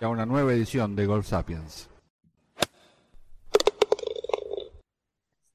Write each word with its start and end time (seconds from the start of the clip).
y 0.00 0.04
a 0.04 0.08
una 0.08 0.26
nueva 0.26 0.52
edición 0.52 0.94
de 0.94 1.06
Golf 1.06 1.26
Sapiens. 1.26 1.88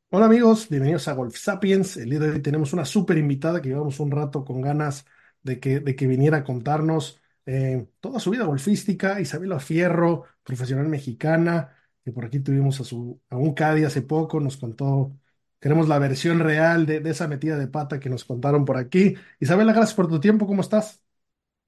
Hola 0.09 0.25
amigos, 0.25 0.69
bienvenidos 0.69 1.07
a 1.07 1.13
Golf 1.13 1.35
Sapiens. 1.37 1.97
El 1.97 2.09
día 2.09 2.19
de 2.19 2.29
hoy 2.31 2.41
tenemos 2.41 2.73
una 2.73 2.85
súper 2.85 3.17
invitada 3.17 3.61
que 3.61 3.69
llevamos 3.69 3.99
un 3.99 4.11
rato 4.11 4.45
con 4.45 4.61
ganas 4.61 5.05
de 5.41 5.59
que, 5.59 5.79
de 5.79 5.95
que 5.95 6.07
viniera 6.07 6.37
a 6.37 6.43
contarnos 6.43 7.19
eh, 7.45 7.87
toda 7.99 8.19
su 8.19 8.29
vida 8.29 8.45
golfística. 8.45 9.19
Isabela 9.19 9.59
Fierro, 9.59 10.25
profesional 10.43 10.87
mexicana, 10.87 11.75
que 12.03 12.11
por 12.11 12.25
aquí 12.25 12.39
tuvimos 12.39 12.79
a, 12.79 12.83
su, 12.83 13.19
a 13.29 13.37
un 13.37 13.53
Cadi 13.53 13.85
hace 13.85 14.03
poco, 14.03 14.39
nos 14.39 14.57
contó, 14.57 15.17
queremos 15.59 15.87
la 15.87 15.97
versión 15.97 16.39
real 16.39 16.85
de, 16.85 16.99
de 16.99 17.09
esa 17.09 17.27
metida 17.27 17.57
de 17.57 17.67
pata 17.67 17.99
que 17.99 18.09
nos 18.09 18.23
contaron 18.23 18.65
por 18.65 18.77
aquí. 18.77 19.15
Isabela, 19.39 19.73
gracias 19.73 19.95
por 19.95 20.07
tu 20.07 20.19
tiempo, 20.19 20.45
¿cómo 20.45 20.61
estás? 20.61 21.01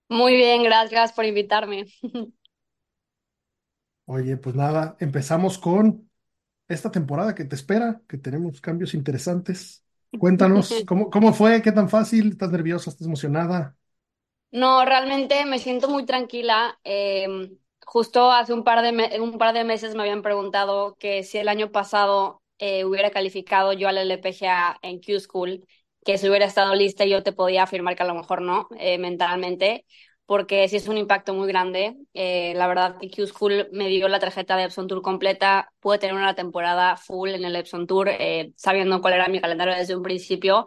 Muy 0.08 0.36
bien, 0.36 0.62
gracias 0.62 1.14
por 1.14 1.26
invitarme. 1.26 1.88
Oye, 4.06 4.38
pues 4.38 4.56
nada, 4.56 4.96
empezamos 5.00 5.58
con 5.58 6.10
esta 6.68 6.92
temporada 6.92 7.36
que 7.36 7.46
te 7.46 7.56
espera, 7.56 8.02
que 8.08 8.18
tenemos 8.18 8.62
cambios 8.62 8.94
interesantes. 8.96 9.86
Cuéntanos, 10.18 10.84
¿cómo, 10.88 11.10
cómo 11.12 11.34
fue? 11.34 11.62
¿Qué 11.64 11.72
tan 11.72 11.90
fácil? 11.90 12.30
¿Estás 12.32 12.52
nerviosa? 12.52 12.90
¿Estás 12.92 13.08
emocionada? 13.08 13.78
No, 14.52 14.86
realmente 14.86 15.46
me 15.46 15.60
siento 15.60 15.90
muy 15.90 16.06
tranquila. 16.06 16.80
Em, 16.84 17.58
justo 17.86 18.32
hace 18.32 18.54
un 18.54 18.64
par 18.64 18.82
de, 18.82 19.20
un 19.20 19.38
par 19.38 19.54
de 19.54 19.64
meses 19.66 19.96
me 19.96 20.04
habían 20.04 20.22
preguntado 20.22 20.96
que 20.98 21.24
si 21.24 21.38
el 21.38 21.50
año 21.50 21.72
pasado 21.72 22.42
eh, 22.58 22.86
hubiera 22.86 23.12
calificado 23.12 23.74
yo 23.74 23.88
al 23.90 23.98
LPGA 23.98 24.80
en 24.82 25.00
Q 25.02 25.20
School, 25.20 25.68
que 26.06 26.18
si 26.18 26.30
hubiera 26.30 26.46
estado 26.46 26.74
lista 26.76 27.06
yo 27.06 27.22
te 27.24 27.34
podía 27.34 27.64
afirmar 27.64 27.96
que 27.96 28.04
a 28.04 28.06
lo 28.08 28.16
mejor 28.16 28.42
no, 28.42 28.68
eh, 28.80 28.98
mentalmente, 28.98 29.86
porque 30.26 30.68
sí 30.70 30.78
es 30.78 30.88
un 30.88 30.98
impacto 30.98 31.34
muy 31.34 31.48
grande. 31.48 31.96
Eh, 32.14 32.54
la 32.56 32.68
verdad 32.68 32.98
que 33.00 33.10
Q 33.10 33.28
School 33.28 33.68
me 33.72 33.88
dio 33.90 34.08
la 34.08 34.20
tarjeta 34.20 34.58
de 34.58 34.64
Epson 34.66 34.88
Tour 34.88 35.02
completa, 35.02 35.72
pude 35.80 36.00
tener 36.00 36.16
una 36.16 36.36
temporada 36.36 36.98
full 36.98 37.30
en 37.32 37.46
el 37.46 37.56
Epson 37.56 37.88
Tour, 37.88 38.10
eh, 38.10 38.54
sabiendo 38.56 39.02
cuál 39.02 39.14
era 39.16 39.28
mi 39.28 39.40
calendario 39.42 39.76
desde 39.76 39.96
un 39.96 40.04
principio. 40.04 40.66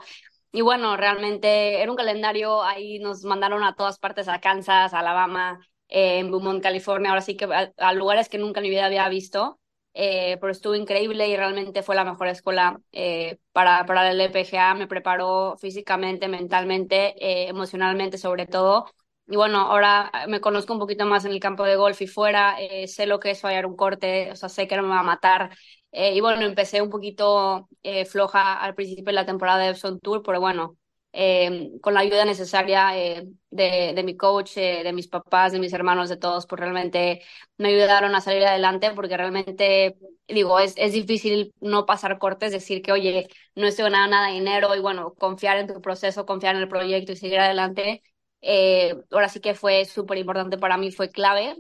Y 0.53 0.63
bueno, 0.63 0.97
realmente 0.97 1.83
era 1.83 1.91
un 1.91 1.97
calendario, 1.97 2.63
ahí 2.63 2.99
nos 3.01 3.23
mandaron 3.25 3.63
a 3.65 3.75
todas 3.75 3.99
partes, 3.99 4.29
a 4.29 4.41
Kansas, 4.41 4.95
a 4.95 4.99
Alabama, 5.01 5.61
eh, 5.89 6.19
en 6.21 6.31
Beaumont, 6.31 6.63
California, 6.63 7.11
ahora 7.11 7.21
sí 7.23 7.37
que 7.37 7.45
a, 7.45 7.73
a 7.77 7.93
lugares 7.93 8.29
que 8.29 8.39
nunca 8.39 8.61
en 8.61 8.65
mi 8.65 8.71
vida 8.71 8.87
había 8.87 9.09
visto, 9.09 9.61
eh, 9.95 10.39
pero 10.41 10.53
estuvo 10.53 10.75
increíble 10.75 11.29
y 11.29 11.37
realmente 11.37 11.83
fue 11.83 11.95
la 11.97 12.05
mejor 12.05 12.29
escuela 12.29 12.81
eh, 12.93 13.39
para, 13.53 13.85
para 13.87 14.11
el 14.11 14.21
LPGA, 14.21 14.75
me 14.75 14.87
preparó 14.87 15.57
físicamente, 15.59 16.29
mentalmente, 16.29 17.15
eh, 17.25 17.49
emocionalmente 17.49 18.17
sobre 18.19 18.47
todo. 18.47 18.87
Y 19.31 19.37
bueno, 19.37 19.59
ahora 19.61 20.11
me 20.29 20.41
conozco 20.41 20.73
un 20.73 20.79
poquito 20.79 21.05
más 21.05 21.25
en 21.27 21.33
el 21.33 21.41
campo 21.41 21.65
de 21.65 21.77
golf 21.77 22.01
y 22.01 22.07
fuera, 22.07 22.57
eh, 22.61 22.89
sé 22.89 23.07
lo 23.07 23.21
que 23.21 23.31
es 23.33 23.41
fallar 23.43 23.67
un 23.67 23.77
corte, 23.77 24.31
o 24.33 24.37
sea, 24.37 24.49
sé 24.49 24.67
que 24.67 24.77
no 24.77 24.83
me 24.83 24.89
va 24.91 25.01
a 25.01 25.03
matar. 25.03 25.51
Eh, 25.93 26.15
y 26.15 26.21
bueno, 26.21 26.45
empecé 26.47 26.81
un 26.83 26.89
poquito 26.91 27.69
eh, 27.83 28.05
floja 28.07 28.55
al 28.55 28.75
principio 28.75 29.05
de 29.07 29.13
la 29.13 29.27
temporada 29.27 29.59
de 29.65 29.71
Epson 29.71 30.01
Tour, 30.01 30.23
pero 30.23 30.41
bueno, 30.41 30.77
eh, 31.13 31.71
con 31.83 31.95
la 31.95 32.01
ayuda 32.01 32.25
necesaria 32.25 32.97
eh, 32.99 33.27
de, 33.51 33.93
de 33.95 34.03
mi 34.03 34.17
coach, 34.17 34.57
eh, 34.57 34.83
de 34.85 34.93
mis 34.93 35.09
papás, 35.09 35.53
de 35.53 35.59
mis 35.59 35.73
hermanos, 35.73 36.09
de 36.09 36.17
todos, 36.17 36.47
pues 36.47 36.61
realmente 36.61 37.23
me 37.59 37.69
ayudaron 37.69 38.15
a 38.15 38.21
salir 38.21 38.45
adelante 38.47 38.91
porque 38.95 39.17
realmente, 39.17 39.97
digo, 40.27 40.59
es, 40.61 40.75
es 40.77 40.93
difícil 40.93 41.53
no 41.61 41.87
pasar 41.87 42.19
cortes, 42.19 42.53
decir 42.53 42.83
que, 42.83 42.93
oye, 42.93 43.29
no 43.55 43.67
estoy 43.67 43.85
ganando 43.85 44.11
nada 44.17 44.29
de 44.29 44.35
dinero 44.35 44.75
y 44.75 44.81
bueno, 44.81 45.15
confiar 45.15 45.59
en 45.59 45.67
tu 45.67 45.81
proceso, 45.81 46.27
confiar 46.27 46.55
en 46.57 46.63
el 46.63 46.69
proyecto 46.69 47.13
y 47.13 47.17
seguir 47.17 47.41
adelante. 47.41 48.03
Eh, 48.43 48.95
ahora 49.11 49.29
sí 49.29 49.41
que 49.41 49.55
fue 49.55 49.85
súper 49.85 50.19
importante 50.19 50.59
para 50.59 50.77
mí, 50.79 50.93
fue 50.93 51.11
clave. 51.11 51.57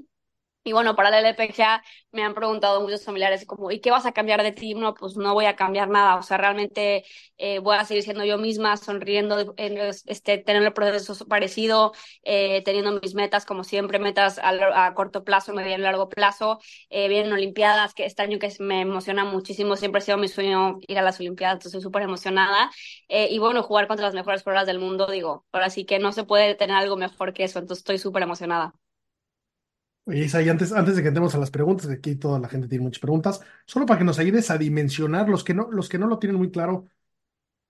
Y 0.69 0.73
bueno, 0.73 0.95
para 0.95 1.09
el 1.19 1.25
LPGA 1.25 1.83
me 2.12 2.23
han 2.23 2.34
preguntado 2.34 2.83
muchos 2.83 3.03
familiares 3.05 3.47
como, 3.47 3.71
¿y 3.71 3.81
qué 3.81 3.91
vas 3.91 4.05
a 4.05 4.12
cambiar 4.12 4.43
de 4.43 4.53
ti? 4.53 4.75
No, 4.75 4.93
pues 4.93 5.17
no 5.17 5.33
voy 5.33 5.47
a 5.47 5.56
cambiar 5.56 5.89
nada. 5.89 6.17
O 6.17 6.23
sea, 6.23 6.37
realmente 6.37 7.05
eh, 7.39 7.59
voy 7.61 7.77
a 7.77 7.84
seguir 7.87 8.03
siendo 8.03 8.25
yo 8.25 8.37
misma, 8.37 8.77
sonriendo, 8.77 9.55
en, 9.56 9.79
este, 9.79 10.37
teniendo 10.39 10.69
el 10.69 10.75
proceso 10.75 11.27
parecido, 11.27 11.93
eh, 12.23 12.62
teniendo 12.65 13.01
mis 13.01 13.15
metas 13.15 13.47
como 13.47 13.65
siempre, 13.65 13.99
metas 13.99 14.39
a, 14.43 14.93
corto 14.95 15.25
plazo, 15.25 15.55
mediano 15.55 15.83
y 15.83 15.84
largo 15.84 16.11
plazo. 16.11 16.61
Eh, 16.91 17.09
vienen 17.09 17.33
Olimpiadas, 17.33 17.95
que 17.95 18.05
este 18.05 18.23
año 18.23 18.39
que 18.39 18.53
me 18.61 18.83
emociona 18.83 19.25
muchísimo, 19.25 19.77
siempre 19.77 20.00
ha 20.00 20.03
sido 20.05 20.19
mi 20.19 20.29
sueño 20.29 20.79
ir 20.87 20.99
a 20.99 21.03
las 21.03 21.19
Olimpiadas, 21.21 21.55
entonces 21.55 21.75
estoy 21.79 21.83
súper 21.89 22.03
emocionada. 22.03 22.71
Eh, 23.09 23.29
y 23.31 23.39
bueno, 23.39 23.62
jugar 23.62 23.87
contra 23.89 24.06
las 24.06 24.15
mejores 24.15 24.43
pruebas 24.43 24.67
del 24.67 24.79
mundo, 24.79 25.06
digo, 25.06 25.47
ahora 25.53 25.71
sí 25.71 25.85
que 25.87 25.99
no 25.99 26.12
se 26.12 26.25
puede 26.25 26.55
tener 26.55 26.77
algo 26.77 26.97
mejor 26.97 27.33
que 27.33 27.45
eso, 27.45 27.59
entonces 27.59 27.81
estoy 27.81 27.99
súper 27.99 28.23
emocionada. 28.23 28.75
Oye, 30.08 30.24
Isa, 30.24 30.41
y 30.42 30.48
antes, 30.48 30.72
antes 30.72 30.96
de 30.96 31.02
que 31.02 31.08
entremos 31.08 31.34
a 31.34 31.38
las 31.38 31.50
preguntas, 31.50 31.86
que 31.86 31.92
aquí 31.94 32.16
toda 32.16 32.38
la 32.41 32.48
gente 32.48 32.66
tiene 32.66 32.84
muchas 32.84 33.00
preguntas, 33.00 33.41
solo 33.66 33.84
para 33.84 33.98
que 33.98 34.04
nos 34.06 34.19
ayudes 34.19 34.50
a 34.50 34.56
dimensionar, 34.56 35.28
los 35.28 35.44
que 35.44 35.52
no, 35.52 35.69
los 35.70 35.88
que 35.91 35.98
no 35.98 36.06
lo 36.06 36.19
tienen 36.19 36.38
muy 36.38 36.50
claro, 36.50 36.88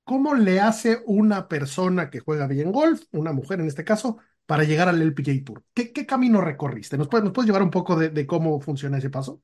¿cómo 0.04 0.34
le 0.34 0.60
hace 0.60 1.00
una 1.06 1.48
persona 1.48 2.10
que 2.10 2.20
juega 2.20 2.46
bien 2.48 2.72
golf, 2.72 3.04
una 3.12 3.32
mujer 3.32 3.60
en 3.60 3.68
este 3.68 3.84
caso, 3.84 4.18
para 4.46 4.64
llegar 4.64 4.88
al 4.88 5.02
LPGA 5.02 5.44
Tour? 5.44 5.64
¿Qué, 5.74 5.92
qué 5.92 6.06
camino 6.06 6.40
recorriste? 6.42 6.98
¿Nos 6.98 7.08
puedes, 7.08 7.24
nos 7.24 7.32
puedes 7.34 7.46
llevar 7.48 7.62
un 7.64 7.70
poco 7.70 7.96
de, 7.96 8.10
de 8.10 8.26
cómo 8.26 8.60
funciona 8.60 8.98
ese 8.98 9.10
paso? 9.10 9.42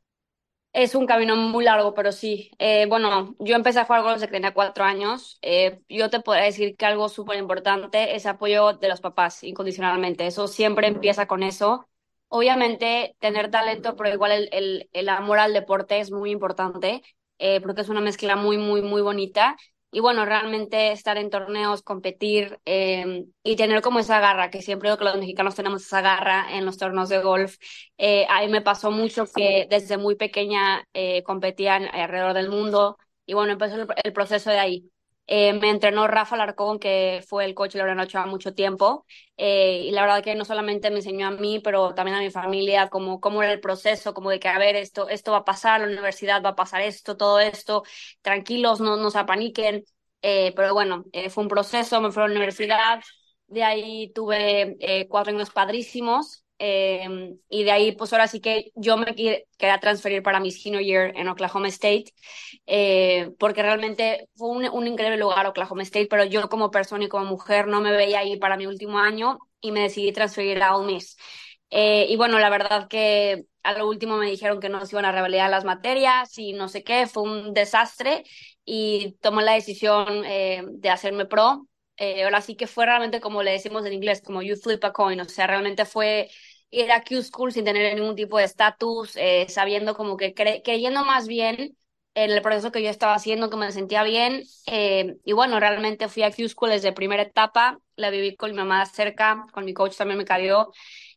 Es 0.73 0.97
un 0.97 1.07
camino 1.07 1.37
muy 1.37 1.65
largo, 1.65 1.95
pero 1.95 2.11
sí. 2.11 2.51
Eh, 2.59 2.87
bueno, 2.89 3.37
yo 3.39 3.55
empecé 3.55 3.79
a 3.79 3.85
jugar 3.85 4.03
golf 4.03 4.15
desde 4.15 4.27
que 4.27 4.33
tenía 4.33 4.53
cuatro 4.55 4.83
años. 4.85 5.39
Eh, 5.41 5.81
yo 5.89 6.11
te 6.11 6.19
podría 6.21 6.45
decir 6.45 6.77
que 6.77 6.85
algo 6.85 7.09
súper 7.09 7.39
importante 7.39 8.17
es 8.17 8.27
apoyo 8.27 8.73
de 8.73 8.89
los 8.89 9.01
papás, 9.01 9.45
incondicionalmente. 9.45 10.27
Eso 10.27 10.49
siempre 10.49 10.89
empieza 10.89 11.27
con 11.29 11.45
eso. 11.45 11.89
Obviamente, 12.29 13.17
tener 13.21 13.51
talento, 13.51 13.95
pero 13.97 14.11
igual 14.13 14.33
el, 14.33 14.49
el, 14.53 14.89
el 14.93 15.09
amor 15.09 15.39
al 15.39 15.53
deporte 15.53 16.01
es 16.01 16.11
muy 16.11 16.31
importante, 16.33 17.03
eh, 17.39 17.61
porque 17.61 17.83
es 17.83 17.89
una 17.89 18.01
mezcla 18.01 18.35
muy, 18.37 18.59
muy, 18.59 18.83
muy 18.83 19.03
bonita. 19.03 19.57
Y 19.93 20.01
bueno, 20.01 20.25
realmente 20.25 20.91
estar 20.91 21.17
en 21.19 21.31
torneos, 21.31 21.83
competir 21.83 22.59
eh, 22.65 23.27
y 23.45 23.55
tener 23.57 23.81
como 23.83 24.01
esa 24.01 24.19
garra, 24.19 24.51
que 24.51 24.61
siempre 24.63 24.89
digo 24.89 24.99
que 24.99 25.05
los 25.05 25.17
mexicanos 25.19 25.55
tenemos 25.55 25.85
esa 25.87 26.01
garra 26.01 26.47
en 26.57 26.65
los 26.67 26.79
torneos 26.79 27.09
de 27.09 27.21
golf. 27.21 27.57
Eh, 27.99 28.27
a 28.29 28.41
mí 28.43 28.49
me 28.49 28.61
pasó 28.63 28.91
mucho 28.91 29.27
que 29.33 29.67
desde 29.71 29.97
muy 29.97 30.17
pequeña 30.17 30.85
eh, 30.95 31.23
competía 31.23 31.77
alrededor 31.77 32.35
del 32.35 32.49
mundo 32.51 32.99
y 33.27 33.35
bueno, 33.35 33.53
empezó 33.53 33.77
el 34.03 34.13
proceso 34.13 34.51
de 34.51 34.59
ahí. 34.59 34.91
Eh, 35.27 35.55
me 35.55 35.71
entrenó 35.71 36.07
Rafa 36.07 36.37
Larcón, 36.37 36.79
que 36.79 37.25
fue 37.27 37.47
el 37.47 37.55
coach 37.55 37.73
de 37.73 37.79
Lorena 37.81 38.03
Ochoa 38.05 38.27
mucho 38.27 38.55
tiempo, 38.55 39.07
eh, 39.39 39.81
y 39.87 39.91
la 39.91 40.03
verdad 40.03 40.23
que 40.23 40.35
no 40.35 40.45
solamente 40.45 40.91
me 40.91 40.97
enseñó 40.97 41.29
a 41.29 41.31
mí, 41.31 41.61
pero 41.61 41.95
también 41.95 42.17
a 42.19 42.21
mi 42.21 42.31
familia, 42.31 42.89
cómo, 42.91 43.21
cómo 43.21 43.43
era 43.43 43.53
el 43.53 43.61
proceso, 43.61 44.13
como 44.15 44.29
de 44.31 44.39
que, 44.39 44.49
a 44.49 44.59
ver, 44.59 44.77
esto, 44.77 45.09
esto 45.09 45.33
va 45.33 45.39
a 45.39 45.45
pasar, 45.45 45.81
la 45.81 45.87
universidad 45.87 46.43
va 46.45 46.51
a 46.51 46.57
pasar 46.57 46.83
esto, 46.83 47.17
todo 47.17 47.41
esto, 47.41 47.85
tranquilos, 48.23 48.81
no, 48.81 48.97
no 48.97 49.11
se 49.11 49.19
apaniquen, 49.19 49.85
eh, 50.23 50.53
pero 50.57 50.75
bueno, 50.75 51.05
eh, 51.13 51.31
fue 51.31 51.43
un 51.45 51.49
proceso, 51.49 52.01
me 52.03 52.13
fui 52.13 52.23
a 52.23 52.27
la 52.27 52.33
universidad, 52.33 53.03
de 53.47 53.63
ahí 53.65 54.13
tuve 54.15 54.77
cuatro 55.09 55.33
años 55.33 55.51
padrísimos, 55.51 56.44
eh, 56.59 57.37
y 57.49 57.65
de 57.65 57.71
ahí, 57.71 57.93
pues 57.93 58.13
ahora 58.13 58.29
sí 58.29 58.41
que 58.41 58.73
yo 58.75 58.97
me 58.97 59.15
quería 59.15 59.81
transferir 59.81 60.23
para 60.23 60.41
mi 60.41 60.51
senior 60.51 60.83
year 60.83 61.13
en 61.17 61.29
Oklahoma 61.29 61.69
State, 61.69 62.13
eh, 62.67 63.31
porque 63.39 63.63
realmente 63.63 64.29
fue 64.37 64.49
un, 64.51 64.69
un, 64.69 64.87
increíble 64.87 65.19
lugar 65.19 65.47
Oklahoma 65.47 65.83
State, 65.83 66.07
pero 66.09 66.25
yo 66.25 66.49
como 66.49 66.71
persona 66.71 67.05
y 67.05 67.09
como 67.09 67.25
mujer 67.27 67.67
no 67.67 67.81
me 67.81 67.93
veía 67.93 68.21
ahí 68.21 68.37
para 68.37 68.57
mi 68.57 68.67
último 68.67 68.99
año 68.99 69.39
y 69.61 69.73
me 69.73 69.81
decidí 69.81 70.13
transferir 70.13 70.63
a 70.63 70.77
Ole 70.77 70.95
Miss. 70.95 71.17
Eh, 71.71 72.07
y 72.09 72.17
bueno, 72.17 72.39
la 72.39 72.51
verdad 72.51 72.89
que 72.89 73.47
a 73.65 73.77
lo 73.77 73.89
último 73.89 74.17
me 74.17 74.31
dijeron 74.31 74.61
que 74.61 74.69
no 74.69 74.85
se 74.87 74.95
iban 74.95 75.07
a 75.07 75.13
revalidar 75.13 75.51
las 75.51 75.65
materias 75.65 76.39
y 76.39 76.53
no 76.53 76.69
sé 76.69 76.85
qué, 76.85 77.07
fue 77.09 77.25
un 77.25 77.53
desastre 77.55 78.25
y 78.65 79.17
tomé 79.21 79.43
la 79.43 79.55
decisión 79.55 80.25
eh, 80.25 80.63
de 80.67 80.91
hacerme 80.91 81.27
pro. 81.27 81.67
Eh, 81.97 82.25
ahora 82.25 82.41
sí 82.41 82.57
que 82.57 82.67
fue 82.67 82.87
realmente 82.87 83.21
como 83.21 83.43
le 83.43 83.53
decimos 83.53 83.85
en 83.87 83.93
inglés, 83.93 84.21
como 84.23 84.43
you 84.43 84.57
flip 84.57 84.85
a 84.85 84.93
coin, 84.93 85.21
o 85.21 85.25
sea, 85.27 85.47
realmente 85.47 85.85
fue 85.85 86.29
ir 86.71 86.91
a 86.93 87.03
Q 87.05 87.23
School 87.23 87.53
sin 87.53 87.65
tener 87.65 87.95
ningún 87.95 88.17
tipo 88.17 88.39
de 88.39 88.45
estatus, 88.45 89.13
eh, 89.17 89.47
sabiendo 89.49 89.95
como 89.97 90.17
que 90.17 90.35
cre 90.35 90.63
creyendo 90.65 91.05
más 91.05 91.29
bien 91.29 91.77
en 92.17 92.31
el 92.31 92.43
proceso 92.43 92.71
que 92.73 92.83
yo 92.83 92.91
estaba 92.91 93.15
haciendo, 93.15 93.51
que 93.51 93.57
me 93.57 93.71
sentía 93.73 94.03
bien. 94.05 94.43
Eh, 94.67 95.17
y 95.25 95.33
bueno, 95.33 95.59
realmente 95.61 96.09
fui 96.09 96.23
a 96.25 96.31
Q 96.33 96.49
School 96.49 96.71
desde 96.71 96.93
primera 96.93 97.23
etapa, 97.23 97.81
la 97.97 98.11
viví 98.11 98.37
con 98.37 98.51
mi 98.51 98.57
mamá 98.57 98.85
cerca, 98.87 99.47
con 99.53 99.65
mi 99.65 99.73
coach 99.75 99.97
también 99.97 100.19
me 100.19 100.25
cayó. 100.25 100.71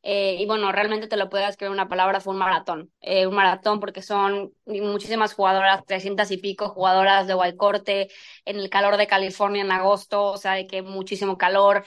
Eh, 0.03 0.37
y 0.39 0.45
bueno, 0.45 0.71
realmente 0.71 1.07
te 1.07 1.17
lo 1.17 1.29
puedo 1.29 1.45
escribir 1.47 1.71
una 1.73 1.89
palabra, 1.89 2.19
fue 2.21 2.33
un 2.33 2.39
maratón. 2.39 2.91
Eh, 3.01 3.27
un 3.27 3.35
maratón 3.35 3.79
porque 3.79 4.01
son 4.01 4.53
muchísimas 4.65 5.33
jugadoras, 5.33 5.85
300 5.85 6.31
y 6.31 6.37
pico 6.37 6.69
jugadoras 6.69 7.27
de 7.27 7.33
Guaycorte, 7.33 8.09
en 8.45 8.57
el 8.57 8.69
calor 8.69 8.97
de 8.97 9.07
California 9.07 9.61
en 9.63 9.71
agosto, 9.71 10.23
o 10.31 10.37
sea, 10.37 10.53
de 10.53 10.67
que 10.67 10.81
muchísimo 10.81 11.37
calor. 11.37 11.83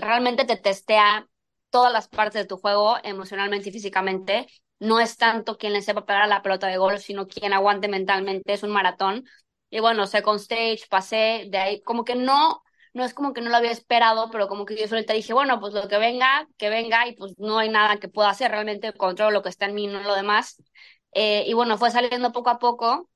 realmente 0.00 0.44
te 0.44 0.56
testea 0.56 1.26
todas 1.70 1.92
las 1.92 2.08
partes 2.08 2.42
de 2.42 2.46
tu 2.48 2.56
juego, 2.58 2.96
emocionalmente 3.02 3.68
y 3.70 3.72
físicamente 3.72 4.46
no 4.78 4.98
es 5.00 5.16
tanto 5.16 5.56
quien 5.58 5.72
le 5.72 5.82
sepa 5.82 6.04
pegar 6.04 6.28
la 6.28 6.42
pelota 6.42 6.66
de 6.66 6.76
golf, 6.76 7.00
sino 7.02 7.28
quien 7.28 7.52
aguante 7.52 7.88
mentalmente, 7.88 8.52
es 8.52 8.62
un 8.64 8.70
maratón. 8.70 9.24
Y 9.70 9.80
bueno, 9.80 10.06
second 10.06 10.40
stage, 10.40 10.80
pasé 10.90 11.46
de 11.50 11.58
ahí, 11.58 11.82
como 11.82 12.04
que 12.04 12.14
no, 12.16 12.62
no 12.94 13.04
es 13.04 13.14
como 13.14 13.32
que 13.32 13.40
no 13.40 13.50
lo 13.50 13.56
había 13.56 13.70
esperado, 13.70 14.30
pero 14.30 14.48
como 14.48 14.64
que 14.64 14.76
yo 14.76 14.86
solita 14.88 15.14
dije, 15.14 15.32
bueno, 15.32 15.60
pues 15.60 15.74
lo 15.74 15.88
que 15.88 15.98
venga, 15.98 16.46
que 16.58 16.68
venga, 16.68 17.06
y 17.08 17.14
pues 17.14 17.34
no 17.38 17.58
hay 17.58 17.68
nada 17.68 17.98
que 17.98 18.08
pueda 18.08 18.30
hacer, 18.30 18.50
realmente 18.50 18.92
controlo 18.92 19.30
lo 19.30 19.42
que 19.42 19.48
está 19.48 19.66
en 19.66 19.74
mí, 19.74 19.86
no 19.86 20.00
lo 20.00 20.14
demás. 20.14 20.56
Eh, 21.12 21.44
y 21.46 21.52
bueno, 21.54 21.78
fue 21.78 21.90
saliendo 21.90 22.32
poco 22.32 22.50
a 22.50 22.58
poco, 22.58 23.08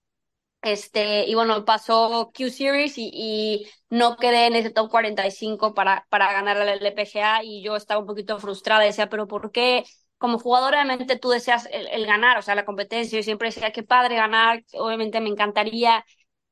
este, 0.62 1.26
y 1.26 1.34
bueno, 1.34 1.64
pasó 1.64 2.32
Q 2.36 2.50
Series 2.50 2.94
y, 2.98 3.68
no 3.88 4.16
quedé 4.16 4.46
en 4.46 4.56
ese 4.56 4.70
top 4.70 4.90
45 4.90 5.72
para, 5.74 6.06
para 6.10 6.32
ganar 6.32 6.56
la 6.56 6.72
LPGA 6.74 7.44
y 7.44 7.62
yo 7.62 7.76
estaba 7.76 8.00
un 8.00 8.06
poquito 8.06 8.38
frustrada, 8.40 8.82
decía, 8.82 9.08
pero 9.08 9.28
¿por 9.28 9.52
qué? 9.52 9.84
como 10.18 10.38
jugador 10.38 10.74
obviamente 10.74 11.18
tú 11.18 11.30
deseas 11.30 11.68
el, 11.70 12.06
ganar, 12.06 12.38
o 12.38 12.42
sea, 12.42 12.54
la 12.54 12.64
competencia, 12.64 13.18
yo 13.18 13.22
siempre 13.22 13.48
decía, 13.48 13.72
qué 13.72 13.82
padre 13.82 14.16
ganar, 14.16 14.64
obviamente 14.74 15.20
me 15.20 15.28
encantaría, 15.28 16.04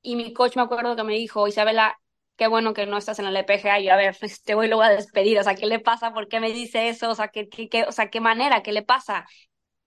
y 0.03 0.17
mi 0.17 0.33
coach 0.33 0.57
me 0.57 0.63
acuerdo 0.63 0.97
que 0.97 1.05
me 1.05 1.15
dijo, 1.15 1.49
Isabela, 1.49 1.99
qué 2.37 2.47
bueno 2.49 2.75
que 2.75 2.87
no 2.87 2.97
estás 2.99 3.19
en 3.19 3.27
la 3.27 3.31
LPGA, 3.31 3.81
y 3.81 3.89
a 3.89 3.97
ver, 3.97 4.17
este 4.23 4.55
voy 4.55 4.69
lo 4.69 4.77
voy 4.77 4.87
a 4.87 4.91
despedir, 4.91 5.39
o 5.39 5.43
sea, 5.45 5.55
¿qué 5.55 5.67
le 5.67 5.81
pasa? 5.81 6.13
¿Por 6.13 6.29
qué 6.29 6.41
me 6.41 6.53
dice 6.53 6.89
eso? 6.89 7.11
O 7.11 7.15
sea, 7.15 7.29
¿qué, 7.29 7.49
qué, 7.49 7.85
o 7.85 7.93
sea, 7.93 8.11
¿qué 8.11 8.21
manera? 8.21 8.63
¿Qué 8.63 8.73
le 8.73 8.83
pasa? 8.83 9.27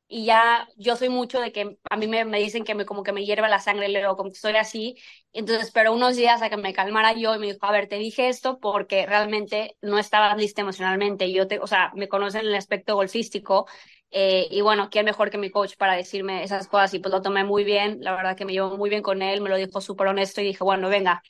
y 0.10 0.26
ya 0.26 0.68
yo 0.78 0.96
soy 0.96 1.10
mucho 1.10 1.42
de 1.42 1.52
que 1.52 1.78
a 1.90 1.98
mí 1.98 2.08
me, 2.08 2.24
me, 2.26 2.40
dicen 2.40 2.64
que 2.64 2.76
me 2.76 2.86
como 2.86 3.04
que 3.04 3.12
me 3.12 3.26
hierve 3.26 3.50
la 3.50 3.60
sangre, 3.60 3.90
luego 3.90 4.16
como 4.16 4.30
que 4.32 4.38
soy 4.38 4.56
así, 4.56 4.96
entonces 5.34 5.72
pero 5.72 5.94
unos 5.94 6.16
días 6.16 6.42
a 6.42 6.50
que 6.50 6.56
me 6.58 6.74
calmara 6.74 7.14
yo 7.14 7.36
y 7.36 7.40
me 7.40 7.48
dijo, 7.48 7.66
a 7.66 7.72
ver, 7.72 7.88
te 7.90 7.98
dije 7.98 8.30
esto 8.30 8.60
porque 8.60 9.06
realmente 9.06 9.76
no 9.82 10.00
estaba 10.00 10.34
lista 10.36 10.62
emocionalmente, 10.62 11.32
yo 11.34 11.48
te, 11.48 11.60
o 11.60 11.68
sea, 11.68 11.92
me 11.96 12.08
conocen 12.08 12.42
en 12.42 12.48
el 12.48 12.56
aspecto 12.56 12.96
golfístico, 12.96 13.68
eh, 14.12 14.48
y 14.50 14.62
bueno, 14.62 14.90
¿quién 14.90 15.04
mejor 15.06 15.30
que 15.30 15.38
mi 15.38 15.50
coach 15.52 15.76
para 15.78 15.96
decirme 15.96 16.42
esas 16.44 16.68
cosas? 16.70 16.94
Y 16.94 17.00
pues 17.00 17.14
lo 17.14 17.22
tomé 17.22 17.44
muy 17.44 17.66
bien, 17.66 17.98
la 18.02 18.16
verdad 18.16 18.38
que 18.38 18.46
me 18.46 18.54
llevo 18.54 18.78
muy 18.78 18.90
bien 18.90 19.02
con 19.02 19.22
él, 19.22 19.42
me 19.42 19.50
lo 19.50 19.58
dijo 19.58 19.82
súper 19.82 20.08
honesto 20.08 20.40
y 20.42 20.46
dije, 20.46 20.64
bueno, 20.64 20.88
venga. 20.90 21.22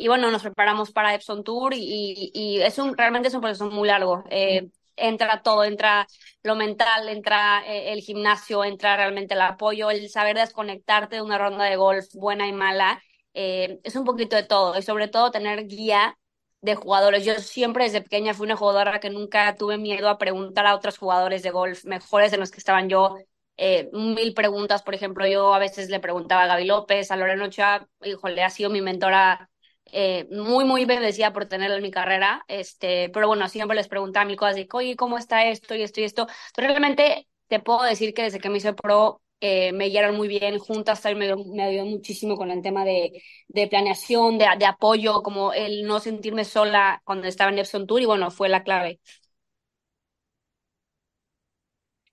Y 0.00 0.06
bueno, 0.06 0.30
nos 0.30 0.42
preparamos 0.42 0.92
para 0.92 1.12
Epson 1.12 1.42
Tour 1.42 1.74
y, 1.74 2.30
y, 2.32 2.60
es 2.62 2.78
un, 2.78 2.96
realmente 2.96 3.28
es 3.28 3.34
un 3.34 3.40
proceso 3.40 3.68
muy 3.68 3.88
largo. 3.88 4.22
Eh, 4.30 4.68
entra 4.94 5.42
todo, 5.42 5.64
entra 5.64 6.06
lo 6.44 6.54
mental, 6.54 7.08
entra 7.08 7.64
eh, 7.66 7.92
el 7.92 8.00
gimnasio, 8.00 8.64
entra 8.64 8.96
realmente 8.96 9.34
el 9.34 9.40
apoyo, 9.40 9.90
el 9.90 10.08
saber 10.08 10.36
desconectarte 10.36 11.16
de 11.16 11.22
una 11.22 11.36
ronda 11.36 11.64
de 11.64 11.74
golf 11.74 12.06
buena 12.14 12.46
y 12.46 12.52
mala. 12.52 13.02
Eh, 13.34 13.80
es 13.82 13.96
un 13.96 14.04
poquito 14.04 14.36
de 14.36 14.44
todo 14.44 14.78
y 14.78 14.82
sobre 14.82 15.08
todo 15.08 15.32
tener 15.32 15.66
guía 15.66 16.16
de 16.60 16.76
jugadores. 16.76 17.24
Yo 17.24 17.34
siempre 17.40 17.84
desde 17.84 18.00
pequeña 18.00 18.34
fui 18.34 18.46
una 18.46 18.56
jugadora 18.56 19.00
que 19.00 19.10
nunca 19.10 19.56
tuve 19.56 19.78
miedo 19.78 20.08
a 20.08 20.18
preguntar 20.18 20.66
a 20.66 20.76
otros 20.76 20.96
jugadores 20.96 21.42
de 21.42 21.50
golf 21.50 21.84
mejores 21.84 22.30
de 22.30 22.38
los 22.38 22.52
que 22.52 22.58
estaban 22.58 22.88
yo. 22.88 23.16
Eh, 23.56 23.90
mil 23.92 24.32
preguntas, 24.34 24.82
por 24.84 24.94
ejemplo, 24.94 25.26
yo 25.26 25.52
a 25.54 25.58
veces 25.58 25.90
le 25.90 25.98
preguntaba 25.98 26.44
a 26.44 26.46
Gaby 26.46 26.64
López, 26.66 27.10
a 27.10 27.16
Lorena 27.16 27.46
Ochoa, 27.46 27.88
híjole, 28.04 28.44
ha 28.44 28.50
sido 28.50 28.70
mi 28.70 28.80
mentora 28.80 29.50
eh, 29.92 30.26
muy, 30.30 30.64
muy 30.64 30.84
bendecida 30.84 31.32
por 31.32 31.46
tenerla 31.46 31.76
en 31.76 31.82
mi 31.82 31.90
carrera, 31.90 32.44
este, 32.48 33.10
pero 33.10 33.28
bueno, 33.28 33.48
siempre 33.48 33.76
les 33.76 33.88
preguntaba 33.88 34.26
mil 34.26 34.36
cosas 34.36 34.56
de, 34.56 34.68
oye, 34.72 34.96
¿cómo 34.96 35.18
está 35.18 35.46
esto 35.46 35.74
y 35.74 35.82
esto 35.82 36.00
y 36.00 36.04
esto? 36.04 36.22
Entonces, 36.48 36.70
realmente 36.72 37.28
te 37.48 37.60
puedo 37.60 37.82
decir 37.82 38.14
que 38.14 38.22
desde 38.22 38.40
que 38.40 38.50
me 38.50 38.58
hice 38.58 38.72
pro, 38.74 39.22
eh, 39.40 39.72
me 39.72 39.86
guiaron 39.86 40.16
muy 40.16 40.28
bien, 40.28 40.58
juntas 40.58 41.04
me, 41.04 41.34
me 41.36 41.62
ayudó 41.62 41.86
muchísimo 41.86 42.36
con 42.36 42.50
el 42.50 42.62
tema 42.62 42.84
de, 42.84 43.22
de 43.48 43.68
planeación, 43.68 44.38
de, 44.38 44.46
de, 44.58 44.66
apoyo, 44.66 45.22
como 45.22 45.52
el 45.52 45.84
no 45.84 46.00
sentirme 46.00 46.44
sola 46.44 47.00
cuando 47.04 47.26
estaba 47.28 47.50
en 47.52 47.58
Epson 47.58 47.86
Tour 47.86 48.02
y 48.02 48.06
bueno, 48.06 48.30
fue 48.30 48.48
la 48.48 48.64
clave. 48.64 49.00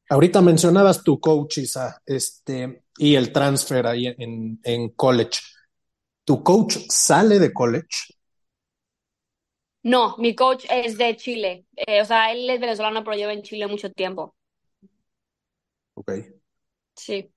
Ahorita 0.09 0.41
mencionabas 0.41 1.03
tu 1.03 1.19
coach, 1.19 1.57
Isa, 1.59 2.01
este, 2.05 2.83
y 2.97 3.15
el 3.15 3.31
transfer 3.31 3.87
ahí 3.87 4.07
en, 4.07 4.59
en 4.63 4.89
college. 4.89 5.39
¿Tu 6.25 6.43
coach 6.43 6.77
sale 6.89 7.39
de 7.39 7.53
college? 7.53 8.15
No, 9.83 10.15
mi 10.17 10.33
coach 10.35 10.65
es 10.69 10.97
de 10.97 11.15
Chile. 11.15 11.65
Eh, 11.75 12.01
o 12.01 12.05
sea, 12.05 12.31
él 12.31 12.49
es 12.49 12.59
venezolano, 12.59 13.03
pero 13.03 13.15
lleva 13.15 13.33
en 13.33 13.43
Chile 13.43 13.67
mucho 13.67 13.91
tiempo. 13.91 14.35
Ok. 15.95 16.11
Sí. 16.95 17.31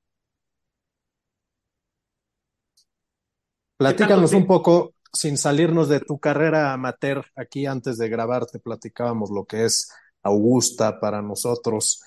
Platícanos 3.77 4.33
un 4.33 4.47
poco, 4.47 4.95
sin 5.13 5.37
salirnos 5.37 5.89
de 5.89 6.01
tu 6.01 6.19
carrera 6.19 6.73
amateur, 6.73 7.27
aquí 7.37 7.67
antes 7.67 7.99
de 7.99 8.09
grabar 8.09 8.47
te 8.47 8.59
platicábamos 8.59 9.31
lo 9.31 9.45
que 9.45 9.65
es 9.67 9.93
Augusta 10.23 10.99
para 10.99 11.23
nosotros 11.23 12.03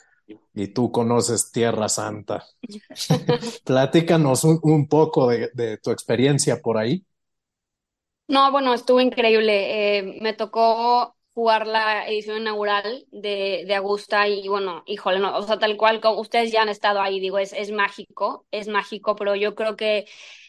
y 0.53 0.67
tú 0.69 0.91
conoces 0.91 1.51
Tierra 1.51 1.89
Santa. 1.89 2.45
Platícanos 3.65 4.43
un, 4.43 4.87
poco 4.87 5.27
de, 5.29 5.77
tu 5.81 5.91
experiencia 5.91 6.61
por 6.61 6.77
ahí. 6.77 7.05
No, 8.27 8.51
bueno, 8.51 8.73
estuvo 8.73 9.01
increíble. 9.01 9.97
Eh, 9.97 10.19
me 10.21 10.33
tocó 10.33 11.15
jugar 11.33 11.67
la 11.67 12.07
edición 12.07 12.41
inaugural 12.41 13.05
de, 13.11 13.63
de 13.65 13.75
Augusta 13.75 14.27
y 14.27 14.47
bueno, 14.47 14.83
híjole, 14.85 15.19
no, 15.19 15.37
o 15.37 15.43
sea, 15.43 15.59
tal 15.59 15.77
cual, 15.77 16.01
como 16.01 16.19
ustedes 16.19 16.51
ya 16.51 16.61
han 16.61 16.69
estado 16.69 17.01
ahí, 17.01 17.19
digo, 17.19 17.39
es, 17.39 17.53
es 17.53 17.71
mágico, 17.71 18.45
es 18.51 18.67
mágico, 18.67 19.15
pero 19.15 19.35
yo 19.35 19.55
creo 19.55 19.75
que 19.75 20.05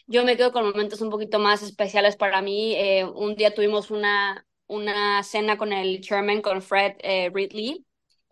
yo 0.07 0.25
me 0.25 0.37
quedo 0.37 0.53
con 0.53 0.65
momentos 0.65 1.01
un 1.01 1.11
poquito 1.11 1.39
más 1.39 1.63
especiales 1.63 2.17
para 2.17 2.43
mí. 2.43 2.75
Eh, 2.75 3.05
un 3.05 3.35
día 3.37 3.55
tuvimos 3.55 3.91
una, 3.91 4.47
una 4.67 5.23
cena 5.23 5.57
con 5.57 5.73
el 5.73 6.01
chairman, 6.01 6.43
con 6.43 6.63
Fred 6.63 6.95
eh, 7.01 7.31
Ridley, 7.33 7.85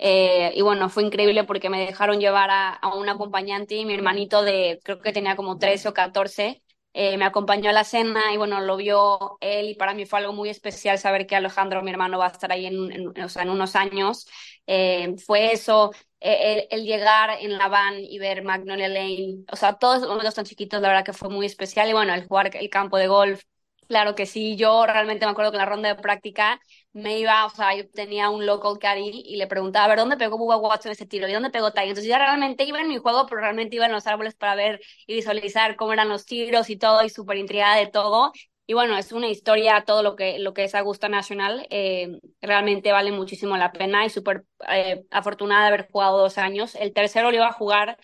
eh, 0.02 0.52
y 0.55 0.62
bueno, 0.62 0.88
fue 0.88 1.02
increíble 1.02 1.44
porque 1.44 1.69
me 1.69 1.85
dejaron 1.85 2.20
llevar 2.20 2.50
a, 2.50 2.70
a, 2.70 2.94
un 2.97 3.08
acompañante 3.11 3.75
y 3.75 3.85
mi 3.85 3.93
hermanito 3.93 4.43
de, 4.43 4.81
creo 4.82 4.99
que 4.99 5.12
tenía 5.12 5.37
como 5.37 5.58
13 5.58 5.88
o 5.88 5.94
14, 5.94 6.62
eh, 6.94 7.19
me 7.19 7.26
acompañó 7.26 7.69
a 7.69 7.73
la 7.75 7.85
cena 7.85 8.32
y 8.32 8.38
bueno, 8.38 8.61
lo 8.62 8.79
vio 8.79 9.37
él 9.41 9.69
y 9.69 9.75
para 9.75 9.93
mí 9.93 10.06
fue 10.06 10.20
algo 10.20 10.32
muy 10.32 10.49
especial 10.49 10.99
saber 10.99 11.26
que 11.26 11.37
Alejandro, 11.37 11.82
mi 11.82 11.91
hermano, 11.91 12.19
va 12.19 12.26
a 12.29 12.31
estar 12.31 12.50
ahí 12.50 12.64
en, 12.67 13.08
o 13.23 13.29
sea, 13.29 13.43
en 13.43 13.50
unos 13.50 13.76
años. 13.76 14.26
Eh, 14.67 15.14
fue 15.26 15.52
eso, 15.52 15.93
el, 16.19 16.66
el, 16.71 16.85
llegar 16.85 17.30
en 17.40 17.59
la 17.59 17.69
van 17.69 17.97
y 17.99 18.19
ver 18.19 18.42
Magnolia 18.42 18.88
Lane, 18.88 19.45
o 19.52 19.57
sea, 19.57 19.75
todos 19.75 20.00
los 20.00 20.09
momentos 20.09 20.35
tan 20.35 20.47
chiquitos, 20.47 20.80
la 20.80 20.88
verdad 20.88 21.04
que 21.04 21.12
fue 21.12 21.28
muy 21.28 21.45
especial 21.47 21.88
y 21.90 21.92
bueno, 21.92 22.14
el 22.14 22.26
jugar 22.26 22.50
el 22.57 22.71
campo 22.71 22.97
de 22.97 23.07
golf, 23.09 23.42
Claro 23.90 24.14
que 24.14 24.25
sí, 24.25 24.54
yo 24.57 24.87
realmente 24.87 25.26
me 25.26 25.33
acuerdo 25.33 25.50
que 25.50 25.57
en 25.57 25.62
la 25.62 25.66
ronda 25.66 25.88
de 25.88 26.00
práctica 26.00 26.61
me 26.92 27.18
iba, 27.18 27.47
o 27.47 27.50
sea, 27.50 27.75
yo 27.76 27.88
tenía 27.90 28.30
un 28.30 28.47
local 28.47 28.78
caddy 28.80 29.23
y 29.25 29.37
le 29.37 29.47
preguntaba, 29.47 29.85
a 29.87 29.88
ver, 29.88 29.99
¿dónde 29.99 30.16
pegó 30.16 30.38
Bubba 30.38 30.56
Watson 30.56 30.92
ese 30.92 31.06
tiro? 31.06 31.28
¿Y 31.28 31.32
dónde 31.32 31.50
pegó 31.50 31.73
Ty? 31.73 31.82
Entonces 31.82 32.06
ya 32.06 32.18
realmente 32.18 32.64
iba 32.64 32.80
en 32.80 32.88
mi 32.88 32.99
juego, 32.99 33.26
pero 33.26 33.40
realmente 33.40 33.76
iba 33.76 33.87
en 33.87 33.92
los 33.92 34.06
árboles 34.06 34.35
para 34.35 34.54
ver 34.56 34.80
y 35.06 35.14
visualizar 35.14 35.76
cómo 35.76 35.92
eran 35.92 36.09
los 36.09 36.26
tiros 36.26 36.68
y 36.70 36.76
todo, 36.76 37.04
y 37.04 37.09
súper 37.11 37.37
intrigada 37.38 37.76
de 37.76 37.87
todo. 37.87 38.32
Y 38.66 38.75
bueno, 38.75 38.97
es 38.97 39.11
una 39.12 39.28
historia, 39.28 39.85
todo 39.85 40.02
lo 40.02 40.14
que, 40.16 40.38
lo 40.38 40.52
que 40.54 40.64
es 40.64 40.75
Augusta 40.76 41.09
Nacional, 41.09 41.66
eh, 41.70 42.20
realmente 42.40 42.92
vale 42.92 43.11
muchísimo 43.12 43.56
la 43.56 43.73
pena 43.73 44.04
y 44.06 44.11
súper 44.11 44.44
eh, 44.68 45.04
afortunada 45.11 45.62
de 45.62 45.68
haber 45.68 45.88
jugado 45.90 46.18
dos 46.18 46.38
años. 46.38 46.75
El 46.76 46.92
tercero 46.92 47.30
lo 47.30 47.37
iba 47.37 47.49
a 47.49 47.52
jugar 47.52 47.97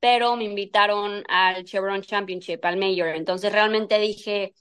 pero 0.00 0.36
me 0.36 0.44
invitaron 0.44 1.24
al 1.28 1.64
Chevron 1.64 2.02
Championship, 2.02 2.60
al 2.64 2.76
Major. 2.76 3.08
Entonces 3.08 3.52
realmente 3.52 3.98
dije, 3.98 4.54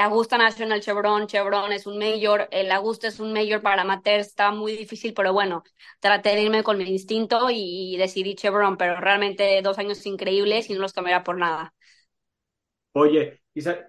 Augusta 0.00 0.36
National 0.36 0.80
Chevron, 0.80 1.28
Chevron 1.28 1.72
es 1.72 1.86
un 1.86 1.98
mayor, 1.98 2.48
el 2.50 2.70
Augusta 2.72 3.06
es 3.06 3.20
un 3.20 3.32
mayor 3.32 3.62
para 3.62 3.82
amateur, 3.82 4.18
estaba 4.18 4.50
muy 4.50 4.72
difícil, 4.76 5.14
pero 5.14 5.32
bueno, 5.32 5.62
traté 6.00 6.30
de 6.30 6.42
irme 6.42 6.64
con 6.64 6.78
mi 6.78 6.84
instinto 6.84 7.48
y, 7.50 7.96
decidí 7.96 8.34
Chevron, 8.34 8.76
pero 8.76 9.00
realmente 9.00 9.60
dos 9.62 9.78
años 9.78 10.04
increíbles 10.04 10.68
y 10.68 10.74
no 10.74 10.80
los 10.80 10.92
cambiaría 10.92 11.22
por 11.22 11.38
nada. 11.38 11.74
Oye, 12.92 13.40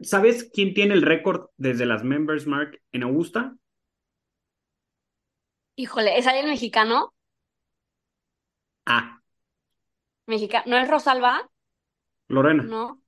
¿sabes 0.01 0.50
quién 0.53 0.75
tiene 0.75 0.93
el 0.93 1.01
récord 1.01 1.48
desde 1.58 1.88
las 1.88 2.03
Members 2.03 2.46
Mark 2.46 2.79
en 2.91 3.03
Augusta? 3.03 3.55
Híjole, 5.75 6.19
¿es 6.19 6.27
alguien 6.27 6.48
mexicano? 6.48 7.13
Ah. 8.86 9.22
Mexicano, 10.27 10.65
¿no 10.67 10.77
es 10.77 10.88
Rosalba? 10.88 11.50
Lorena. 12.27 12.63
No, 12.63 13.01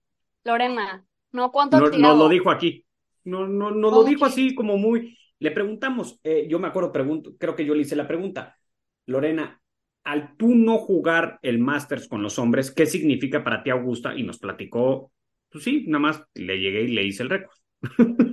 Lorena. 0.44 1.06
No, 1.32 1.52
¿cuánto 1.52 1.80
no, 1.80 2.16
lo 2.16 2.30
dijo 2.30 2.52
aquí. 2.52 2.86
No, 3.24 3.48
no, 3.48 3.72
no 3.72 3.92
lo 3.92 4.04
dijo 4.04 4.26
así 4.26 4.56
como 4.56 4.78
muy. 4.78 5.18
Le 5.40 5.52
preguntamos, 5.52 6.20
eh, 6.24 6.48
yo 6.50 6.60
me 6.60 6.68
acuerdo, 6.68 6.92
pregunto, 6.92 7.36
creo 7.38 7.56
que 7.56 7.66
yo 7.66 7.74
le 7.74 7.82
hice 7.82 7.96
la 7.96 8.08
pregunta. 8.08 8.58
Lorena, 9.06 9.62
al 10.04 10.36
tú 10.38 10.56
no 10.56 10.78
jugar 10.78 11.40
el 11.42 11.60
Masters 11.60 12.08
con 12.08 12.22
los 12.22 12.38
hombres, 12.40 12.72
¿qué 12.72 12.86
significa 12.86 13.44
para 13.44 13.64
ti, 13.64 13.70
Augusta? 13.70 14.16
Y 14.16 14.24
nos 14.24 14.40
platicó 14.40 15.12
pues 15.52 15.66
sí, 15.66 15.84
nada 15.88 16.00
más 16.00 16.24
le 16.34 16.60
llegué 16.60 16.84
y 16.84 16.88
le 16.88 17.04
hice 17.04 17.24
el 17.24 17.30
récord. 17.30 17.56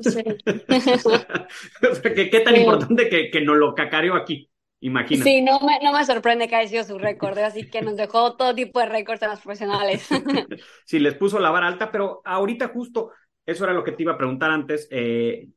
Sí. 0.03 0.23
¿qué, 2.31 2.41
tan 2.45 2.57
importante 2.57 3.09
que, 3.09 3.31
que 3.31 3.41
no 3.41 3.55
lo 3.55 3.75
cacareó 3.75 4.15
aquí? 4.15 4.49
Imagina. 4.81 5.25
Sí, 5.25 5.43
no 5.43 5.59
me, 5.61 5.81
no 5.83 5.93
me 5.93 6.05
sorprende 6.05 6.47
que 6.49 6.55
haya 6.55 6.69
sido 6.69 6.85
su 6.85 6.99
récord, 6.99 7.37
¿eh? 7.37 7.45
así 7.45 7.69
que 7.69 7.83
nos 7.83 7.97
dejó 7.97 8.37
todo 8.37 8.55
tipo 8.55 8.79
de 8.79 8.87
récords 8.87 9.23
en 9.23 9.31
los 9.31 9.41
profesionales. 9.41 10.07
sí, 10.87 11.01
les 11.01 11.15
puso 11.15 11.41
la 11.41 11.51
vara 11.51 11.67
alta, 11.67 11.91
pero 11.91 12.23
ahorita 12.25 12.69
justo, 12.69 13.11
eso 13.45 13.65
era 13.65 13.73
lo 13.73 13.83
que 13.83 13.93
te 13.93 14.05
iba 14.05 14.13
a 14.13 14.19
preguntar 14.19 14.51
antes, 14.51 14.87
eh, 14.91 15.49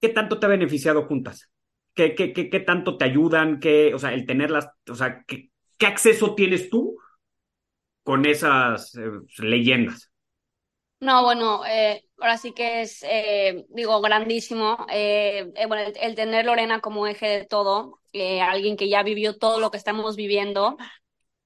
¿qué 0.00 0.08
tanto 0.08 0.38
te 0.38 0.46
ha 0.46 0.48
beneficiado 0.48 1.06
juntas? 1.06 1.50
¿Qué, 1.94 2.14
qué, 2.14 2.32
qué, 2.32 2.48
qué 2.48 2.60
tanto 2.60 2.96
te 2.96 3.04
ayudan? 3.04 3.60
¿Qué, 3.60 3.94
o 3.94 3.98
sea, 3.98 4.14
el 4.14 4.26
tenerlas, 4.26 4.68
o 4.90 4.94
sea, 4.94 5.22
¿qué, 5.26 5.50
qué 5.76 5.86
acceso 5.86 6.34
tienes 6.34 6.70
tú 6.70 6.96
con 8.02 8.24
esas 8.24 8.94
eh, 8.94 9.10
leyendas? 9.38 10.10
No, 10.98 11.22
bueno, 11.24 11.64
eh, 11.66 12.04
ahora 12.18 12.38
sí 12.38 12.52
que 12.52 12.80
es, 12.82 13.02
eh, 13.02 13.66
digo, 13.68 14.00
grandísimo. 14.00 14.86
Eh, 14.90 15.52
bueno, 15.68 15.92
el, 16.00 16.14
tener 16.14 16.46
Lorena 16.46 16.80
como 16.80 17.06
eje 17.06 17.26
de 17.28 17.44
todo, 17.44 18.00
alguien 18.42 18.76
que 18.78 18.88
ya 18.88 19.02
vivió 19.02 19.36
todo 19.36 19.60
lo 19.60 19.70
que 19.70 19.76
estamos 19.76 20.16
viviendo, 20.16 20.76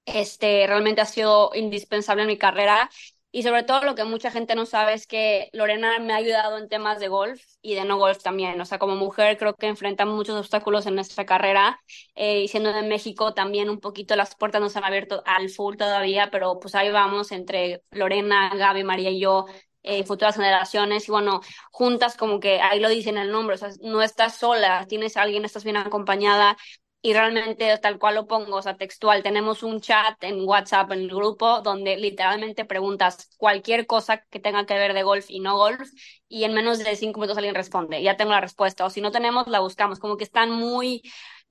este, 0.07 0.67
realmente 0.67 1.01
ha 1.03 1.07
sido 1.07 1.53
indispensable 1.55 2.23
en 2.25 2.29
mi 2.29 2.39
carrera 2.39 2.91
y 3.33 3.45
sobre 3.45 3.63
todo 3.63 3.85
lo 3.85 3.95
que 3.95 4.05
mucha 4.05 4.31
gente 4.31 4.55
no 4.57 4.67
sabe 4.67 4.95
es 4.95 5.07
que 5.07 5.51
Lorena 5.53 5.99
me 6.01 6.13
ha 6.13 6.17
ayudado 6.17 6.59
en 6.59 6.69
temas 6.69 6.99
de 6.99 7.09
golf 7.09 7.41
y 7.63 7.75
de 7.75 7.85
no 7.85 7.97
golf 7.97 8.23
también. 8.23 8.61
O 8.61 8.65
sea, 8.65 8.79
como 8.79 8.97
mujer 8.97 9.39
creo 9.39 9.55
que 9.55 9.67
enfrentamos 9.69 10.17
muchos 10.17 10.37
obstáculos 10.37 10.87
en 10.87 10.97
nuestra 10.97 11.25
carrera. 11.27 11.81
Eh, 12.17 12.41
y 12.43 12.49
siendo 12.49 12.73
de 12.73 12.83
México 12.83 13.33
también 13.33 13.71
un 13.71 13.79
poquito 13.81 14.17
las 14.17 14.35
puertas 14.35 14.61
nos 14.61 14.77
han 14.77 14.85
abierto 14.85 15.23
al 15.27 15.49
full 15.49 15.77
todavía, 15.77 16.31
pero 16.31 16.59
pues 16.59 16.75
ahí 16.75 16.91
vamos 16.91 17.31
entre 17.33 17.83
Lorena, 17.93 18.51
Gaby, 18.55 18.85
María 18.85 19.11
y 19.11 19.21
yo. 19.21 19.47
Eh, 19.83 20.05
futuras 20.05 20.37
generaciones 20.37 21.09
y 21.09 21.11
bueno, 21.11 21.41
juntas 21.71 22.15
como 22.17 22.39
que 22.39 22.61
ahí 22.61 22.81
lo 22.81 22.91
dicen 22.91 23.17
el 23.17 23.33
nombre, 23.33 23.55
o 23.55 23.59
sea, 23.59 23.71
no 23.81 24.03
estás 24.03 24.37
sola, 24.37 24.85
tienes 24.87 25.17
a 25.17 25.23
alguien, 25.23 25.47
estás 25.47 25.65
bien 25.65 25.79
acompañada 25.79 26.59
y 27.03 27.13
realmente 27.15 27.77
tal 27.79 27.99
cual 27.99 28.15
lo 28.17 28.27
pongo, 28.27 28.57
o 28.57 28.63
sea, 28.63 28.77
textual. 28.77 29.23
Tenemos 29.23 29.63
un 29.63 29.81
chat 29.81 30.23
en 30.23 30.47
WhatsApp, 30.47 30.93
en 30.93 31.01
el 31.01 31.09
grupo, 31.09 31.61
donde 31.63 31.97
literalmente 31.97 32.65
preguntas 32.65 33.31
cualquier 33.39 33.87
cosa 33.87 34.23
que 34.31 34.41
tenga 34.41 34.67
que 34.67 34.75
ver 34.75 34.93
de 34.95 35.03
golf 35.03 35.27
y 35.31 35.41
no 35.41 35.57
golf, 35.57 35.89
y 36.29 36.45
en 36.45 36.55
menos 36.55 36.79
de 36.79 36.97
cinco 36.97 37.21
minutos 37.21 37.39
alguien 37.39 37.55
responde, 37.55 38.03
ya 38.03 38.17
tengo 38.17 38.33
la 38.33 38.41
respuesta, 38.41 38.85
o 38.85 38.91
si 38.91 39.01
no 39.01 39.11
tenemos, 39.11 39.49
la 39.49 39.61
buscamos, 39.61 39.99
como 39.99 40.17
que 40.17 40.25
están 40.25 40.51
muy 40.51 41.03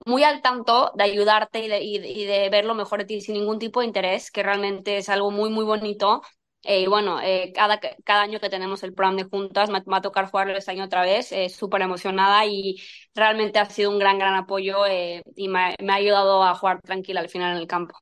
muy 0.05 0.23
al 0.23 0.41
tanto 0.41 0.91
de 0.95 1.03
ayudarte 1.03 1.59
y 1.65 1.67
de, 1.67 1.81
y 1.83 2.25
de 2.25 2.49
ver 2.49 2.65
lo 2.65 2.73
mejor 2.75 2.99
de 2.99 3.05
ti 3.05 3.21
sin 3.21 3.33
ningún 3.35 3.59
tipo 3.59 3.81
de 3.81 3.87
interés, 3.87 4.31
que 4.31 4.43
realmente 4.43 4.97
es 4.97 5.09
algo 5.09 5.31
muy, 5.31 5.49
muy 5.49 5.65
bonito. 5.65 6.21
Eh, 6.63 6.81
y 6.81 6.87
bueno, 6.87 7.21
eh, 7.21 7.53
cada, 7.55 7.79
cada 8.03 8.21
año 8.21 8.39
que 8.39 8.49
tenemos 8.49 8.83
el 8.83 8.93
programa 8.93 9.23
de 9.23 9.29
juntas, 9.29 9.69
me, 9.69 9.79
va 9.81 9.97
a 9.97 10.01
tocar 10.01 10.29
jugarlo 10.29 10.57
este 10.57 10.71
año 10.71 10.85
otra 10.85 11.03
vez, 11.03 11.31
eh, 11.31 11.49
súper 11.49 11.81
emocionada 11.81 12.45
y 12.45 12.77
realmente 13.15 13.59
ha 13.59 13.69
sido 13.69 13.91
un 13.91 13.99
gran, 13.99 14.19
gran 14.19 14.35
apoyo 14.35 14.85
eh, 14.85 15.23
y 15.35 15.47
me, 15.47 15.75
me, 15.81 15.93
ha 15.93 15.95
ayudado 15.95 16.43
a 16.43 16.53
jugar 16.55 16.81
tranquila 16.81 17.21
al 17.21 17.29
final 17.29 17.55
en 17.55 17.61
el 17.61 17.67
campo. 17.67 17.97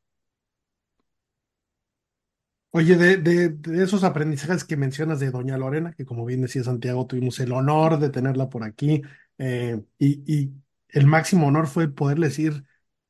Oye, 2.71 2.95
de, 2.95 3.17
de, 3.17 3.49
de, 3.49 3.83
esos 3.83 4.03
aprendizajes 4.03 4.63
que 4.63 4.75
mencionas 4.75 5.19
de 5.19 5.31
Doña 5.31 5.57
Lorena, 5.57 5.93
que 5.93 6.05
como 6.05 6.25
bien 6.25 6.41
decía 6.41 6.63
Santiago, 6.63 7.07
tuvimos 7.07 7.39
el 7.39 7.51
honor 7.51 7.99
de 7.99 8.09
tenerla 8.09 8.49
por 8.49 8.63
aquí 8.63 9.01
y, 9.39 10.33
y 10.33 10.51
el 10.89 11.05
máximo 11.05 11.47
honor 11.47 11.67
fue 11.67 11.87
poderle 11.89 12.27
decir 12.27 12.65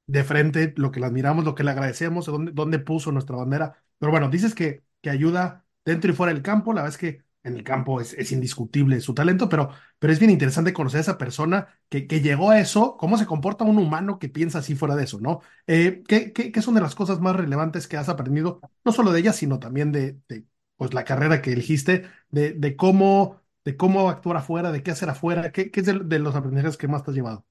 de 0.05 0.23
frente 0.23 0.73
lo 0.77 0.91
que 0.91 0.99
le 0.99 1.05
admiramos, 1.07 1.45
lo 1.45 1.55
que 1.55 1.63
le 1.63 1.71
agradecemos, 1.71 2.25
dónde, 2.25 2.51
dónde 2.53 2.79
puso 2.79 3.11
nuestra 3.11 3.35
bandera. 3.35 3.83
Pero 3.97 4.11
bueno, 4.11 4.29
dices 4.29 4.55
que 4.55 4.83
que 5.07 5.11
ayuda 5.11 5.65
dentro 5.85 6.11
y 6.11 6.15
fuera 6.15 6.33
del 6.33 6.43
campo. 6.43 6.73
La 6.73 6.81
verdad 6.81 6.95
es 6.95 6.99
que 6.99 7.23
en 7.43 7.55
el 7.55 7.63
campo 7.63 8.01
es, 8.01 8.31
indiscutible 8.33 8.99
su 8.99 9.13
talento, 9.13 9.47
pero, 9.47 9.71
pero 9.99 10.11
es 10.11 10.19
bien 10.19 10.31
interesante 10.31 10.73
conocer 10.73 10.97
a 10.97 11.01
esa 11.01 11.17
persona 11.17 11.67
que, 11.87 12.07
que, 12.07 12.19
llegó 12.19 12.51
a 12.51 12.59
eso, 12.59 12.97
cómo 12.97 13.17
se 13.17 13.25
comporta 13.25 13.63
un 13.63 13.77
humano 13.77 14.19
que 14.19 14.27
piensa 14.27 14.59
así 14.59 14.75
fuera 14.75 14.97
de 14.97 15.05
eso, 15.05 15.21
¿no? 15.21 15.39
Eh, 15.65 16.03
¿qué, 16.07 16.33
qué, 16.33 16.51
qué, 16.51 16.61
son 16.61 16.75
de 16.75 16.81
las 16.81 16.93
cosas 16.93 17.21
más 17.21 17.37
relevantes 17.37 17.87
que 17.87 17.95
has 17.95 18.09
aprendido, 18.09 18.59
no 18.83 18.91
solo 18.91 19.13
de 19.13 19.21
ella, 19.21 19.31
sino 19.33 19.59
también 19.59 19.93
de, 19.93 20.19
de 20.27 20.45
pues, 20.75 20.93
la 20.93 21.05
carrera 21.05 21.41
que 21.41 21.53
elegiste, 21.53 22.05
de, 22.29 22.51
de, 22.51 22.75
cómo, 22.75 23.41
de 23.63 23.77
cómo 23.77 24.09
actuar 24.09 24.37
afuera, 24.37 24.73
de 24.73 24.83
qué 24.83 24.91
hacer 24.91 25.09
afuera? 25.09 25.53
¿Qué, 25.53 25.71
qué 25.71 25.79
es 25.79 25.85
de 25.85 26.19
los 26.19 26.35
aprendizajes 26.35 26.75
que 26.77 26.89
más 26.89 27.03
te 27.03 27.11
has 27.11 27.15
llevado? 27.15 27.46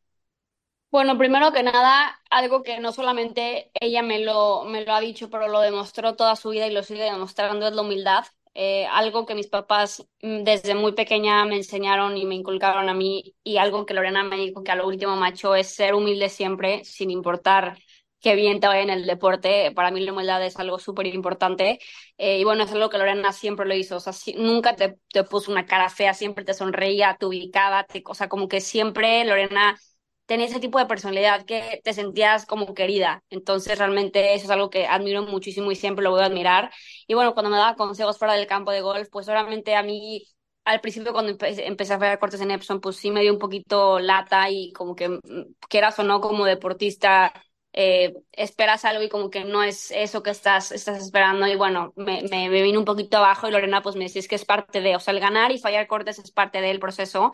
Bueno, 0.90 1.18
primero 1.18 1.52
que 1.52 1.62
nada, 1.62 2.20
algo 2.30 2.62
que 2.62 2.78
no 2.80 2.92
solamente 2.92 3.70
ella 3.80 4.02
me 4.02 4.20
lo, 4.20 4.64
me 4.64 4.84
lo 4.84 4.94
ha 4.94 5.00
dicho, 5.00 5.28
pero 5.28 5.48
lo 5.48 5.60
demostró 5.60 6.14
toda 6.16 6.36
su 6.36 6.50
vida 6.50 6.66
y 6.66 6.72
lo 6.72 6.82
sigue 6.82 7.02
demostrando 7.04 7.66
es 7.68 7.74
la 7.74 7.82
humildad. 7.82 8.24
Eh, 8.54 8.86
algo 8.86 9.26
que 9.26 9.34
mis 9.34 9.48
papás 9.48 10.06
mm, 10.22 10.44
desde 10.44 10.74
muy 10.74 10.92
pequeña 10.92 11.44
me 11.44 11.56
enseñaron 11.56 12.16
y 12.16 12.24
me 12.24 12.34
inculcaron 12.36 12.88
a 12.88 12.94
mí 12.94 13.34
y 13.44 13.58
algo 13.58 13.84
que 13.84 13.92
Lorena 13.92 14.22
me 14.24 14.36
dijo 14.38 14.62
que 14.64 14.72
a 14.72 14.76
lo 14.76 14.86
último 14.86 15.16
macho 15.16 15.54
es 15.54 15.68
ser 15.74 15.94
humilde 15.94 16.30
siempre, 16.30 16.82
sin 16.84 17.10
importar 17.10 17.76
qué 18.20 18.34
bien 18.34 18.58
te 18.60 18.66
vaya 18.66 18.80
en 18.82 18.90
el 18.90 19.04
deporte. 19.06 19.72
Para 19.72 19.90
mí 19.90 20.00
la 20.00 20.12
humildad 20.12 20.42
es 20.46 20.58
algo 20.58 20.78
súper 20.78 21.06
importante. 21.08 21.78
Eh, 22.16 22.38
y 22.38 22.44
bueno, 22.44 22.64
es 22.64 22.72
algo 22.72 22.88
que 22.88 22.96
Lorena 22.98 23.32
siempre 23.32 23.66
lo 23.66 23.74
hizo. 23.74 23.96
O 23.96 24.00
sea, 24.00 24.14
nunca 24.38 24.74
te, 24.76 24.96
puso 25.24 25.50
una 25.52 25.66
cara 25.66 25.90
fea, 25.90 26.14
siempre 26.14 26.44
te 26.44 26.54
sonreía, 26.54 27.16
te 27.20 27.26
ubicaba, 27.26 27.84
te, 27.84 28.02
o 28.06 28.14
sea, 28.14 28.28
como 28.28 28.48
que 28.48 28.60
siempre 28.62 29.22
Lorena 29.26 29.78
tenía 30.26 30.46
ese 30.46 30.60
tipo 30.60 30.78
de 30.78 30.86
personalidad 30.86 31.44
que 31.46 31.80
te 31.84 31.92
sentías 31.94 32.46
como 32.46 32.74
querida. 32.74 33.22
Entonces, 33.30 33.78
realmente 33.78 34.34
eso 34.34 34.44
es 34.44 34.50
algo 34.50 34.70
que 34.70 34.86
admiro 34.86 35.22
muchísimo 35.22 35.70
y 35.72 35.76
siempre 35.76 36.02
lo 36.04 36.10
voy 36.10 36.22
a 36.22 36.26
admirar. 36.26 36.70
Y 37.06 37.14
bueno, 37.14 37.34
cuando 37.34 37.50
me 37.50 37.56
daba 37.58 37.76
consejos 37.76 38.18
fuera 38.18 38.34
del 38.34 38.46
campo 38.46 38.70
de 38.72 38.80
golf, 38.80 39.08
pues 39.10 39.28
obviamente 39.28 39.74
a 39.76 39.82
mí, 39.82 40.24
al 40.64 40.80
principio 40.80 41.12
cuando 41.12 41.30
empecé, 41.32 41.92
a 41.94 41.96
ver 41.98 42.18
cortes 42.18 42.40
en 42.40 42.50
Epson, 42.50 42.80
pues 42.80 42.96
sí 42.96 43.10
me 43.10 43.22
dio 43.22 43.32
un 43.32 43.38
poquito 43.38 43.98
lata 44.00 44.50
y 44.50 44.72
como 44.72 44.96
que, 44.96 45.08
mm, 45.08 45.20
quieras 45.68 45.98
o 45.98 46.02
no, 46.02 46.20
como 46.20 46.44
deportista, 46.44 47.32
eh, 47.72 48.14
esperas 48.32 48.84
algo 48.86 49.02
y 49.02 49.08
como 49.08 49.28
que 49.30 49.44
no 49.44 49.62
es 49.62 49.90
eso 49.90 50.22
que 50.22 50.30
estás, 50.30 50.72
estás 50.72 50.98
esperando. 51.02 51.46
Y 51.46 51.56
bueno, 51.56 51.92
me, 51.96 52.22
me, 52.30 52.48
me 52.48 52.62
vino 52.62 52.78
un 52.78 52.84
poquito 52.84 53.18
abajo 53.18 53.48
y 53.48 53.50
Lorena 53.52 53.82
pues 53.82 53.96
me 53.96 54.04
decía, 54.04 54.20
es 54.20 54.28
que 54.28 54.34
es 54.34 54.44
parte 54.44 54.80
de, 54.80 54.96
o 54.96 55.00
sea, 55.00 55.12
el 55.14 55.20
ganar 55.20 55.52
y 55.52 55.58
fallar 55.58 55.86
cortes 55.86 56.18
es 56.18 56.30
parte 56.32 56.60
del 56.60 56.80
proceso 56.80 57.32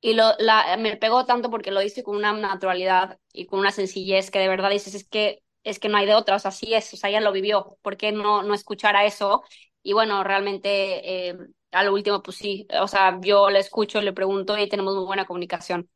y 0.00 0.14
lo, 0.14 0.32
la, 0.38 0.76
me 0.78 0.96
pegó 0.96 1.26
tanto 1.26 1.50
porque 1.50 1.70
lo 1.70 1.80
dice 1.80 2.02
con 2.02 2.16
una 2.16 2.32
naturalidad 2.32 3.18
y 3.32 3.46
con 3.46 3.60
una 3.60 3.72
sencillez 3.72 4.30
que 4.30 4.38
de 4.38 4.48
verdad 4.48 4.70
dices, 4.70 4.94
es 4.94 5.04
que, 5.08 5.42
es 5.64 5.78
que 5.78 5.88
no 5.88 5.98
hay 5.98 6.06
de 6.06 6.14
otra, 6.14 6.36
o 6.36 6.38
sea, 6.38 6.50
así 6.50 6.74
es, 6.74 6.92
o 6.94 6.96
sea, 6.96 7.10
ella 7.10 7.20
lo 7.20 7.32
vivió, 7.32 7.78
¿por 7.82 7.96
qué 7.96 8.12
no, 8.12 8.42
no 8.42 8.54
escuchar 8.54 8.96
a 8.96 9.04
eso? 9.06 9.42
Y 9.82 9.92
bueno, 9.92 10.24
realmente 10.24 11.28
eh, 11.30 11.38
a 11.72 11.84
lo 11.84 11.92
último, 11.94 12.22
pues 12.22 12.36
sí, 12.38 12.66
o 12.80 12.88
sea, 12.88 13.18
yo 13.22 13.50
le 13.50 13.58
escucho, 13.60 14.00
le 14.00 14.12
pregunto 14.12 14.56
y 14.58 14.68
tenemos 14.68 14.94
muy 14.96 15.04
buena 15.04 15.26
comunicación. 15.26 15.88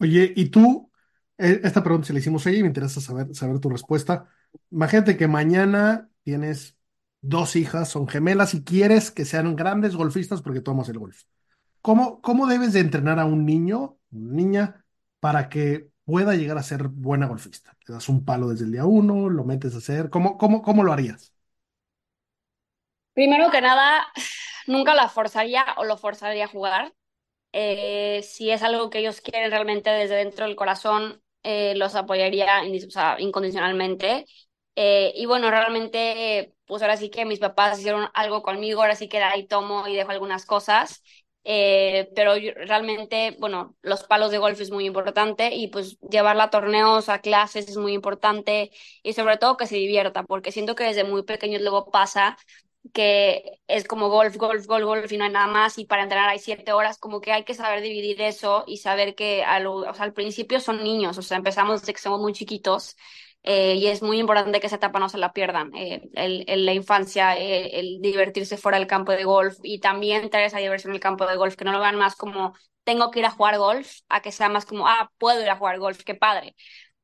Oye, 0.00 0.32
¿y 0.36 0.48
tú? 0.50 0.90
Eh, 1.38 1.60
esta 1.64 1.82
pregunta 1.82 2.06
se 2.06 2.12
la 2.12 2.18
hicimos 2.20 2.46
ella 2.46 2.58
y 2.58 2.62
me 2.62 2.68
interesa 2.68 3.00
saber, 3.00 3.34
saber 3.34 3.58
tu 3.60 3.68
respuesta. 3.70 4.28
Imagínate 4.70 5.16
que 5.16 5.26
mañana 5.28 6.10
tienes 6.22 6.76
dos 7.20 7.56
hijas, 7.56 7.88
son 7.88 8.06
gemelas 8.08 8.54
y 8.54 8.62
quieres 8.64 9.10
que 9.10 9.24
sean 9.24 9.56
grandes 9.56 9.96
golfistas 9.96 10.42
porque 10.42 10.60
tomas 10.60 10.88
el 10.88 10.98
golf. 10.98 11.22
¿Cómo, 11.82 12.20
cómo 12.22 12.46
debes 12.46 12.72
de 12.72 12.80
entrenar 12.80 13.18
a 13.18 13.24
un 13.26 13.46
niño, 13.46 13.98
niña, 14.10 14.84
para 15.20 15.48
que 15.48 15.90
pueda 16.04 16.34
llegar 16.34 16.58
a 16.58 16.62
ser 16.62 16.88
buena 16.88 17.26
golfista? 17.26 17.76
¿Le 17.86 17.94
das 17.94 18.08
un 18.08 18.24
palo 18.24 18.48
desde 18.48 18.64
el 18.64 18.72
día 18.72 18.84
uno? 18.86 19.28
¿Lo 19.28 19.44
metes 19.44 19.74
a 19.74 19.78
hacer? 19.78 20.10
¿Cómo, 20.10 20.36
cómo, 20.38 20.62
cómo 20.62 20.84
lo 20.84 20.92
harías? 20.92 21.32
Primero 23.14 23.50
que 23.50 23.60
nada, 23.60 24.06
nunca 24.66 24.94
la 24.94 25.08
forzaría 25.08 25.64
o 25.76 25.84
lo 25.84 25.96
forzaría 25.98 26.44
a 26.44 26.48
jugar. 26.48 26.94
Eh, 27.52 28.22
si 28.24 28.50
es 28.50 28.62
algo 28.62 28.90
que 28.90 29.00
ellos 29.00 29.20
quieren 29.22 29.50
realmente 29.50 29.90
desde 29.90 30.16
dentro 30.16 30.46
del 30.46 30.56
corazón, 30.56 31.22
eh, 31.44 31.74
los 31.76 31.94
apoyaría 31.96 32.62
o 32.88 32.90
sea, 32.90 33.16
incondicionalmente. 33.20 34.26
Eh, 34.76 35.12
y 35.16 35.26
bueno, 35.26 35.50
realmente, 35.50 36.54
pues 36.66 36.82
ahora 36.82 36.96
sí 36.96 37.10
que 37.10 37.24
mis 37.26 37.40
papás 37.40 37.78
hicieron 37.80 38.08
algo 38.14 38.42
conmigo, 38.42 38.82
ahora 38.82 38.96
sí 38.96 39.08
que 39.08 39.18
ahí 39.22 39.46
tomo 39.48 39.88
y 39.88 39.96
dejo 39.96 40.10
algunas 40.12 40.46
cosas. 40.46 41.02
Eh, 41.44 42.10
pero 42.14 42.34
realmente, 42.66 43.34
bueno, 43.38 43.74
los 43.80 44.04
palos 44.04 44.30
de 44.30 44.38
golf 44.38 44.60
es 44.60 44.70
muy 44.70 44.84
importante 44.84 45.54
y 45.54 45.68
pues 45.68 45.98
llevarla 46.00 46.44
a 46.44 46.50
torneos, 46.50 47.08
a 47.08 47.20
clases 47.20 47.68
es 47.68 47.76
muy 47.78 47.94
importante 47.94 48.70
y 49.02 49.14
sobre 49.14 49.38
todo 49.38 49.56
que 49.56 49.66
se 49.66 49.76
divierta, 49.76 50.24
porque 50.24 50.52
siento 50.52 50.74
que 50.74 50.84
desde 50.84 51.04
muy 51.04 51.22
pequeños 51.22 51.62
luego 51.62 51.90
pasa 51.90 52.36
que 52.92 53.60
es 53.66 53.84
como 53.86 54.08
golf, 54.08 54.36
golf, 54.36 54.66
golf, 54.66 54.84
golf 54.84 55.12
y 55.12 55.18
no 55.18 55.24
hay 55.24 55.30
nada 55.30 55.46
más 55.46 55.78
y 55.78 55.84
para 55.86 56.02
entrenar 56.02 56.28
hay 56.28 56.38
siete 56.38 56.72
horas, 56.72 56.98
como 56.98 57.20
que 57.20 57.32
hay 57.32 57.44
que 57.44 57.54
saber 57.54 57.82
dividir 57.82 58.20
eso 58.22 58.64
y 58.66 58.78
saber 58.78 59.14
que 59.14 59.42
al, 59.44 59.66
o 59.66 59.92
sea, 59.94 60.04
al 60.04 60.12
principio 60.14 60.60
son 60.60 60.82
niños, 60.82 61.18
o 61.18 61.22
sea, 61.22 61.36
empezamos 61.38 61.80
desde 61.80 61.92
que 61.94 62.00
somos 62.00 62.20
muy 62.20 62.32
chiquitos 62.32 62.96
eh, 63.50 63.76
y 63.76 63.86
es 63.86 64.02
muy 64.02 64.18
importante 64.18 64.60
que 64.60 64.66
esa 64.66 64.76
etapa 64.76 64.98
no 64.98 65.08
se 65.08 65.16
la 65.16 65.32
pierdan. 65.32 65.72
Eh, 65.74 66.10
la 66.14 66.74
infancia, 66.74 67.34
eh, 67.38 67.80
el 67.80 68.00
divertirse 68.02 68.58
fuera 68.58 68.78
del 68.78 68.86
campo 68.86 69.12
de 69.12 69.24
golf 69.24 69.56
y 69.62 69.80
también 69.80 70.28
traer 70.28 70.46
esa 70.48 70.58
diversión 70.58 70.92
el 70.92 71.00
campo 71.00 71.26
de 71.26 71.36
golf, 71.36 71.56
que 71.56 71.64
no 71.64 71.72
lo 71.72 71.80
vean 71.80 71.96
más 71.96 72.14
como 72.14 72.54
tengo 72.84 73.10
que 73.10 73.20
ir 73.20 73.24
a 73.26 73.30
jugar 73.30 73.56
golf, 73.56 73.90
a 74.10 74.20
que 74.20 74.32
sea 74.32 74.50
más 74.50 74.66
como, 74.66 74.86
ah, 74.86 75.10
puedo 75.16 75.40
ir 75.42 75.48
a 75.48 75.56
jugar 75.56 75.78
golf, 75.78 76.02
qué 76.04 76.14
padre. 76.14 76.54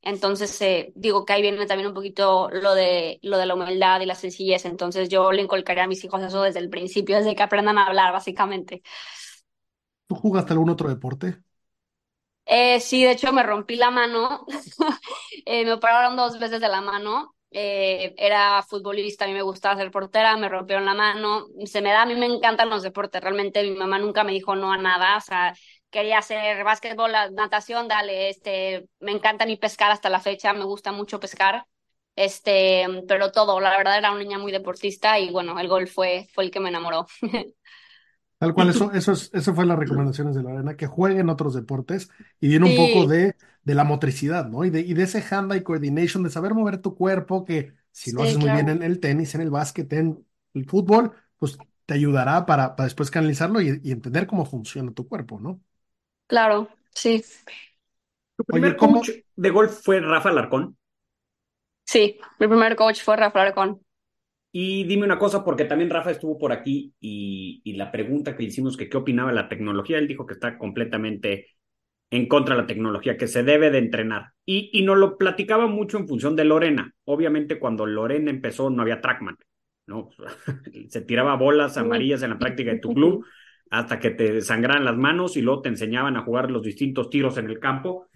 Entonces, 0.02 0.60
eh, 0.60 0.92
digo 0.94 1.24
que 1.24 1.32
ahí 1.32 1.40
viene 1.40 1.64
también 1.64 1.88
un 1.88 1.94
poquito 1.94 2.50
lo 2.50 2.74
de, 2.74 3.18
lo 3.22 3.38
de 3.38 3.46
la 3.46 3.54
humildad 3.54 4.02
y 4.02 4.06
la 4.06 4.14
sencillez. 4.14 4.66
Entonces, 4.66 5.08
yo 5.08 5.32
le 5.32 5.40
inculcaría 5.40 5.84
a 5.84 5.86
mis 5.86 6.04
hijos 6.04 6.22
eso 6.22 6.42
desde 6.42 6.58
el 6.60 6.68
principio, 6.68 7.16
desde 7.16 7.34
que 7.34 7.42
aprendan 7.42 7.78
a 7.78 7.86
hablar, 7.86 8.12
básicamente. 8.12 8.82
¿Tú 10.06 10.14
jugaste 10.14 10.52
algún 10.52 10.70
otro 10.70 10.88
deporte? 10.90 11.42
Eh, 12.46 12.80
sí, 12.80 13.02
de 13.04 13.12
hecho 13.12 13.32
me 13.32 13.42
rompí 13.42 13.76
la 13.76 13.90
mano, 13.90 14.44
eh, 15.46 15.64
me 15.64 15.72
operaron 15.72 16.14
dos 16.16 16.38
veces 16.38 16.60
de 16.60 16.68
la 16.68 16.82
mano, 16.82 17.34
eh, 17.50 18.14
era 18.18 18.62
futbolista, 18.62 19.24
a 19.24 19.28
mí 19.28 19.32
me 19.34 19.40
gustaba 19.42 19.76
ser 19.76 19.90
portera, 19.90 20.36
me 20.36 20.48
rompieron 20.50 20.84
la 20.84 20.92
mano, 20.94 21.46
se 21.64 21.80
me 21.80 21.90
da, 21.90 22.02
a 22.02 22.06
mí 22.06 22.14
me 22.14 22.26
encantan 22.26 22.68
los 22.68 22.82
deportes, 22.82 23.22
realmente 23.22 23.62
mi 23.62 23.70
mamá 23.70 23.98
nunca 23.98 24.24
me 24.24 24.32
dijo 24.32 24.54
no 24.56 24.72
a 24.72 24.76
nada, 24.76 25.16
o 25.16 25.20
sea, 25.22 25.54
quería 25.90 26.18
hacer 26.18 26.62
básquetbol, 26.64 27.12
natación, 27.32 27.88
dale, 27.88 28.28
este, 28.28 28.88
me 29.00 29.12
encanta 29.12 29.46
ni 29.46 29.56
pescar 29.56 29.90
hasta 29.90 30.10
la 30.10 30.20
fecha, 30.20 30.52
me 30.52 30.64
gusta 30.64 30.92
mucho 30.92 31.18
pescar, 31.20 31.64
este, 32.14 32.86
pero 33.08 33.32
todo, 33.32 33.58
la 33.60 33.76
verdad 33.76 33.96
era 33.98 34.10
una 34.12 34.20
niña 34.22 34.38
muy 34.38 34.52
deportista 34.52 35.18
y 35.18 35.30
bueno, 35.30 35.58
el 35.58 35.68
golf 35.68 35.92
fue, 35.94 36.28
fue 36.34 36.44
el 36.44 36.50
que 36.50 36.60
me 36.60 36.68
enamoró. 36.68 37.06
Tal 38.44 38.52
cual, 38.54 38.68
eso, 38.70 38.92
eso, 38.92 39.12
es, 39.12 39.30
eso 39.32 39.54
fue 39.54 39.64
las 39.66 39.78
recomendaciones 39.78 40.34
de 40.34 40.42
Lorena, 40.42 40.76
que 40.76 40.86
jueguen 40.86 41.30
otros 41.30 41.54
deportes 41.54 42.10
y 42.40 42.48
viene 42.48 42.66
un 42.66 42.74
poco 42.74 43.06
de, 43.06 43.36
de 43.62 43.74
la 43.74 43.84
motricidad, 43.84 44.48
¿no? 44.48 44.64
Y 44.64 44.70
de, 44.70 44.80
y 44.80 44.92
de 44.94 45.04
ese 45.04 45.22
hand-eye 45.22 45.62
coordination, 45.62 46.22
de 46.22 46.30
saber 46.30 46.52
mover 46.54 46.78
tu 46.78 46.94
cuerpo, 46.94 47.44
que 47.44 47.72
si 47.92 48.12
lo 48.12 48.22
sí, 48.22 48.24
haces 48.24 48.38
muy 48.38 48.50
bien 48.50 48.68
en 48.68 48.82
el 48.82 49.00
tenis, 49.00 49.34
en 49.34 49.40
el 49.40 49.50
básquet, 49.50 49.90
en 49.94 50.26
el 50.54 50.66
fútbol, 50.68 51.12
pues 51.38 51.58
te 51.86 51.94
ayudará 51.94 52.44
para, 52.46 52.76
para 52.76 52.84
después 52.86 53.10
canalizarlo 53.10 53.60
y, 53.62 53.80
y 53.82 53.92
entender 53.92 54.26
cómo 54.26 54.44
funciona 54.46 54.92
tu 54.92 55.08
cuerpo, 55.08 55.40
¿no? 55.40 55.62
claro, 56.26 56.68
sí, 56.94 57.22
Tu 58.36 58.44
Oye, 58.50 58.74
primer 58.74 58.76
coach 58.76 59.10
¿cómo? 59.14 59.14
de 59.34 59.50
golf 59.50 59.82
fue 59.82 59.98
Rafa 60.00 60.30
Larcón. 60.30 60.76
sí, 61.84 62.18
mi 62.38 62.46
primer 62.48 62.76
coach 62.76 63.02
fue 63.02 63.16
Rafa 63.16 63.42
Arcón. 63.42 63.83
Y 64.56 64.84
dime 64.84 65.04
una 65.04 65.18
cosa, 65.18 65.44
porque 65.44 65.64
también 65.64 65.90
Rafa 65.90 66.12
estuvo 66.12 66.38
por 66.38 66.52
aquí 66.52 66.94
y, 67.00 67.60
y 67.64 67.72
la 67.72 67.90
pregunta 67.90 68.36
que 68.36 68.44
hicimos 68.44 68.76
que 68.76 68.88
qué 68.88 68.96
opinaba 68.96 69.30
de 69.30 69.34
la 69.34 69.48
tecnología, 69.48 69.98
él 69.98 70.06
dijo 70.06 70.26
que 70.26 70.34
está 70.34 70.56
completamente 70.58 71.48
en 72.08 72.28
contra 72.28 72.54
de 72.54 72.60
la 72.60 72.66
tecnología, 72.68 73.16
que 73.16 73.26
se 73.26 73.42
debe 73.42 73.72
de 73.72 73.78
entrenar. 73.78 74.28
Y, 74.46 74.70
y 74.72 74.82
nos 74.82 74.96
lo 74.96 75.18
platicaba 75.18 75.66
mucho 75.66 75.98
en 75.98 76.06
función 76.06 76.36
de 76.36 76.44
Lorena. 76.44 76.94
Obviamente 77.02 77.58
cuando 77.58 77.84
Lorena 77.84 78.30
empezó 78.30 78.70
no 78.70 78.82
había 78.82 79.00
trackman, 79.00 79.36
¿no? 79.88 80.10
Se 80.88 81.00
tiraba 81.00 81.34
bolas 81.34 81.76
amarillas 81.76 82.22
en 82.22 82.30
la 82.30 82.38
práctica 82.38 82.70
de 82.70 82.78
tu 82.78 82.94
club 82.94 83.26
hasta 83.70 83.98
que 83.98 84.10
te 84.10 84.40
sangraran 84.40 84.84
las 84.84 84.96
manos 84.96 85.36
y 85.36 85.42
luego 85.42 85.62
te 85.62 85.70
enseñaban 85.70 86.16
a 86.16 86.22
jugar 86.22 86.52
los 86.52 86.62
distintos 86.62 87.10
tiros 87.10 87.38
en 87.38 87.50
el 87.50 87.58
campo. 87.58 88.06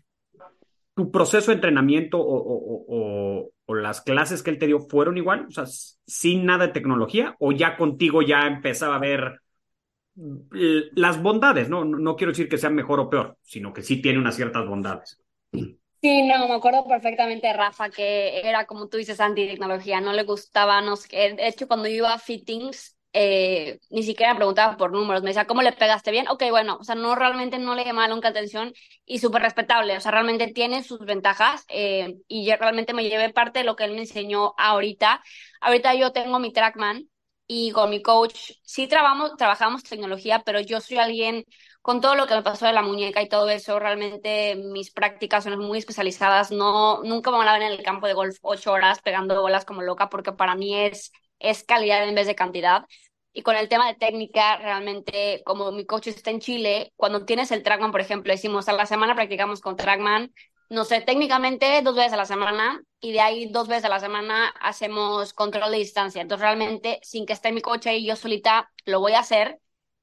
¿Tu 0.95 1.11
proceso 1.11 1.51
de 1.51 1.57
entrenamiento 1.57 2.21
o, 2.21 2.37
o, 2.37 2.85
o, 2.87 3.51
o 3.69 3.75
las 3.75 4.01
clases 4.01 4.43
que 4.43 4.51
él 4.51 4.59
te 4.59 4.67
dio 4.67 4.81
fueron 4.81 5.19
igual? 5.19 5.47
O 5.47 5.51
sea, 5.51 5.67
sin 5.67 6.47
nada 6.47 6.67
de 6.69 6.73
tecnología 6.73 7.37
o 7.39 7.53
ya 7.53 7.77
contigo 7.77 8.23
ya 8.23 8.47
empezaba 8.47 8.97
a 8.97 9.01
ver 9.01 9.43
las 10.15 11.23
bondades, 11.23 11.69
¿no? 11.69 11.85
No 11.85 12.17
quiero 12.17 12.33
decir 12.33 12.49
que 12.49 12.59
sea 12.59 12.71
mejor 12.71 12.99
o 12.99 13.11
peor, 13.11 13.37
sino 13.43 13.73
que 13.73 13.83
sí 13.83 14.03
tiene 14.03 14.19
unas 14.19 14.35
ciertas 14.35 14.67
bondades. 14.67 15.23
Sí, 16.01 16.23
no, 16.27 16.49
me 16.49 16.55
acuerdo 16.55 16.87
perfectamente 16.87 17.53
Rafa, 17.53 17.91
que 17.91 18.41
era 18.41 18.67
como 18.67 18.89
tú 18.89 18.97
dices, 18.97 19.21
anti-tecnología, 19.21 20.01
no 20.01 20.13
le 20.13 20.23
gustaba, 20.25 20.81
no 20.81 20.97
sé, 20.97 21.09
de 21.35 21.49
hecho 21.49 21.69
cuando 21.69 21.89
iba 21.89 22.13
a 22.15 22.19
fittings, 22.19 22.97
eh, 23.21 23.81
ni 23.91 24.03
siquiera 24.05 24.33
me 24.33 24.39
preguntaba 24.39 24.77
por 24.77 24.93
números, 24.93 25.23
me 25.23 25.31
decía, 25.31 25.47
¿cómo 25.47 25.63
le 25.63 25.73
pegaste 25.73 26.11
bien? 26.13 26.29
Ok, 26.29 26.45
bueno, 26.51 26.79
o 26.81 26.85
sea, 26.85 26.95
no, 26.95 27.15
realmente 27.17 27.59
no 27.59 27.75
le 27.75 27.85
llamaba 27.85 28.07
nunca 28.09 28.29
atención 28.29 28.73
y 29.05 29.19
súper 29.19 29.43
respetable, 29.43 29.97
o 29.97 30.01
sea, 30.01 30.13
realmente 30.13 30.49
tiene 30.53 30.83
sus 30.85 31.01
ventajas 31.01 31.65
eh, 31.69 32.17
y 32.29 32.47
yo 32.47 32.57
realmente 32.57 32.95
me 32.95 33.05
llevé 33.09 33.31
parte 33.33 33.61
de 33.61 33.65
lo 33.65 33.75
que 33.77 33.85
él 33.85 33.93
me 33.93 34.01
enseñó 34.01 34.55
ahorita. 34.57 35.23
Ahorita 35.61 35.95
yo 35.95 36.13
tengo 36.13 36.39
mi 36.39 36.53
Trackman 36.53 37.09
y 37.47 37.73
con 37.73 37.91
mi 37.91 38.03
coach 38.03 38.53
sí 38.63 38.87
trabajamos, 38.89 39.37
trabajamos 39.37 39.83
tecnología, 39.83 40.43
pero 40.45 40.61
yo 40.61 40.81
soy 40.81 40.99
alguien 40.99 41.45
con 41.83 42.01
todo 42.01 42.15
lo 42.15 42.27
que 42.27 42.35
me 42.35 42.43
pasó 42.43 42.67
de 42.67 42.73
la 42.73 42.83
muñeca 42.83 43.23
y 43.23 43.29
todo 43.29 43.49
eso, 43.49 43.79
realmente 43.79 44.57
mis 44.57 44.91
prácticas 44.93 45.45
son 45.45 45.59
muy 45.59 45.79
especializadas. 45.79 46.51
No, 46.51 47.03
nunca 47.05 47.31
me 47.31 47.39
van 47.39 47.49
a 47.49 47.53
ver 47.55 47.63
en 47.63 47.73
el 47.73 47.83
campo 47.83 48.07
de 48.07 48.13
golf 48.15 48.37
ocho 48.43 48.73
horas 48.73 49.01
pegando 49.01 49.41
bolas 49.41 49.65
como 49.65 49.83
loca, 49.83 50.09
porque 50.11 50.33
para 50.33 50.55
mí 50.55 50.75
es, 50.77 51.13
es 51.39 51.65
calidad 51.65 52.07
en 52.07 52.15
vez 52.15 52.27
de 52.27 52.35
cantidad. 52.35 52.85
Y 53.39 53.43
con 53.43 53.55
el 53.55 53.69
tema 53.69 53.87
de 53.87 53.95
técnica, 53.95 54.57
realmente, 54.57 55.45
como 55.45 55.71
mi 55.71 55.87
coach 55.87 56.09
está 56.09 56.33
en 56.33 56.41
Chile, 56.41 56.93
cuando 56.97 57.25
tienes 57.25 57.53
el 57.53 57.63
Trackman, 57.63 57.93
por 57.93 58.01
ejemplo, 58.01 58.33
decimos 58.33 58.69
a 58.69 58.73
la 58.73 58.85
semana 58.85 59.15
practicamos 59.15 59.61
con 59.61 59.77
Trackman, 59.77 60.35
no 60.71 60.85
sé, 60.85 61.03
técnicamente 61.03 61.81
dos 61.83 61.95
veces 61.95 62.15
a 62.15 62.17
la 62.17 62.25
semana 62.25 62.83
y 63.01 63.13
de 63.13 63.21
ahí 63.21 63.47
dos 63.47 63.69
veces 63.69 63.85
a 63.85 63.91
la 63.91 64.01
semana 64.01 64.49
hacemos 64.61 65.35
control 65.35 65.71
de 65.71 65.79
distancia. 65.79 66.21
Entonces, 66.21 66.43
realmente, 66.43 66.99
sin 67.05 67.27
que 67.27 67.33
esté 67.33 67.53
mi 67.53 67.61
coach 67.61 67.87
ahí, 67.87 68.05
yo 68.05 68.17
solita 68.17 68.73
lo 68.87 68.99
voy 68.99 69.13
a 69.13 69.21
hacer 69.21 69.61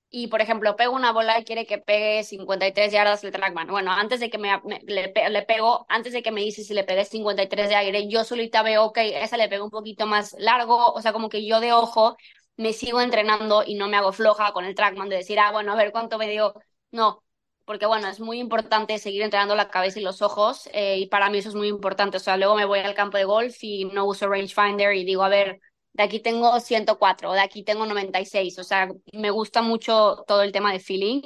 y, 0.09 0.27
por 0.27 0.39
ejemplo, 0.39 0.77
pego 0.77 0.95
una 0.95 1.11
bola 1.11 1.37
y 1.37 1.43
quiere 1.43 1.65
que 1.65 1.77
pegue 1.77 2.23
53 2.23 2.93
yardas 2.93 3.21
el 3.25 3.33
trackman. 3.33 3.67
Bueno, 3.67 3.91
antes 3.91 4.21
de 4.21 4.29
que 4.29 4.37
me, 4.37 4.61
me 4.63 4.79
le, 4.85 5.11
le, 5.29 5.41
pego, 5.41 5.85
antes 5.89 6.13
de 6.13 6.23
que 6.23 6.31
me 6.31 6.39
dice 6.39 6.63
si 6.63 6.73
le 6.73 6.85
pegué 6.85 7.03
53 7.03 7.67
de 7.67 7.75
aire, 7.75 8.07
yo 8.07 8.23
solita 8.23 8.63
veo, 8.63 8.85
ok, 8.85 8.99
esa 8.99 9.35
le 9.35 9.49
pego 9.49 9.65
un 9.65 9.71
poquito 9.71 10.07
más 10.07 10.33
largo, 10.39 10.93
o 10.93 11.01
sea, 11.01 11.11
como 11.11 11.27
que 11.27 11.45
yo 11.45 11.59
de 11.59 11.73
ojo 11.73 12.15
me 12.57 12.73
sigo 12.73 13.01
entrenando 13.01 13.63
y 13.65 13.75
no 13.75 13.87
me 13.87 13.97
hago 13.97 14.13
floja 14.13 14.51
con 14.53 14.65
el 14.65 14.75
trackman 14.75 15.09
de 15.09 15.17
decir, 15.17 15.39
ah, 15.39 15.51
bueno, 15.51 15.73
a 15.73 15.75
ver 15.75 15.91
cuánto 15.91 16.17
me 16.17 16.29
dio. 16.29 16.53
No, 16.91 17.23
porque 17.65 17.85
bueno, 17.85 18.07
es 18.07 18.19
muy 18.19 18.39
importante 18.39 18.97
seguir 18.99 19.21
entrenando 19.23 19.55
la 19.55 19.69
cabeza 19.69 19.99
y 19.99 20.03
los 20.03 20.21
ojos, 20.21 20.69
eh, 20.73 20.97
y 20.99 21.07
para 21.07 21.29
mí 21.29 21.39
eso 21.39 21.49
es 21.49 21.55
muy 21.55 21.67
importante. 21.67 22.17
O 22.17 22.19
sea, 22.19 22.37
luego 22.37 22.55
me 22.55 22.65
voy 22.65 22.79
al 22.79 22.93
campo 22.95 23.17
de 23.17 23.25
golf 23.25 23.57
y 23.63 23.85
no 23.85 24.05
uso 24.05 24.27
rangefinder 24.27 24.93
y 24.95 25.03
digo, 25.05 25.23
a 25.23 25.29
ver, 25.29 25.59
de 25.93 26.03
aquí 26.03 26.19
tengo 26.19 26.59
104, 26.59 27.31
de 27.33 27.39
aquí 27.41 27.63
tengo 27.63 27.85
96, 27.85 28.59
o 28.59 28.63
sea, 28.63 28.89
me 29.13 29.29
gusta 29.31 29.61
mucho 29.61 30.23
todo 30.27 30.43
el 30.43 30.51
tema 30.51 30.71
de 30.71 30.79
feeling. 30.79 31.21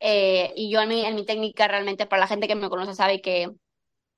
Eh, 0.00 0.52
y 0.56 0.70
yo 0.70 0.80
en 0.80 0.88
mi, 0.88 1.04
en 1.04 1.14
mi 1.14 1.24
técnica 1.24 1.66
realmente, 1.68 2.06
para 2.06 2.20
la 2.20 2.26
gente 2.28 2.46
que 2.48 2.54
me 2.54 2.68
conoce 2.68 2.94
sabe 2.94 3.20
que 3.20 3.48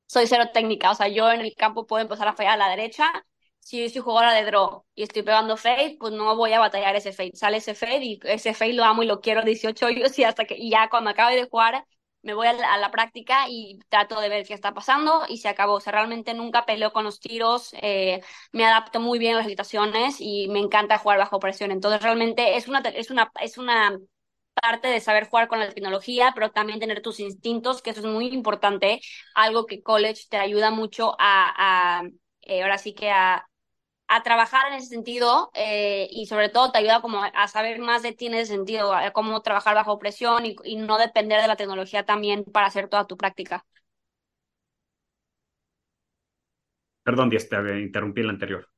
soy 0.06 0.26
cero 0.26 0.44
técnica, 0.52 0.90
o 0.90 0.94
sea, 0.94 1.08
yo 1.08 1.30
en 1.32 1.40
el 1.40 1.54
campo 1.54 1.86
puedo 1.86 2.02
empezar 2.02 2.28
a 2.28 2.34
fallar 2.34 2.54
a 2.54 2.56
la 2.56 2.68
derecha, 2.70 3.10
si 3.70 3.83
yo 3.83 3.88
soy 3.88 4.02
jugadora 4.02 4.33
de 4.35 4.44
draw 4.44 4.85
y 4.96 5.04
estoy 5.04 5.22
pegando 5.22 5.56
fade, 5.56 5.96
pues 6.00 6.12
no 6.12 6.35
voy 6.37 6.52
a 6.52 6.59
batallar 6.59 6.96
ese 6.96 7.12
fade, 7.12 7.33
sale 7.35 7.59
ese 7.59 7.74
fade 7.74 8.04
y 8.04 8.20
ese 8.24 8.52
fade 8.52 8.72
lo 8.74 8.85
amo 8.85 9.02
y 9.04 9.06
lo 9.06 9.20
quiero 9.20 9.42
18 9.42 9.87
hoyos 9.87 10.18
y 10.18 10.24
hasta 10.24 10.44
que 10.44 10.56
y 10.59 10.70
ya 10.70 10.88
cuando 10.90 11.11
acabe 11.11 11.37
de 11.37 11.48
jugar 11.48 11.85
me 12.22 12.35
voy 12.35 12.48
a 12.48 12.52
la, 12.52 12.74
a 12.74 12.78
la, 12.78 12.90
práctica 12.90 13.46
y 13.48 13.78
trato 13.88 14.20
de 14.20 14.28
ver 14.28 14.44
qué 14.46 14.54
está 14.54 14.74
pasando 14.74 15.22
y 15.28 15.38
se 15.38 15.48
acabó. 15.48 15.74
O 15.74 15.80
sea, 15.80 15.92
realmente 15.92 16.35
nunca 16.35 16.66
peleo 16.66 16.92
con 16.92 17.04
los 17.04 17.18
tiros, 17.20 17.70
eh, 17.80 18.20
me 18.52 18.66
adapto 18.66 19.00
muy 19.00 19.18
bien 19.18 19.35
a 19.35 19.38
las 19.38 19.46
situaciones 19.46 20.16
y 20.20 20.48
me 20.48 20.59
encanta 20.59 20.98
jugar 20.98 21.18
bajo 21.18 21.38
presión. 21.38 21.70
Entonces, 21.70 22.02
realmente 22.02 22.56
es 22.56 22.68
una, 22.68 22.80
es 22.80 23.11
una, 23.11 23.33
es 23.40 23.56
una 23.56 23.98
parte 24.52 24.88
de 24.88 25.00
saber 25.00 25.28
jugar 25.30 25.48
con 25.48 25.61
la 25.61 25.70
tecnología, 25.70 26.33
pero 26.35 26.50
también 26.50 26.78
tener 26.80 27.00
tus 27.02 27.20
instintos, 27.20 27.80
que 27.83 27.90
eso 27.90 28.00
es 28.00 28.06
muy 28.06 28.26
importante, 28.28 29.00
algo 29.35 29.64
que 29.66 29.83
college 29.83 30.24
te 30.28 30.37
ayuda 30.37 30.70
mucho 30.70 31.16
a, 31.18 32.00
a 32.00 32.02
eh, 32.42 32.62
ahora 32.62 32.78
sí 32.78 32.94
que 32.94 33.11
a 33.11 33.49
a 34.10 34.22
trabajar 34.24 34.68
en 34.68 34.74
ese 34.74 34.88
sentido 34.88 35.50
eh, 35.54 36.08
y 36.12 36.26
sobre 36.26 36.48
todo 36.50 36.72
te 36.72 36.78
ayuda 36.78 37.00
como 37.02 37.22
a 37.24 37.48
saber 37.48 37.78
más 37.80 38.02
de 38.02 38.12
ti 38.12 38.26
en 38.26 38.34
ese 38.34 38.54
sentido, 38.54 38.92
a 38.94 39.12
cómo 39.12 39.42
trabajar 39.42 39.74
bajo 39.76 39.98
presión 40.00 40.46
y, 40.46 40.56
y 40.64 40.76
no 40.76 40.98
depender 40.98 41.40
de 41.42 41.48
la 41.48 41.56
tecnología 41.56 42.04
también 42.06 42.44
para 42.44 42.66
hacer 42.68 42.88
toda 42.88 43.06
tu 43.06 43.16
práctica. 43.16 43.66
Perdón, 47.02 47.30
Díaz, 47.30 47.48
te 47.48 47.80
interrumpí 47.80 48.20
en 48.20 48.26
la 48.28 48.32
anterior. 48.32 48.68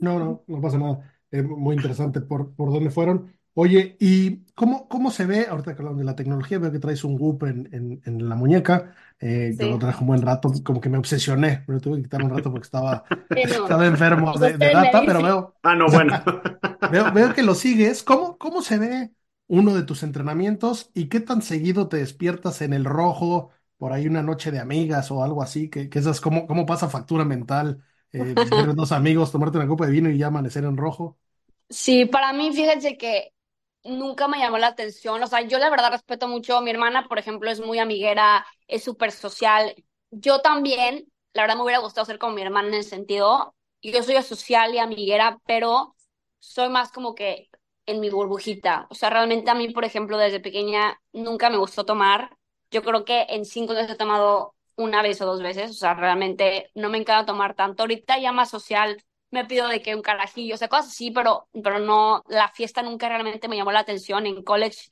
No, 0.00 0.18
no, 0.20 0.44
no 0.48 0.62
pasa 0.62 0.78
nada. 0.78 1.20
Eh, 1.32 1.42
muy 1.42 1.76
interesante 1.76 2.20
por, 2.22 2.54
por 2.56 2.72
dónde 2.72 2.90
fueron. 2.90 3.34
Oye, 3.54 3.96
¿y 4.00 4.44
cómo, 4.54 4.88
cómo 4.88 5.10
se 5.10 5.26
ve? 5.26 5.46
Ahorita 5.48 5.74
que 5.74 5.78
hablamos 5.82 5.98
de 5.98 6.04
la 6.04 6.14
tecnología, 6.16 6.58
veo 6.58 6.70
que 6.72 6.78
traes 6.78 7.04
un 7.04 7.16
Whoop 7.20 7.44
en, 7.44 7.68
en, 7.74 8.00
en 8.04 8.28
la 8.28 8.36
muñeca. 8.36 8.94
Eh, 9.18 9.54
yo 9.58 9.68
lo 9.68 9.78
Sí. 9.78 9.78
traje 9.78 10.00
un 10.00 10.06
buen 10.08 10.22
rato, 10.22 10.50
como 10.64 10.80
que 10.80 10.88
me 10.88 10.98
obsesioné, 10.98 11.64
pero 11.66 11.80
tuve 11.80 11.96
que 11.98 12.02
quitar 12.04 12.22
un 12.22 12.30
rato 12.30 12.50
porque 12.50 12.64
estaba, 12.66 13.04
no. 13.48 13.70
estaba 13.70 13.86
enfermo 13.86 14.38
de, 14.38 14.56
de 14.56 14.70
me 14.70 14.70
data, 14.70 15.04
pero 15.04 15.22
veo, 15.22 15.56
Ah, 15.62 15.74
no, 15.76 15.90
bueno. 15.90 16.14
veo, 16.88 17.10
veo 17.12 17.32
que 17.34 17.42
lo 17.42 17.54
sigues. 17.54 18.02
¿Cómo, 18.02 18.38
cómo 18.38 18.62
se 18.62 18.78
ve 18.78 19.12
uno 19.46 19.74
de 19.74 19.82
tus 19.84 20.02
entrenamientos 20.02 20.90
y 20.94 21.08
qué 21.08 21.20
tan 21.20 21.42
seguido 21.42 21.88
te 21.88 21.98
despiertas 21.98 22.62
en 22.62 22.72
el 22.72 22.84
rojo 22.84 23.50
por 23.78 23.92
ahí 23.92 24.06
una 24.06 24.22
noche 24.22 24.50
de 24.52 24.60
amigas 24.60 25.10
o 25.10 25.22
algo 25.24 25.42
así? 25.42 25.68
Que, 25.70 25.88
que 25.90 25.98
esas, 25.98 26.20
¿cómo, 26.20 26.46
cómo 26.46 26.66
pasa 26.66 26.88
factura 26.88 27.24
mental? 27.24 27.82
Eh, 28.12 28.36
tener 28.36 28.74
dos 28.74 28.92
amigos, 28.92 29.32
tomarte 29.32 29.58
una 29.58 29.68
copa 29.68 29.86
de 29.86 29.92
vino 29.92 30.10
y 30.10 30.18
ya 30.18 30.28
amanecer 30.28 30.64
en 30.64 30.76
rojo. 30.76 31.18
Sí, 31.68 32.06
para 32.06 32.32
mí, 32.32 32.52
fíjense 32.52 32.96
que 32.98 33.32
nunca 33.84 34.28
me 34.28 34.38
llamó 34.38 34.58
la 34.58 34.68
atención. 34.68 35.22
O 35.22 35.26
sea, 35.26 35.42
yo 35.42 35.58
la 35.58 35.70
verdad 35.70 35.90
respeto 35.92 36.28
mucho. 36.28 36.60
Mi 36.60 36.70
hermana, 36.70 37.06
por 37.08 37.18
ejemplo, 37.18 37.50
es 37.50 37.60
muy 37.60 37.78
amiguera, 37.78 38.46
es 38.66 38.84
súper 38.84 39.12
social. 39.12 39.74
Yo 40.10 40.40
también, 40.40 41.06
la 41.32 41.42
verdad 41.42 41.56
me 41.56 41.62
hubiera 41.64 41.80
gustado 41.80 42.04
ser 42.04 42.18
como 42.18 42.34
mi 42.34 42.42
hermana 42.42 42.68
en 42.68 42.74
el 42.74 42.84
sentido. 42.84 43.54
Yo 43.82 44.02
soy 44.02 44.22
social 44.22 44.74
y 44.74 44.78
amiguera, 44.78 45.38
pero 45.46 45.94
soy 46.38 46.68
más 46.68 46.92
como 46.92 47.14
que 47.14 47.48
en 47.86 48.00
mi 48.00 48.10
burbujita. 48.10 48.86
O 48.90 48.94
sea, 48.94 49.10
realmente 49.10 49.50
a 49.50 49.54
mí, 49.54 49.70
por 49.72 49.84
ejemplo, 49.84 50.18
desde 50.18 50.40
pequeña 50.40 51.00
nunca 51.12 51.50
me 51.50 51.56
gustó 51.56 51.84
tomar. 51.84 52.36
Yo 52.70 52.82
creo 52.82 53.04
que 53.04 53.26
en 53.30 53.44
cinco 53.44 53.72
años 53.72 53.90
he 53.90 53.96
tomado 53.96 54.54
una 54.76 55.02
vez 55.02 55.20
o 55.20 55.26
dos 55.26 55.42
veces, 55.42 55.70
o 55.72 55.74
sea, 55.74 55.94
realmente 55.94 56.70
no 56.74 56.88
me 56.88 56.98
encanta 56.98 57.26
tomar 57.26 57.54
tanto. 57.54 57.82
Ahorita 57.82 58.18
ya 58.18 58.32
más 58.32 58.50
social 58.50 59.02
me 59.30 59.44
pido 59.44 59.68
de 59.68 59.82
que 59.82 59.94
un 59.94 60.02
carajillo, 60.02 60.54
o 60.54 60.58
sea, 60.58 60.68
cosas 60.68 60.88
así, 60.88 61.10
pero, 61.10 61.48
pero 61.62 61.78
no, 61.78 62.22
la 62.28 62.48
fiesta 62.48 62.82
nunca 62.82 63.08
realmente 63.08 63.48
me 63.48 63.56
llamó 63.56 63.72
la 63.72 63.80
atención. 63.80 64.26
En 64.26 64.42
college 64.42 64.88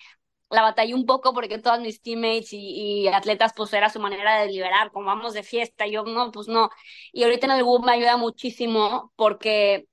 la 0.51 0.62
batallé 0.62 0.94
un 0.94 1.07
poco 1.07 1.35
porque 1.35 1.59
todos 1.59 1.81
mis 1.81 2.01
teammates 2.03 2.48
y, 2.53 3.09
atletas, 3.09 3.53
pues 3.57 3.72
era 3.72 3.90
su 3.90 4.01
manera 4.01 4.40
de 4.40 4.48
liberar, 4.48 4.90
como 4.92 5.07
vamos 5.07 5.35
de 5.35 5.42
fiesta, 5.42 5.87
yo 5.87 6.05
no, 6.05 6.31
pues 6.33 6.48
no. 6.48 6.70
Y 7.12 7.24
ahorita 7.24 7.46
en 7.46 7.53
el 7.53 7.64
boom 7.64 7.85
me 7.85 7.92
ayuda 7.92 8.16
muchísimo 8.16 9.12
porque, 9.16 9.88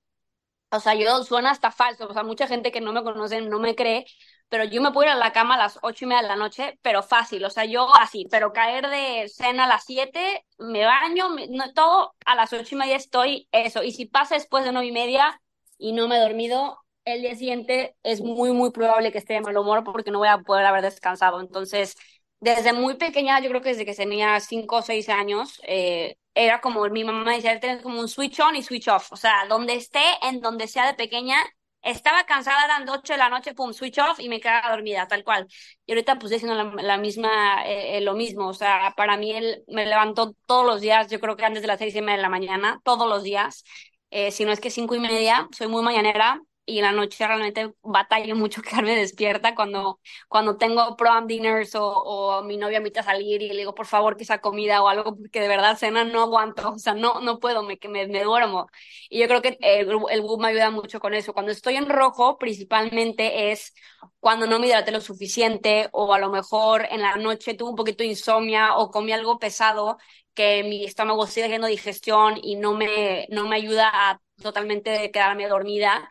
o 0.72 0.80
sea, 0.80 0.96
yo 0.96 1.24
suena 1.24 1.52
hasta 1.52 1.72
falso, 1.72 2.08
o 2.08 2.14
sea, 2.14 2.24
mucha 2.24 2.48
gente 2.48 2.72
que 2.72 2.82
no 2.82 2.94
me 2.94 3.04
conoce 3.04 3.42
no 3.42 3.60
me 3.60 3.76
cree, 3.76 4.06
pero 4.50 4.64
yo 4.64 4.82
me 4.82 4.92
puedo 4.92 5.10
ir 5.10 5.14
a 5.14 5.18
la 5.18 5.34
cama 5.34 5.56
a 5.56 5.58
las 5.58 5.80
ocho 5.82 6.06
y 6.06 6.08
media 6.08 6.22
de 6.22 6.28
la 6.30 6.36
noche, 6.36 6.80
pero 6.82 7.04
fácil, 7.04 7.44
o 7.46 7.50
sea, 7.50 7.66
yo 7.66 7.94
así, 7.96 8.28
pero 8.30 8.54
caer 8.54 8.90
de 8.90 9.28
cena 9.30 9.66
a 9.66 9.68
las 9.68 9.86
siete, 9.86 10.46
me 10.58 10.86
baño, 10.86 11.30
me, 11.30 11.48
no, 11.48 11.74
todo, 11.74 12.14
a 12.26 12.36
las 12.36 12.54
ocho 12.54 12.76
y 12.76 12.78
media 12.78 12.96
estoy 12.96 13.48
eso, 13.52 13.84
y 13.84 13.92
si 13.92 14.06
pasa 14.06 14.36
después 14.36 14.64
de 14.64 14.72
nueve 14.72 14.88
y 14.88 14.92
media 14.92 15.42
y 15.78 15.94
no 15.94 16.08
me 16.08 16.18
he 16.18 16.20
dormido, 16.20 16.80
el 17.06 17.22
día 17.22 17.36
siguiente 17.36 17.96
es 18.04 18.22
muy, 18.22 18.52
muy 18.52 18.72
probable 18.72 19.12
que 19.12 19.20
esté 19.20 19.34
de 19.36 19.42
mal 19.42 19.58
humor 19.58 19.84
porque 19.84 20.12
no 20.12 20.20
voy 20.20 20.28
a 20.28 20.40
poder 20.40 20.66
haber 20.66 20.82
descansado. 20.82 21.40
Entonces, 21.40 21.96
desde 22.40 22.74
muy 22.74 22.96
pequeña, 22.96 23.40
yo 23.40 23.50
creo 23.50 23.62
que 23.62 23.70
desde 23.70 23.86
que 23.86 23.94
tenía 23.94 24.40
cinco 24.40 24.78
o 24.78 24.82
seis 24.82 25.08
años, 25.10 25.62
eh, 25.68 26.18
era 26.34 26.62
como 26.62 26.84
mi 26.90 27.04
mamá 27.04 27.34
decía, 27.34 27.60
tener 27.60 27.82
como 27.82 28.00
un 28.00 28.08
switch 28.10 28.40
on 28.40 28.56
y 28.56 28.64
switch 28.64 28.88
off. 28.88 29.12
O 29.12 29.18
sea, 29.18 29.46
donde 29.48 29.76
esté, 29.76 30.04
en 30.24 30.42
donde 30.42 30.68
sea 30.68 30.88
de 30.88 30.96
pequeña, 30.96 31.38
estaba 31.86 32.26
cansada, 32.26 32.66
eran 32.66 32.90
ocho 32.90 33.14
de 33.14 33.20
la 33.20 33.30
noche, 33.30 33.54
pum, 33.54 33.74
switch 33.74 33.98
off 34.00 34.20
y 34.20 34.30
me 34.30 34.40
quedaba 34.42 34.70
dormida, 34.72 35.08
tal 35.08 35.24
cual. 35.24 35.48
Y 35.86 35.92
ahorita 35.94 36.20
pues 36.20 36.32
diciendo 36.32 36.56
la, 36.56 36.84
la 36.84 36.98
misma, 36.98 37.64
eh, 37.66 38.02
lo 38.02 38.14
mismo. 38.16 38.48
O 38.48 38.54
sea, 38.54 38.94
para 38.98 39.18
mí 39.18 39.32
él 39.32 39.64
me 39.68 39.86
levantó 39.86 40.36
todos 40.46 40.66
los 40.66 40.82
días, 40.82 41.10
yo 41.10 41.20
creo 41.20 41.36
que 41.38 41.46
antes 41.46 41.62
de 41.62 41.68
las 41.68 41.80
seis 41.80 41.96
y 41.96 42.02
media 42.02 42.18
de 42.18 42.22
la 42.24 42.30
mañana, 42.30 42.80
todos 42.84 43.08
los 43.08 43.24
días. 43.24 43.64
Eh, 44.12 44.32
si 44.32 44.46
no 44.46 44.52
es 44.52 44.60
que 44.60 44.70
cinco 44.72 44.96
y 44.96 45.00
media, 45.00 45.48
soy 45.52 45.68
muy 45.68 45.84
mañanera, 45.84 46.40
y 46.66 46.80
en 46.80 46.86
la 46.86 46.92
noche 46.92 47.26
realmente 47.28 47.74
batallo 47.84 48.36
mucho 48.36 48.62
quedarme 48.64 48.96
despierta 48.96 49.56
cuando, 49.56 50.00
cuando 50.28 50.58
tengo 50.58 50.96
prom 50.98 51.28
dinners 51.28 51.76
o, 51.76 51.86
o 51.88 52.44
mi 52.44 52.58
novia 52.58 52.80
me 52.80 52.88
invita 52.88 53.02
a 53.02 53.04
salir 53.04 53.42
y 53.42 53.50
le 53.50 53.56
digo, 53.58 53.76
por 53.76 53.86
favor, 53.86 54.18
que 54.18 54.24
esa 54.24 54.40
comida 54.42 54.82
o 54.84 54.88
algo, 54.90 55.16
porque 55.16 55.42
de 55.42 55.48
verdad 55.48 55.78
cena 55.78 56.04
no 56.04 56.22
aguanto, 56.24 56.72
o 56.74 56.80
sea, 56.80 56.94
no, 56.94 57.22
no 57.22 57.40
puedo, 57.40 57.64
me, 57.64 57.78
me, 57.90 58.08
me 58.08 58.24
duermo. 58.24 58.68
Y 59.10 59.20
yo 59.20 59.28
creo 59.28 59.42
que 59.42 59.58
el, 59.62 59.90
el 60.10 60.22
boom 60.22 60.42
me 60.42 60.48
ayuda 60.50 60.72
mucho 60.72 61.00
con 61.00 61.14
eso. 61.14 61.34
Cuando 61.34 61.52
estoy 61.52 61.76
en 61.76 61.90
rojo, 61.90 62.38
principalmente 62.38 63.52
es 63.52 63.74
cuando 64.20 64.48
no 64.48 64.60
me 64.60 64.68
hidraté 64.68 64.92
lo 64.92 65.02
suficiente 65.02 65.90
o 65.92 66.14
a 66.14 66.20
lo 66.20 66.30
mejor 66.32 66.88
en 66.90 67.02
la 67.02 67.16
noche 67.16 67.54
tuve 67.54 67.70
un 67.70 67.76
poquito 67.76 68.04
de 68.04 68.10
insomnia 68.10 68.76
o 68.78 68.90
comí 68.92 69.12
algo 69.12 69.40
pesado 69.40 69.98
que 70.34 70.64
mi 70.64 70.84
estómago 70.86 71.28
sigue 71.28 71.46
haciendo 71.46 71.68
digestión 71.68 72.36
y 72.42 72.56
no 72.56 72.74
me, 72.74 73.28
no 73.30 73.48
me 73.48 73.56
ayuda 73.58 73.90
a 73.94 74.22
totalmente 74.42 75.12
quedarme 75.12 75.48
dormida 75.48 76.10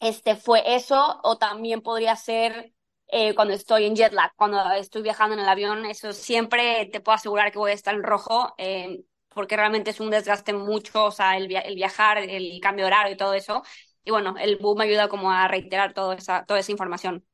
este 0.00 0.36
fue 0.36 0.62
eso, 0.76 1.20
o 1.22 1.38
también 1.38 1.82
podría 1.82 2.16
ser 2.16 2.72
eh, 3.08 3.34
cuando 3.34 3.54
estoy 3.54 3.86
en 3.86 3.96
jet 3.96 4.12
lag, 4.12 4.32
cuando 4.36 4.60
estoy 4.72 5.02
viajando 5.02 5.34
en 5.34 5.40
el 5.40 5.48
avión, 5.48 5.84
eso 5.86 6.12
siempre 6.12 6.86
te 6.86 7.00
puedo 7.00 7.16
asegurar 7.16 7.52
que 7.52 7.58
voy 7.58 7.72
a 7.72 7.74
estar 7.74 7.94
en 7.94 8.02
rojo, 8.02 8.54
eh, 8.58 9.04
porque 9.28 9.56
realmente 9.56 9.90
es 9.90 10.00
un 10.00 10.10
desgaste 10.10 10.52
mucho, 10.52 11.04
o 11.06 11.10
sea, 11.12 11.36
el, 11.36 11.54
el, 11.54 11.74
viajar, 11.74 12.18
el 12.18 12.60
cambio 12.60 12.84
de 12.86 12.88
horario 12.92 13.14
y 13.14 13.16
todo 13.16 13.34
eso. 13.34 13.62
Y 14.04 14.10
bueno, 14.10 14.34
el 14.40 14.56
boom 14.56 14.78
me 14.78 14.84
ayuda 14.84 15.08
como 15.08 15.30
a 15.30 15.46
reiterar 15.48 15.92
toda 15.94 16.14
esa, 16.16 16.44
toda 16.46 16.60
esa 16.60 16.72
información. 16.72 17.24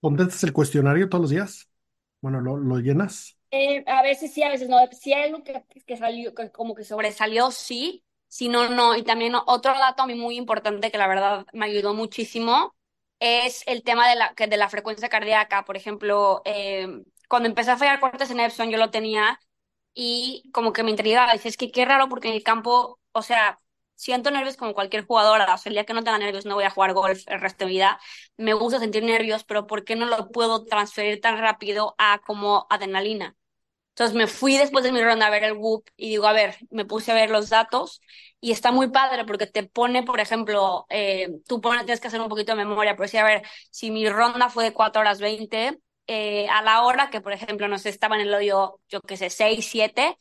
¿Contestas 0.00 0.42
el 0.44 0.52
cuestionario 0.52 1.08
todos 1.08 1.22
los 1.22 1.30
días? 1.30 1.70
Bueno, 2.20 2.40
¿lo, 2.40 2.56
lo 2.58 2.78
llenas? 2.78 3.38
Eh, 3.50 3.84
a 3.86 4.02
veces 4.02 4.32
sí, 4.32 4.42
a 4.42 4.48
veces 4.50 4.68
no. 4.68 4.78
Si 4.92 5.12
hay 5.12 5.24
algo 5.24 5.42
que, 5.44 5.64
que 5.86 5.96
salió, 5.96 6.34
que 6.34 6.50
como 6.50 6.74
que 6.74 6.84
sobresalió, 6.84 7.50
sí, 7.50 8.04
si 8.32 8.48
no, 8.48 8.68
no. 8.70 8.96
Y 8.96 9.02
también 9.02 9.34
otro 9.46 9.72
dato 9.78 10.02
a 10.02 10.06
mí 10.06 10.14
muy 10.14 10.36
importante 10.38 10.90
que 10.90 10.96
la 10.98 11.06
verdad 11.06 11.46
me 11.52 11.66
ayudó 11.66 11.92
muchísimo 11.94 12.74
es 13.20 13.62
el 13.66 13.82
tema 13.82 14.08
de 14.08 14.16
la, 14.16 14.32
de 14.36 14.56
la 14.56 14.68
frecuencia 14.70 15.08
cardíaca. 15.10 15.64
Por 15.66 15.76
ejemplo, 15.76 16.40
eh, 16.46 16.88
cuando 17.28 17.48
empecé 17.48 17.70
a 17.72 17.76
fallar 17.76 18.00
cortes 18.00 18.30
en 18.30 18.40
Epson, 18.40 18.70
yo 18.70 18.78
lo 18.78 18.90
tenía 18.90 19.38
y 19.94 20.50
como 20.52 20.72
que 20.72 20.82
me 20.82 20.90
intrigaba. 20.90 21.32
Dices, 21.32 21.48
es 21.52 21.56
que 21.58 21.70
qué 21.70 21.84
raro 21.84 22.08
porque 22.08 22.28
en 22.28 22.34
el 22.34 22.42
campo, 22.42 22.98
o 23.12 23.22
sea, 23.22 23.60
siento 23.96 24.30
nervios 24.30 24.56
como 24.56 24.74
cualquier 24.74 25.06
jugadora. 25.06 25.52
O 25.54 25.58
sea, 25.58 25.70
el 25.70 25.74
día 25.74 25.84
que 25.84 25.94
no 25.94 26.02
tenga 26.04 26.18
nervios 26.18 26.46
no 26.46 26.54
voy 26.56 26.64
a 26.64 26.70
jugar 26.70 26.94
golf 26.94 27.24
el 27.28 27.40
resto 27.40 27.66
de 27.66 27.70
vida. 27.72 28.00
Me 28.38 28.54
gusta 28.54 28.78
sentir 28.80 29.04
nervios, 29.04 29.44
pero 29.44 29.66
¿por 29.66 29.84
qué 29.84 29.94
no 29.96 30.06
lo 30.06 30.30
puedo 30.30 30.64
transferir 30.64 31.20
tan 31.20 31.38
rápido 31.38 31.94
a 31.98 32.20
como 32.26 32.66
adrenalina? 32.70 33.36
Entonces 33.92 34.16
me 34.16 34.26
fui 34.26 34.56
después 34.56 34.84
de 34.84 34.92
mi 34.92 35.02
ronda 35.02 35.26
a 35.26 35.30
ver 35.30 35.44
el 35.44 35.52
Whoop 35.52 35.84
y 35.96 36.08
digo, 36.10 36.26
a 36.26 36.32
ver, 36.32 36.56
me 36.70 36.84
puse 36.86 37.12
a 37.12 37.14
ver 37.14 37.30
los 37.30 37.50
datos 37.50 38.00
y 38.40 38.50
está 38.52 38.72
muy 38.72 38.88
padre 38.90 39.24
porque 39.26 39.46
te 39.46 39.64
pone, 39.64 40.02
por 40.02 40.18
ejemplo, 40.20 40.86
eh, 40.88 41.28
tú 41.46 41.60
pones, 41.60 41.84
tienes 41.84 42.00
que 42.00 42.08
hacer 42.08 42.20
un 42.20 42.28
poquito 42.30 42.52
de 42.56 42.64
memoria, 42.64 42.96
pero 42.96 43.08
sí, 43.08 43.18
a 43.18 43.24
ver, 43.24 43.42
si 43.70 43.90
mi 43.90 44.08
ronda 44.08 44.48
fue 44.48 44.64
de 44.64 44.72
4 44.72 45.00
horas 45.02 45.20
20, 45.20 45.78
eh, 46.06 46.48
a 46.48 46.62
la 46.62 46.82
hora 46.84 47.10
que, 47.10 47.20
por 47.20 47.32
ejemplo, 47.32 47.68
no 47.68 47.78
sé, 47.78 47.90
estaba 47.90 48.16
en 48.16 48.22
el 48.22 48.34
odio, 48.34 48.80
yo 48.88 49.00
qué 49.02 49.16
sé, 49.18 49.28
6, 49.30 49.68
7, 49.70 50.16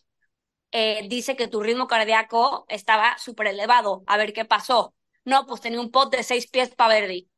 eh, 0.72 1.08
dice 1.10 1.36
que 1.38 1.48
tu 1.48 1.62
ritmo 1.64 1.88
cardíaco 1.88 2.66
estaba 2.70 3.18
súper 3.20 3.48
elevado. 3.48 4.04
A 4.08 4.18
ver 4.18 4.34
qué 4.34 4.46
pasó. 4.46 4.96
No, 5.26 5.46
pues 5.48 5.62
tenía 5.62 5.80
un 5.82 5.92
pot 5.92 6.12
de 6.16 6.24
6 6.24 6.48
pies 6.50 6.70
para 6.76 6.96
Verdi 6.96 7.30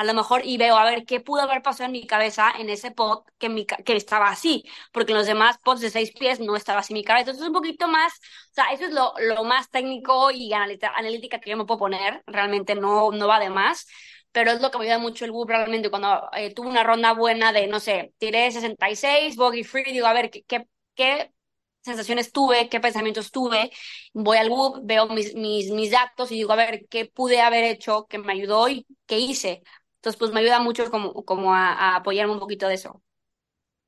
a 0.00 0.04
lo 0.04 0.14
mejor 0.14 0.42
y 0.44 0.56
veo 0.58 0.76
a 0.76 0.84
ver 0.84 1.04
qué 1.04 1.20
pudo 1.20 1.42
haber 1.42 1.62
pasado 1.62 1.86
en 1.86 1.92
mi 1.92 2.06
cabeza 2.06 2.52
en 2.58 2.70
ese 2.70 2.90
pot 2.90 3.26
que, 3.38 3.48
mi, 3.48 3.66
que 3.66 3.96
estaba 3.96 4.28
así, 4.28 4.64
porque 4.92 5.12
en 5.12 5.18
los 5.18 5.26
demás 5.26 5.58
pots 5.64 5.80
de 5.80 5.90
seis 5.90 6.12
pies 6.12 6.40
no 6.40 6.56
estaba 6.56 6.80
así 6.80 6.94
mi 6.94 7.04
cabeza. 7.04 7.30
Entonces, 7.30 7.46
un 7.48 7.54
poquito 7.54 7.88
más, 7.88 8.12
o 8.14 8.54
sea, 8.54 8.66
eso 8.72 8.84
es 8.86 8.92
lo, 8.92 9.14
lo 9.18 9.44
más 9.44 9.70
técnico 9.70 10.30
y 10.30 10.52
analítica 10.52 11.40
que 11.40 11.50
yo 11.50 11.56
me 11.56 11.64
puedo 11.64 11.78
poner, 11.78 12.22
realmente 12.26 12.74
no, 12.74 13.10
no 13.12 13.26
va 13.28 13.40
de 13.40 13.50
más, 13.50 13.86
pero 14.32 14.50
es 14.50 14.60
lo 14.60 14.70
que 14.70 14.78
me 14.78 14.84
ayuda 14.84 14.98
mucho 14.98 15.24
el 15.24 15.30
WUP 15.32 15.48
realmente 15.50 15.90
cuando 15.90 16.28
eh, 16.34 16.54
tuve 16.54 16.68
una 16.68 16.84
ronda 16.84 17.12
buena 17.12 17.52
de, 17.52 17.66
no 17.66 17.80
sé, 17.80 18.12
tiré 18.18 18.50
66, 18.50 19.36
bogey 19.36 19.64
free, 19.64 19.84
digo, 19.92 20.06
a 20.06 20.12
ver, 20.12 20.30
¿qué, 20.30 20.42
qué, 20.44 20.68
qué 20.94 21.32
sensaciones 21.82 22.32
tuve, 22.32 22.68
qué 22.68 22.80
pensamientos 22.80 23.30
tuve, 23.30 23.70
voy 24.12 24.36
al 24.36 24.50
WUP, 24.50 24.80
veo 24.86 25.08
mis, 25.08 25.34
mis, 25.34 25.70
mis 25.70 25.90
datos 25.90 26.30
y 26.30 26.34
digo, 26.36 26.52
a 26.52 26.56
ver, 26.56 26.86
¿qué 26.88 27.06
pude 27.06 27.40
haber 27.40 27.64
hecho 27.64 28.06
que 28.08 28.18
me 28.18 28.32
ayudó 28.32 28.68
y 28.68 28.86
qué 29.06 29.18
hice? 29.18 29.62
Entonces, 30.08 30.18
pues 30.18 30.32
me 30.32 30.40
ayuda 30.40 30.60
mucho 30.60 30.90
como, 30.90 31.14
como 31.24 31.54
a, 31.54 31.72
a 31.74 31.96
apoyarme 31.96 32.32
un 32.34 32.40
poquito 32.40 32.68
de 32.68 32.74
eso. 32.74 33.02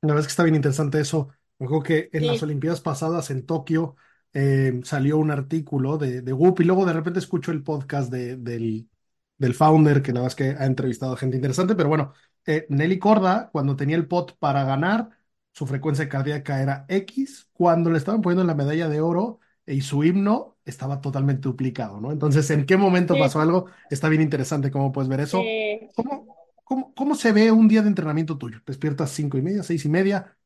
La 0.02 0.09
verdad 0.09 0.20
es 0.22 0.26
que 0.28 0.30
está 0.30 0.42
bien 0.44 0.54
interesante 0.54 1.00
eso. 1.00 1.28
Me 1.59 1.66
acuerdo 1.66 1.83
que 1.85 2.09
en 2.12 2.26
Sí. 2.26 2.26
las 2.26 2.42
Olimpiadas 2.42 2.80
pasadas 2.80 3.30
en 3.30 3.44
Tokio 3.46 3.96
eh, 4.33 4.80
salió 4.85 5.18
un 5.18 5.30
artículo 5.30 5.98
de, 5.98 6.22
de 6.22 6.33
Whoop 6.33 6.61
y 6.61 6.64
luego 6.64 6.87
de 6.87 6.92
repente 6.94 7.18
escucho 7.18 7.52
el 7.52 7.62
podcast 7.62 8.11
de, 8.11 8.37
del, 8.37 8.88
del 9.37 9.54
founder 9.54 10.00
que 10.02 10.12
nada 10.12 10.24
más 10.26 10.35
que 10.37 10.50
ha 10.59 10.64
entrevistado 10.66 11.12
a 11.12 11.16
gente 11.18 11.37
interesante, 11.37 11.74
pero 11.74 11.88
bueno, 11.90 12.14
eh, 12.46 12.66
Nelly 12.70 12.98
Corda 12.98 13.50
cuando 13.52 13.76
tenía 13.76 13.96
el 13.96 14.09
pot 14.09 14.38
para 14.38 14.64
ganar, 14.64 15.11
su 15.52 15.66
frecuencia 15.66 16.09
cardíaca 16.09 16.62
era 16.62 16.87
X, 16.88 17.48
cuando 17.52 17.90
le 17.90 17.98
estaban 17.98 18.22
poniendo 18.22 18.44
la 18.44 18.54
medalla 18.54 18.88
de 18.88 19.00
oro 19.02 19.40
y 19.66 19.81
su 19.83 20.05
himno 20.05 20.59
estaba 20.64 21.01
totalmente 21.01 21.42
duplicado, 21.49 22.01
¿no? 22.01 22.12
Entonces, 22.12 22.51
¿en 22.51 22.66
qué 22.66 22.77
momento 22.77 23.16
Sí. 23.16 23.18
pasó 23.18 23.40
algo? 23.40 23.66
Está 23.88 24.09
bien 24.09 24.23
interesante 24.23 24.70
cómo 24.70 24.92
puedes 24.92 25.09
ver 25.09 25.20
eso. 25.20 25.55
Eh, 25.55 25.90
¿Cómo, 25.94 26.31
cómo, 26.64 26.94
cómo 26.94 27.14
se 27.14 27.33
ve 27.33 27.51
un 27.53 27.68
día 27.68 27.83
de 27.83 27.88
entrenamiento 27.88 28.38
tuyo? 28.38 28.61
¿Despiertas 28.66 29.11
cinco 29.12 29.38
y 29.38 29.42
media, 29.42 29.62
seis 29.62 29.85
y 29.85 29.88
media, 29.88 30.37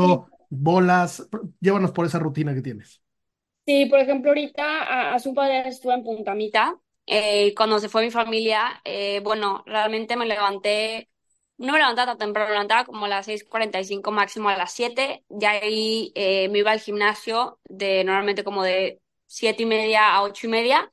sí. 0.00 0.18
gimnasio, 0.18 0.32
bolas? 0.48 1.28
Llévanos 1.60 1.92
por 1.92 2.06
esa 2.06 2.18
rutina 2.18 2.54
que 2.54 2.62
tienes. 2.62 3.02
Sí, 3.64 3.86
por 3.86 4.00
ejemplo, 4.00 4.30
ahorita 4.30 5.14
hace 5.14 5.28
un 5.28 5.34
par 5.36 5.46
de 5.48 5.54
días 5.54 5.66
estuve 5.76 5.94
en 5.94 6.02
Puntamita. 6.04 6.76
eh, 7.06 7.54
cuando 7.56 7.78
se 7.78 7.88
fue 7.88 8.02
mi 8.04 8.10
familia, 8.10 8.80
eh, 8.84 9.20
bueno, 9.22 9.62
realmente 9.66 10.16
me 10.16 10.26
levanté, 10.26 11.08
no 11.58 11.72
me 11.72 11.78
levantaba 11.78 12.12
tan 12.12 12.18
temprano, 12.18 12.48
me 12.48 12.54
levantaba 12.54 12.84
como 12.84 13.06
a 13.06 13.08
las 13.08 13.26
6:45 13.26 14.10
máximo 14.12 14.48
a 14.48 14.56
las 14.56 14.72
7. 14.72 15.24
De 15.28 15.46
ahí 15.46 16.12
eh, 16.14 16.48
me 16.50 16.58
iba 16.60 16.72
al 16.72 16.80
gimnasio 16.80 17.60
de 17.64 18.04
normalmente 18.04 18.44
como 18.44 18.62
de 18.64 19.00
siete 19.26 19.62
y 19.64 19.66
media 19.66 20.14
a 20.14 20.22
ocho 20.22 20.46
y 20.46 20.50
media. 20.50 20.92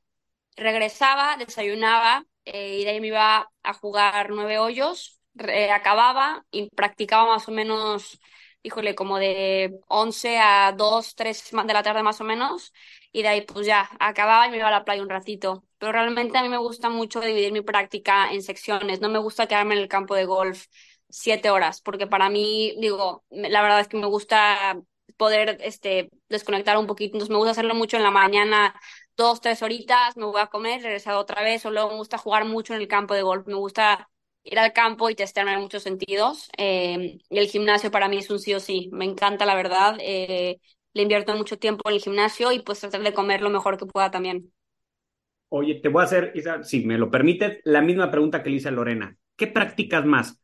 Regresaba, 0.57 1.37
desayunaba 1.37 2.25
eh, 2.45 2.79
y 2.79 2.83
de 2.83 2.91
ahí 2.91 3.01
me 3.01 3.07
iba 3.07 3.51
a 3.63 3.73
jugar 3.73 4.29
nueve 4.31 4.59
hoyos. 4.59 5.19
Re- 5.35 5.71
acababa 5.71 6.45
y 6.51 6.69
practicaba 6.71 7.25
más 7.27 7.47
o 7.47 7.51
menos, 7.51 8.19
híjole, 8.63 8.95
como 8.95 9.19
de 9.19 9.79
11 9.87 10.37
a 10.39 10.73
2, 10.77 11.15
3 11.15 11.49
de 11.51 11.73
la 11.73 11.83
tarde 11.83 12.03
más 12.03 12.19
o 12.21 12.25
menos. 12.25 12.73
Y 13.13 13.21
de 13.23 13.29
ahí 13.29 13.41
pues 13.41 13.65
ya 13.67 13.89
acababa 13.99 14.47
y 14.47 14.51
me 14.51 14.57
iba 14.57 14.67
a 14.67 14.71
la 14.71 14.83
playa 14.85 15.01
un 15.03 15.09
ratito. 15.09 15.63
Pero 15.79 15.91
realmente 15.93 16.37
a 16.37 16.43
mí 16.43 16.49
me 16.49 16.57
gusta 16.57 16.89
mucho 16.89 17.21
dividir 17.21 17.51
mi 17.53 17.61
práctica 17.61 18.31
en 18.31 18.43
secciones. 18.43 19.01
No 19.01 19.09
me 19.09 19.19
gusta 19.19 19.47
quedarme 19.47 19.75
en 19.75 19.81
el 19.81 19.87
campo 19.87 20.15
de 20.15 20.25
golf 20.25 20.65
siete 21.09 21.49
horas, 21.49 21.81
porque 21.81 22.07
para 22.07 22.29
mí, 22.29 22.75
digo, 22.79 23.23
la 23.31 23.61
verdad 23.61 23.79
es 23.81 23.87
que 23.87 23.97
me 23.97 24.05
gusta 24.07 24.79
poder 25.17 25.57
este, 25.61 26.09
desconectar 26.29 26.77
un 26.77 26.87
poquito. 26.87 27.15
Entonces 27.15 27.29
me 27.31 27.37
gusta 27.37 27.51
hacerlo 27.51 27.75
mucho 27.75 27.97
en 27.97 28.03
la 28.03 28.11
mañana, 28.11 28.79
dos, 29.17 29.41
tres 29.41 29.61
horitas, 29.61 30.15
me 30.17 30.25
voy 30.25 30.39
a 30.41 30.47
comer, 30.47 30.81
regresar 30.81 31.15
otra 31.15 31.41
vez. 31.43 31.65
O 31.65 31.71
luego 31.71 31.89
me 31.91 31.95
gusta 31.97 32.17
jugar 32.17 32.45
mucho 32.45 32.73
en 32.73 32.81
el 32.81 32.87
campo 32.87 33.13
de 33.13 33.21
golf. 33.23 33.47
Me 33.47 33.55
gusta 33.55 34.09
ir 34.43 34.59
al 34.59 34.73
campo 34.73 35.09
y 35.09 35.15
testearme 35.15 35.53
en 35.53 35.61
muchos 35.61 35.83
sentidos. 35.83 36.49
Eh, 36.57 37.17
y 37.29 37.37
el 37.39 37.47
gimnasio 37.47 37.91
para 37.91 38.07
mí 38.07 38.17
es 38.17 38.29
un 38.29 38.39
sí 38.39 38.53
o 38.53 38.59
sí. 38.59 38.89
Me 38.93 39.05
encanta, 39.05 39.45
la 39.45 39.55
verdad. 39.55 39.97
Eh, 39.99 40.59
le 40.93 41.01
invierto 41.01 41.35
mucho 41.35 41.57
tiempo 41.59 41.89
en 41.89 41.95
el 41.95 42.01
gimnasio 42.01 42.51
y 42.51 42.59
pues 42.61 42.79
tratar 42.79 43.01
de 43.03 43.13
comer 43.13 43.41
lo 43.41 43.49
mejor 43.49 43.77
que 43.77 43.85
pueda 43.85 44.11
también. 44.11 44.51
Oye, 45.49 45.75
te 45.81 45.89
voy 45.89 46.01
a 46.01 46.05
hacer, 46.05 46.33
si 46.63 46.85
me 46.85 46.97
lo 46.97 47.09
permites, 47.09 47.59
la 47.63 47.81
misma 47.81 48.11
pregunta 48.11 48.43
que 48.43 48.49
le 48.49 48.57
hice 48.57 48.69
a 48.69 48.71
Lorena. 48.71 49.17
¿Qué 49.35 49.47
practicas 49.47 50.05
más? 50.05 50.41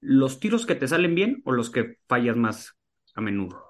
¿Los 0.00 0.40
tiros 0.40 0.64
que 0.64 0.74
te 0.74 0.88
salen 0.88 1.14
bien 1.14 1.42
o 1.44 1.52
los 1.52 1.70
que 1.70 1.98
fallas 2.08 2.36
más 2.36 2.74
a 3.14 3.20
menudo? 3.20 3.62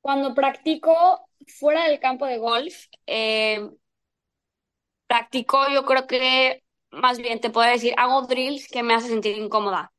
Cuando 0.00 0.34
practico 0.34 1.26
fuera 1.46 1.88
del 1.88 1.98
campo 2.00 2.26
de 2.26 2.38
golf, 2.38 2.86
eh, 3.06 3.68
practico, 5.06 5.68
yo 5.72 5.84
creo 5.84 6.06
que 6.06 6.62
más 6.90 7.18
bien 7.18 7.40
te 7.40 7.50
puedo 7.50 7.68
decir, 7.70 7.94
hago 7.96 8.22
drills 8.26 8.68
que 8.68 8.82
me 8.82 8.94
hacen 8.94 9.10
sentir 9.10 9.36
incómoda. 9.38 9.92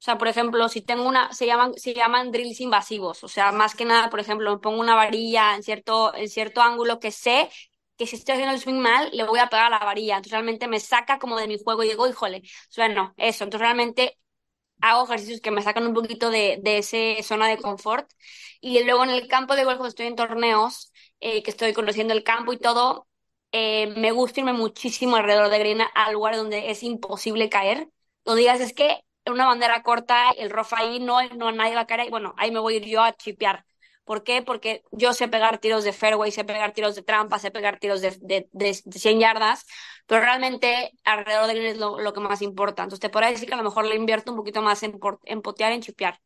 O 0.00 0.02
sea, 0.06 0.18
por 0.18 0.28
ejemplo, 0.28 0.68
si 0.68 0.82
tengo 0.82 1.04
una, 1.08 1.32
se 1.32 1.46
llaman, 1.46 1.74
se 1.74 1.94
llaman 1.94 2.32
drills 2.32 2.60
invasivos. 2.60 3.24
O 3.24 3.28
sea, 3.28 3.52
más 3.52 3.74
que 3.74 3.84
nada, 3.84 4.10
por 4.10 4.20
ejemplo, 4.20 4.60
pongo 4.60 4.80
una 4.80 4.94
varilla 4.94 5.54
en 5.56 5.62
cierto, 5.62 6.14
en 6.14 6.28
cierto 6.28 6.62
ángulo 6.62 7.00
que 7.00 7.10
sé 7.10 7.50
que 7.96 8.06
si 8.06 8.16
estoy 8.16 8.34
haciendo 8.34 8.54
el 8.54 8.60
swing 8.60 8.80
mal, 8.80 9.10
le 9.12 9.24
voy 9.24 9.38
a 9.40 9.48
pegar 9.48 9.66
a 9.66 9.70
la 9.78 9.84
varilla. 9.84 10.14
Entonces 10.16 10.32
realmente 10.32 10.68
me 10.68 10.80
saca 10.80 11.18
como 11.18 11.36
de 11.38 11.48
mi 11.48 11.58
juego 11.62 11.82
y 11.84 11.88
digo, 11.88 12.06
híjole, 12.08 12.42
bueno, 12.76 13.14
eso. 13.16 13.44
Entonces 13.44 13.60
realmente 13.66 14.18
hago 14.80 15.04
ejercicios 15.04 15.40
que 15.40 15.50
me 15.50 15.62
sacan 15.62 15.86
un 15.86 15.94
poquito 15.94 16.30
de, 16.30 16.58
de 16.62 16.78
esa 16.78 16.96
zona 17.22 17.48
de 17.48 17.58
confort. 17.58 18.10
Y 18.60 18.82
luego 18.84 19.04
en 19.04 19.10
el 19.10 19.28
campo 19.28 19.56
de 19.56 19.64
golf, 19.64 19.84
estoy 19.86 20.06
en 20.06 20.16
torneos, 20.16 20.92
eh, 21.20 21.42
que 21.42 21.50
estoy 21.50 21.72
conociendo 21.72 22.14
el 22.14 22.24
campo 22.24 22.52
y 22.52 22.58
todo, 22.58 23.08
eh, 23.52 23.88
me 23.96 24.10
gusta 24.12 24.40
irme 24.40 24.52
muchísimo 24.52 25.16
alrededor 25.16 25.48
de 25.50 25.58
green 25.58 25.80
al 25.94 26.12
lugar 26.14 26.36
donde 26.36 26.70
es 26.70 26.82
imposible 26.82 27.48
caer. 27.48 27.88
Donde 28.24 28.40
digas, 28.42 28.60
es 28.60 28.72
que 28.74 29.00
una 29.26 29.46
bandera 29.46 29.82
corta, 29.82 30.30
el 30.30 30.50
rough 30.50 30.72
ahí 30.76 31.00
no, 31.00 31.22
no 31.36 31.52
nadie 31.52 31.74
va 31.74 31.82
a 31.82 31.86
caer. 31.86 32.10
Bueno, 32.10 32.34
ahí 32.38 32.50
me 32.50 32.60
voy 32.60 32.80
yo 32.80 33.02
a 33.02 33.12
chipear. 33.16 33.64
¿Por 34.06 34.22
qué? 34.22 34.40
Porque 34.40 34.84
yo 34.92 35.12
sé 35.12 35.26
pegar 35.26 35.58
tiros 35.58 35.82
de 35.82 35.92
fairway, 35.92 36.30
sé 36.30 36.44
pegar 36.44 36.72
tiros 36.72 36.94
de 36.94 37.02
trampa, 37.02 37.40
sé 37.40 37.50
pegar 37.50 37.80
tiros 37.80 38.00
de, 38.00 38.16
de, 38.20 38.48
de, 38.52 38.72
100 38.72 39.18
yardas, 39.18 39.66
pero 40.06 40.20
realmente 40.20 40.92
alrededor 41.04 41.48
de 41.48 41.54
green 41.54 41.66
es 41.72 41.78
lo, 41.78 42.00
lo, 42.00 42.12
que 42.12 42.20
más 42.20 42.40
importa. 42.40 42.84
Entonces 42.84 43.00
te 43.00 43.10
podría 43.10 43.30
decir 43.32 43.48
que 43.48 43.54
a 43.54 43.56
lo 43.58 43.64
mejor 43.64 43.84
le 43.84 43.96
invierto 43.96 44.30
un 44.30 44.38
poquito 44.38 44.62
más 44.62 44.82
en, 44.84 45.00
en 45.24 45.42
potear, 45.42 45.72
en 45.72 45.82
chipear. 45.82 46.20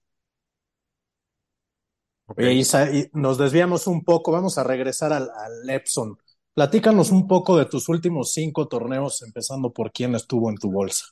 Oye, 2.27 2.53
Isa, 2.53 2.93
y 2.93 3.09
nos 3.15 3.39
desviamos 3.39 3.87
un 3.87 4.05
poco, 4.05 4.31
vamos 4.31 4.59
a 4.59 4.65
regresar 4.65 5.13
al, 5.15 5.31
al 5.31 5.71
Epson. 5.71 6.19
Platícanos 6.53 7.11
un 7.11 7.27
poco 7.27 7.57
de 7.57 7.65
tus 7.65 7.89
últimos 7.89 8.33
cinco 8.33 8.69
torneos, 8.69 9.23
empezando 9.23 9.73
por 9.73 9.91
quién 9.91 10.15
estuvo 10.15 10.51
en 10.51 10.57
tu 10.57 10.71
bolsa. 10.71 11.07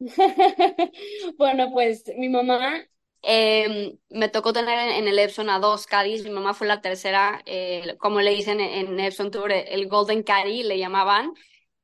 bueno, 1.38 1.70
pues 1.72 2.04
mi 2.16 2.28
mamá 2.28 2.86
eh, 3.22 3.98
me 4.10 4.28
tocó 4.28 4.52
tener 4.52 4.90
en, 4.90 5.08
el 5.08 5.18
Epson 5.18 5.50
a 5.50 5.58
dos 5.58 5.86
Caddies, 5.86 6.24
mi 6.24 6.30
mamá 6.30 6.54
fue 6.54 6.66
la 6.66 6.80
tercera, 6.80 7.42
eh, 7.46 7.96
como 7.98 8.20
le 8.20 8.30
dicen 8.30 8.60
en, 8.60 8.98
Epson 9.00 9.30
Tour, 9.30 9.52
el 9.52 9.88
Golden 9.88 10.22
Caddy 10.22 10.62
le 10.62 10.78
llamaban. 10.78 11.34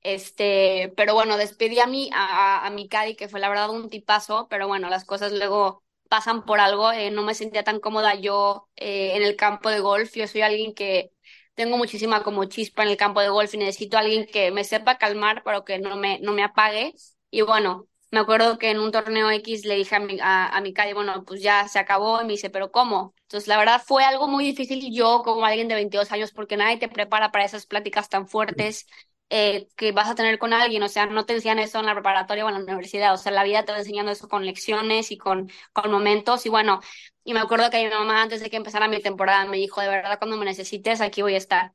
Este, 0.03 0.93
pero 0.97 1.15
bueno, 1.15 1.37
despedí 1.39 1.81
a 1.81 1.87
mi, 1.87 2.11
a, 2.13 2.67
a 2.67 2.71
mi 2.71 2.89
Caddy, 2.89 3.17
que 3.17 3.29
fue 3.29 3.41
la 3.41 3.49
verdad 3.49 3.71
un 3.71 3.89
tipazo, 3.91 4.49
pero 4.51 4.69
bueno, 4.69 4.91
las 4.91 5.05
cosas 5.05 5.33
luego 5.33 5.85
pasan 6.09 6.45
por 6.45 6.61
algo, 6.61 6.93
eh, 6.93 7.11
no 7.11 7.23
me 7.23 7.35
sentía 7.35 7.65
tan 7.65 7.81
cómoda 7.81 8.15
yo 8.15 8.69
eh, 8.77 9.17
en 9.17 9.23
el 9.23 9.37
campo 9.37 9.71
de 9.71 9.81
golf, 9.81 10.15
yo 10.15 10.27
soy 10.29 10.43
alguien 10.43 10.75
que 10.75 11.13
tengo 11.55 11.77
muchísima 11.77 12.23
como 12.23 12.45
chispa 12.47 12.83
en 12.83 12.91
el 12.91 12.97
campo 12.97 13.21
de 13.21 13.29
golf 13.29 13.53
y 13.55 13.59
necesito 13.59 13.97
a 13.97 14.01
alguien 14.01 14.27
que 14.27 14.51
me 14.53 14.65
sepa 14.65 14.99
calmar, 14.99 15.43
pero 15.45 15.65
que 15.65 15.79
no 15.79 15.97
me, 15.97 16.19
no 16.21 16.33
me 16.33 16.43
apague. 16.45 16.95
Y 17.31 17.43
bueno, 17.43 17.89
me 18.15 18.21
acuerdo 18.21 18.59
que 18.59 18.71
en 18.71 18.79
un 18.79 18.93
torneo 18.93 19.31
X 19.31 19.65
le 19.67 19.75
dije 19.77 19.97
a 19.97 20.01
mi, 20.01 20.19
a, 20.21 20.49
a 20.49 20.61
mi 20.63 20.73
calle, 20.73 20.95
bueno, 20.95 21.25
pues 21.25 21.43
ya 21.43 21.69
se 21.69 21.79
acabó, 21.79 22.21
y 22.23 22.25
me 22.25 22.33
dice, 22.33 22.51
pero 22.51 22.71
¿cómo? 22.73 23.15
Entonces, 23.23 23.49
la 23.49 23.59
verdad 23.59 23.83
fue 23.85 24.05
algo 24.05 24.29
muy 24.29 24.45
difícil 24.45 24.91
yo 24.95 25.23
como 25.25 25.45
alguien 25.45 25.69
de 25.69 25.75
22 25.75 26.13
años, 26.13 26.33
porque 26.33 26.57
nadie 26.57 26.79
te 26.79 26.89
prepara 26.89 27.33
para 27.33 27.45
esas 27.45 27.67
pláticas 27.67 28.09
tan 28.09 28.29
fuertes 28.29 28.87
eh, 29.31 29.69
que 29.77 29.93
vas 29.93 30.09
a 30.09 30.15
tener 30.15 30.39
con 30.39 30.53
alguien, 30.53 30.83
o 30.83 30.89
sea, 30.89 31.07
no 31.07 31.27
te 31.27 31.35
enseñan 31.35 31.59
eso 31.59 31.81
en 31.81 31.87
la 31.87 31.95
preparatoria 31.95 32.45
o 32.45 32.49
en 32.49 32.55
la 32.55 32.61
universidad, 32.63 33.13
o 33.15 33.17
sea, 33.17 33.33
la 33.33 33.45
vida 33.45 33.65
te 33.65 33.73
va 33.73 33.79
enseñando 33.79 34.13
eso 34.13 34.29
con 34.29 34.45
lecciones 34.47 35.11
y 35.11 35.19
con, 35.19 35.51
con 35.73 35.91
momentos, 35.91 36.47
y 36.47 36.49
bueno, 36.51 36.81
y 37.25 37.35
me 37.35 37.41
acuerdo 37.41 37.71
que 37.71 37.83
mi 37.85 37.91
mamá 37.91 38.23
antes 38.23 38.41
de 38.43 38.51
que 38.51 38.57
empezara 38.57 38.89
mi 38.89 39.01
temporada 39.01 39.47
me 39.47 39.57
dijo, 39.57 39.81
de 39.81 39.89
verdad, 39.89 40.19
cuando 40.19 40.37
me 40.37 40.45
necesites, 40.45 41.01
aquí 41.01 41.23
voy 41.23 41.35
a 41.35 41.39
estar. 41.39 41.73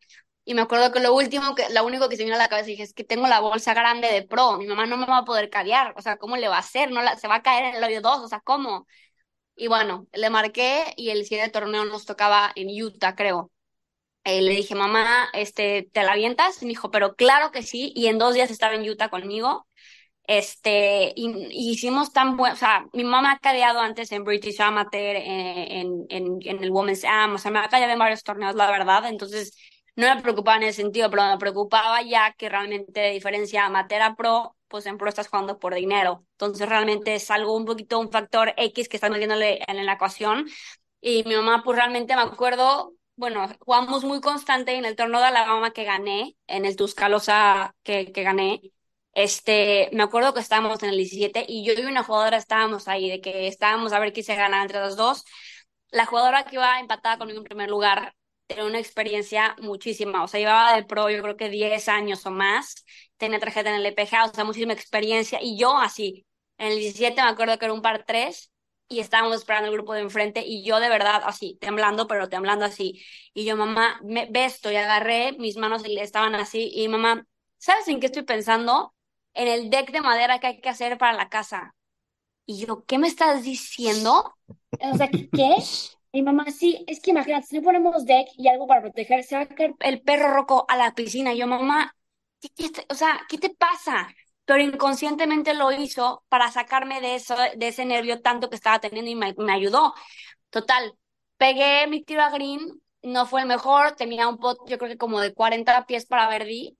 Y 0.50 0.56
me 0.56 0.62
acuerdo 0.62 0.92
que 0.92 1.00
lo 1.00 1.14
último, 1.14 1.54
que 1.54 1.70
lo 1.70 1.86
único 1.86 2.10
que 2.10 2.16
se 2.18 2.24
me 2.24 2.26
vino 2.26 2.36
a 2.36 2.40
la 2.40 2.48
cabeza, 2.48 2.66
dije, 2.70 2.82
es 2.82 2.96
que 2.96 3.04
tengo 3.04 3.28
la 3.28 3.40
bolsa 3.40 3.76
grande 3.76 4.08
de 4.12 4.24
pro, 4.24 4.58
mi 4.58 4.66
mamá 4.66 4.88
no 4.88 4.98
me 4.98 5.06
va 5.06 5.20
a 5.20 5.24
poder 5.24 5.52
caviar, 5.52 5.94
o 5.96 6.02
sea, 6.02 6.18
¿cómo 6.18 6.38
le 6.38 6.48
va 6.48 6.56
a 6.56 6.60
hacer? 6.62 6.90
No 6.90 7.04
la, 7.04 7.18
se 7.18 7.28
va 7.28 7.36
a 7.36 7.44
caer 7.44 7.66
en 7.66 7.76
el 7.76 7.84
hoyo 7.84 8.02
2, 8.02 8.18
o 8.22 8.28
sea, 8.28 8.40
¿cómo? 8.40 8.88
Y 9.56 9.68
bueno, 9.68 10.08
le 10.12 10.32
marqué 10.32 10.86
y 10.98 11.12
el 11.12 11.26
siguiente 11.26 11.52
torneo 11.52 11.86
nos 11.86 12.06
tocaba 12.06 12.52
en 12.56 12.70
Utah, 12.84 13.16
creo. 13.16 13.52
Eh, 14.24 14.42
le 14.42 14.56
dije, 14.56 14.76
mamá, 14.76 15.30
este, 15.34 15.90
¿te 15.94 16.04
la 16.04 16.14
avientas? 16.14 16.62
Y 16.64 16.66
me 16.66 16.70
dijo, 16.70 16.92
pero 16.92 17.16
claro 17.16 17.52
que 17.52 17.64
sí. 17.64 17.94
Y 17.96 18.08
en 18.08 18.18
dos 18.18 18.34
días 18.34 18.52
estaba 18.52 18.76
en 18.76 18.90
Utah 18.90 19.10
conmigo. 19.10 19.68
Este, 20.24 21.14
y, 21.16 21.30
y 21.52 21.72
hicimos 21.72 22.14
tan 22.14 22.38
bueno, 22.38 22.56
o 22.56 22.58
sea, 22.58 22.88
mi 22.94 23.04
mamá 23.04 23.34
ha 23.34 23.40
cadeado 23.40 23.82
antes 23.82 24.12
en 24.12 24.24
British 24.24 24.62
Amateur, 24.62 25.16
eh, 25.16 25.80
en, 25.82 26.06
en, 26.10 26.40
en, 26.44 26.64
el 26.64 26.72
Women's 26.72 27.06
Am, 27.06 27.36
o 27.36 27.38
sea, 27.40 27.52
me 27.52 27.60
ha 27.60 27.70
cadeado 27.70 27.94
en 27.94 28.00
varios 28.00 28.24
torneos, 28.24 28.56
la 28.56 28.72
verdad. 28.72 29.08
Entonces, 29.08 29.56
no 30.00 30.16
me 30.16 30.22
preocupaba 30.22 30.58
en 30.58 30.64
ese 30.64 30.82
sentido, 30.82 31.10
pero 31.10 31.24
me 31.28 31.38
preocupaba 31.38 32.02
ya 32.02 32.34
que 32.34 32.50
realmente, 32.50 33.00
de 33.02 33.12
diferencia 33.12 33.66
amateur 33.66 34.02
a 34.02 34.16
pro, 34.16 34.56
pues 34.68 34.86
en 34.86 34.98
pro 34.98 35.10
estás 35.10 35.28
jugando 35.28 35.60
por 35.60 35.76
dinero. 35.76 36.26
Entonces, 36.34 36.68
realmente 36.70 37.16
es 37.16 37.32
algo 37.32 37.56
un 37.56 37.66
poquito, 37.66 38.00
un 38.00 38.12
factor 38.12 38.54
X 38.58 38.90
que 38.90 38.98
está 38.98 39.10
metiéndole 39.10 39.60
en 39.68 39.86
la 39.86 39.94
ecuación. 39.94 40.48
Y 41.02 41.24
mi 41.26 41.36
mamá, 41.36 41.64
pues 41.64 41.78
realmente 41.78 42.16
me 42.16 42.22
acuerdo 42.24 42.94
bueno, 43.20 43.50
jugamos 43.60 44.06
muy 44.06 44.22
constante 44.22 44.76
en 44.76 44.86
el 44.86 44.96
torneo 44.96 45.20
de 45.20 45.28
Alabama 45.28 45.72
que 45.72 45.84
gané, 45.84 46.38
en 46.48 46.64
el 46.66 46.78
Tuscaloosa 46.78 47.76
que, 47.84 48.14
que 48.14 48.24
gané. 48.24 48.62
Este, 49.14 49.90
me 49.92 50.04
acuerdo 50.04 50.34
que 50.34 50.40
estábamos 50.40 50.82
en 50.84 50.90
el 50.92 50.98
17 50.98 51.46
y 51.48 51.66
yo 51.66 51.74
y 51.74 51.86
una 51.86 52.04
jugadora 52.04 52.38
estábamos 52.38 52.88
ahí, 52.88 53.10
de 53.10 53.20
que 53.20 53.48
estábamos 53.48 53.92
a 53.92 54.00
ver 54.00 54.14
quién 54.14 54.26
se 54.26 54.36
gana 54.36 54.62
entre 54.62 54.80
los 54.80 54.96
dos. 54.96 55.26
La 55.92 56.06
jugadora 56.06 56.46
que 56.46 56.56
iba 56.56 56.80
empatada 56.80 57.18
conmigo 57.18 57.40
en 57.40 57.44
primer 57.44 57.70
lugar 57.70 58.16
tenía 58.50 58.66
una 58.66 58.80
experiencia 58.80 59.56
muchísima, 59.62 60.24
o 60.24 60.28
sea, 60.28 60.40
llevaba 60.40 60.76
de 60.76 60.84
pro 60.84 61.10
yo 61.10 61.22
creo 61.22 61.38
que 61.38 61.50
10 61.50 61.88
años 61.88 62.26
o 62.26 62.32
más, 62.32 62.84
tenía 63.18 63.40
tarjeta 63.40 63.70
en 63.70 63.76
el 63.76 63.86
EPG, 63.86 64.26
o 64.26 64.34
sea, 64.34 64.44
muchísima 64.44 64.74
experiencia 64.74 65.40
y 65.42 65.58
yo 65.58 65.78
así, 65.78 66.26
en 66.58 66.70
el 66.72 66.80
17 66.80 67.22
me 67.22 67.30
acuerdo 67.30 67.60
que 67.60 67.66
era 67.66 67.74
un 67.74 67.84
par 67.84 68.06
3 68.08 68.52
y 68.88 69.00
estábamos 69.02 69.36
esperando 69.36 69.70
el 69.70 69.76
grupo 69.76 69.94
de 69.94 70.02
enfrente 70.02 70.44
y 70.44 70.64
yo 70.64 70.80
de 70.80 70.90
verdad 70.90 71.22
así, 71.26 71.58
temblando, 71.62 72.08
pero 72.08 72.28
temblando 72.28 72.66
así. 72.66 73.04
Y 73.36 73.46
yo, 73.46 73.56
mamá, 73.56 74.00
me, 74.04 74.26
ve 74.32 74.46
esto 74.46 74.72
y 74.72 74.76
agarré, 74.78 75.34
mis 75.34 75.58
manos 75.58 75.84
estaban 75.86 76.34
así 76.34 76.72
y 76.74 76.88
mamá, 76.88 77.26
¿sabes 77.60 77.88
en 77.88 78.00
qué 78.00 78.08
estoy 78.08 78.24
pensando? 78.24 78.96
En 79.36 79.48
el 79.48 79.70
deck 79.70 79.92
de 79.92 80.02
madera 80.02 80.40
que 80.40 80.48
hay 80.48 80.62
que 80.62 80.70
hacer 80.70 80.98
para 80.98 81.14
la 81.14 81.30
casa. 81.30 81.76
Y 82.48 82.66
yo, 82.66 82.84
¿qué 82.86 82.98
me 82.98 83.08
estás 83.08 83.44
diciendo? 83.44 84.36
O 84.80 84.98
sea, 84.98 85.08
¿qué? 85.08 85.56
Mi 86.13 86.24
mamá, 86.24 86.45
sí, 86.52 86.84
es 86.88 87.00
que 87.02 87.12
imagínate, 87.12 87.48
si 87.48 87.58
no 87.58 87.63
ponemos 87.63 88.06
deck 88.06 88.30
y 88.38 88.48
algo 88.48 88.65
para 88.67 88.82
proteger, 88.82 89.24
se 89.24 89.36
va 89.36 89.43
a 89.43 89.48
caer 89.48 89.76
el 89.82 90.02
perro 90.02 90.34
roco 90.34 90.65
a 90.67 90.76
la 90.76 90.93
piscina. 90.95 91.34
Yo, 91.34 91.45
mamá, 91.48 91.95
¿qué, 92.41 92.50
qué, 92.50 92.86
o 92.89 92.95
sea, 92.95 93.22
¿qué 93.30 93.38
te 93.38 93.52
pasa? 93.52 94.10
pero 94.50 94.63
inconscientemente 94.63 95.54
lo 95.54 95.72
hizo 95.72 96.24
para 96.28 96.50
sacarme 96.52 97.02
de 97.02 97.13
eso, 97.13 97.36
de 97.56 97.67
ese 97.67 97.86
nervio 97.86 98.19
tanto 98.22 98.50
que 98.50 98.56
estaba 98.56 98.80
teniendo 98.80 99.12
y 99.12 99.15
me, 99.15 99.36
ayudó. 99.54 99.93
Total, 100.50 100.95
pegué 101.38 101.86
mi 101.86 102.04
tiro 102.04 102.24
a 102.24 102.32
green, 102.32 102.82
no 103.04 103.28
fue 103.28 103.41
el 103.41 103.48
mejor, 103.48 103.91
tenía 103.91 104.28
un 104.28 104.39
pot, 104.39 104.58
yo 104.67 104.80
creo 104.80 104.89
que 104.89 104.98
como 104.98 105.22
de 105.22 105.36
40 105.36 105.86
pies 105.86 106.08
para 106.08 106.28
Verdi, 106.28 106.76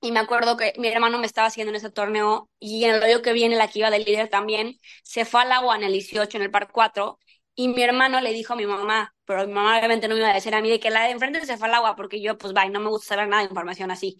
y 0.00 0.12
me 0.12 0.20
acuerdo 0.20 0.56
que 0.56 0.72
mi 0.78 0.88
hermano 0.88 1.18
me 1.18 1.26
estaba 1.26 1.48
haciendo 1.48 1.72
en 1.72 1.76
ese 1.76 1.90
torneo, 1.90 2.48
y 2.58 2.84
en 2.84 2.94
el 2.94 3.02
hoyo 3.02 3.20
que 3.20 3.34
viene, 3.34 3.56
la 3.56 3.68
que 3.68 3.80
iba 3.80 3.90
del 3.90 4.04
líder 4.04 4.30
también, 4.30 4.80
se 5.02 5.26
fue 5.26 5.42
al 5.42 5.52
agua 5.52 5.76
en 5.76 5.82
el 5.84 5.92
18, 5.92 6.38
en 6.38 6.44
el 6.44 6.50
par 6.50 6.72
4, 6.72 7.18
y 7.54 7.68
mi 7.68 7.82
hermano 7.82 8.20
le 8.20 8.32
dijo 8.32 8.52
a 8.54 8.56
mi 8.56 8.66
mamá, 8.66 9.14
pero 9.24 9.46
mi 9.46 9.52
mamá 9.52 9.78
obviamente 9.78 10.08
no 10.08 10.14
me 10.14 10.20
iba 10.20 10.30
a 10.30 10.34
decir 10.34 10.54
a 10.54 10.60
mí 10.62 10.68
de 10.70 10.80
que 10.80 10.90
la 10.90 11.04
de 11.04 11.10
enfrente 11.12 11.44
se 11.46 11.56
fue 11.56 11.68
al 11.68 11.74
agua, 11.74 11.96
porque 11.96 12.20
yo, 12.20 12.36
pues, 12.38 12.54
va, 12.54 12.66
no 12.68 12.80
me 12.80 12.88
gusta 12.90 13.14
saber 13.14 13.28
nada 13.28 13.42
de 13.42 13.48
información 13.48 13.90
así. 13.90 14.18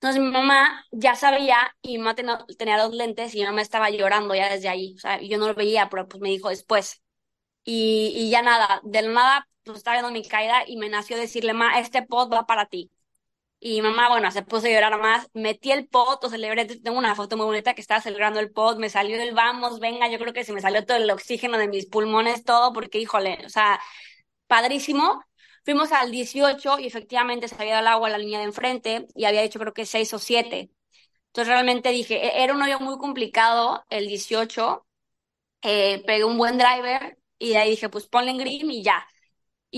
Entonces 0.00 0.22
mi 0.22 0.30
mamá 0.30 0.84
ya 0.92 1.14
sabía 1.16 1.56
y 1.82 1.92
mi 1.92 1.98
mamá 1.98 2.14
tenía, 2.14 2.44
tenía 2.58 2.78
dos 2.82 2.94
lentes 2.94 3.34
y 3.34 3.42
no 3.42 3.52
me 3.52 3.62
estaba 3.62 3.90
llorando 3.90 4.34
ya 4.34 4.50
desde 4.52 4.68
ahí. 4.68 4.94
O 4.96 4.98
sea, 5.00 5.20
yo 5.20 5.38
no 5.38 5.46
lo 5.48 5.54
veía, 5.54 5.88
pero 5.88 6.06
pues 6.08 6.20
me 6.20 6.28
dijo 6.30 6.48
después. 6.50 7.02
Y, 7.64 8.12
y 8.16 8.30
ya 8.30 8.42
nada, 8.42 8.80
del 8.84 9.14
nada, 9.14 9.48
pues 9.64 9.78
estaba 9.78 9.96
viendo 9.98 10.12
mi 10.12 10.26
caída 10.26 10.64
y 10.66 10.76
me 10.78 10.88
nació 10.90 11.18
decirle, 11.18 11.54
ma, 11.54 11.80
este 11.80 12.02
pot 12.02 12.32
va 12.32 12.46
para 12.46 12.66
ti. 12.66 12.90
Y 13.58 13.80
mamá, 13.82 14.08
bueno, 14.10 14.30
se 14.30 14.42
puso 14.42 14.66
a 14.66 14.70
llorar 14.70 15.00
más. 15.00 15.28
Metí 15.34 15.72
el 15.72 15.88
pot, 15.88 16.22
o 16.24 16.28
celebré, 16.28 16.66
tengo 16.66 16.98
una 16.98 17.14
foto 17.14 17.36
muy 17.36 17.46
bonita 17.46 17.74
que 17.74 17.80
estaba 17.80 18.00
celebrando 18.00 18.38
el 18.40 18.52
pot, 18.52 18.78
me 18.78 18.90
salió 18.90 19.20
el 19.20 19.34
vamos, 19.34 19.80
venga, 19.80 20.08
yo 20.08 20.18
creo 20.18 20.32
que 20.32 20.44
se 20.44 20.52
me 20.52 20.60
salió 20.60 20.84
todo 20.84 20.96
el 20.98 21.10
oxígeno 21.10 21.58
de 21.58 21.66
mis 21.68 21.86
pulmones, 21.86 22.44
todo, 22.44 22.72
porque 22.72 22.98
híjole, 23.00 23.38
o 23.46 23.48
sea, 23.48 23.80
padrísimo. 24.46 25.22
Fuimos 25.64 25.92
al 25.92 26.10
18 26.12 26.78
y 26.78 26.86
efectivamente 26.86 27.48
se 27.48 27.56
había 27.56 27.74
dado 27.74 27.82
el 27.82 27.88
agua 27.88 28.08
a 28.08 28.10
la 28.12 28.18
línea 28.18 28.38
de 28.40 28.44
enfrente 28.46 29.06
y 29.14 29.24
había 29.24 29.42
hecho 29.42 29.58
creo 29.60 29.72
que 29.74 29.86
6 29.86 30.12
o 30.14 30.18
7. 30.20 30.70
Entonces 31.28 31.48
realmente 31.52 31.90
dije, 31.90 32.16
e-, 32.26 32.44
era 32.44 32.54
un 32.54 32.62
hoyo 32.62 32.80
muy 32.80 32.98
complicado 32.98 33.84
el 33.90 34.06
18, 34.08 34.86
eh, 35.62 36.02
pegué 36.06 36.24
un 36.24 36.38
buen 36.38 36.58
driver 36.58 37.18
y 37.38 37.50
de 37.50 37.58
ahí 37.58 37.70
dije, 37.70 37.88
pues 37.90 38.08
ponle 38.08 38.30
en 38.32 38.38
green 38.38 38.70
y 38.70 38.82
ya. 38.84 39.06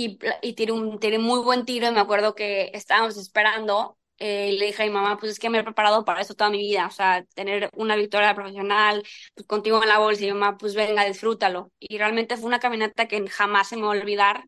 Y, 0.01 0.19
y 0.43 0.53
tiré 0.55 0.71
un 0.73 1.01
tiré 1.01 1.19
muy 1.19 1.41
buen 1.41 1.65
tiro 1.65 1.89
y 1.89 1.91
me 1.91 1.99
acuerdo 2.01 2.35
que 2.37 2.71
estábamos 2.73 3.17
esperando 3.17 3.99
eh, 4.19 4.51
y 4.53 4.59
le 4.59 4.67
dije 4.67 4.83
a 4.83 4.87
mi 4.87 4.93
mamá, 4.93 5.17
pues 5.19 5.33
es 5.33 5.39
que 5.41 5.51
me 5.51 5.59
he 5.59 5.65
preparado 5.65 6.05
para 6.05 6.21
eso 6.21 6.35
toda 6.35 6.51
mi 6.51 6.59
vida, 6.59 6.87
o 6.87 6.91
sea, 6.91 7.25
tener 7.35 7.69
una 7.75 7.97
victoria 7.97 8.35
profesional, 8.35 9.03
pues 9.35 9.47
contigo 9.47 9.83
en 9.83 9.89
la 9.89 9.99
bolsa, 9.99 10.23
y 10.25 10.27
mi 10.27 10.33
mamá, 10.39 10.57
pues 10.59 10.75
venga, 10.77 11.05
disfrútalo. 11.05 11.73
Y 11.81 11.99
realmente 11.99 12.37
fue 12.37 12.47
una 12.47 12.61
caminata 12.61 13.09
que 13.09 13.27
jamás 13.29 13.69
se 13.69 13.77
me 13.77 13.83
va 13.83 13.89
a 13.89 13.91
olvidar, 13.99 14.45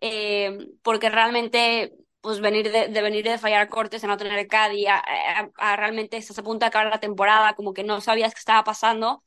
eh, 0.00 0.56
porque 0.82 1.08
realmente, 1.10 1.92
pues 2.20 2.40
venir 2.40 2.70
de, 2.72 2.88
de, 2.88 3.02
venir 3.02 3.24
de 3.24 3.38
fallar 3.38 3.68
cortes, 3.68 4.04
a 4.04 4.06
no 4.06 4.16
tener 4.16 4.46
Caddy, 4.48 4.86
a, 4.86 4.98
a, 4.98 5.50
a, 5.56 5.76
realmente 5.76 6.16
estás 6.16 6.38
a 6.38 6.42
punto 6.44 6.64
de 6.64 6.68
acabar 6.68 6.88
la 6.90 7.00
temporada, 7.00 7.54
como 7.54 7.72
que 7.74 7.82
no 7.84 8.00
sabías 8.00 8.34
qué 8.34 8.38
estaba 8.40 8.64
pasando. 8.64 9.22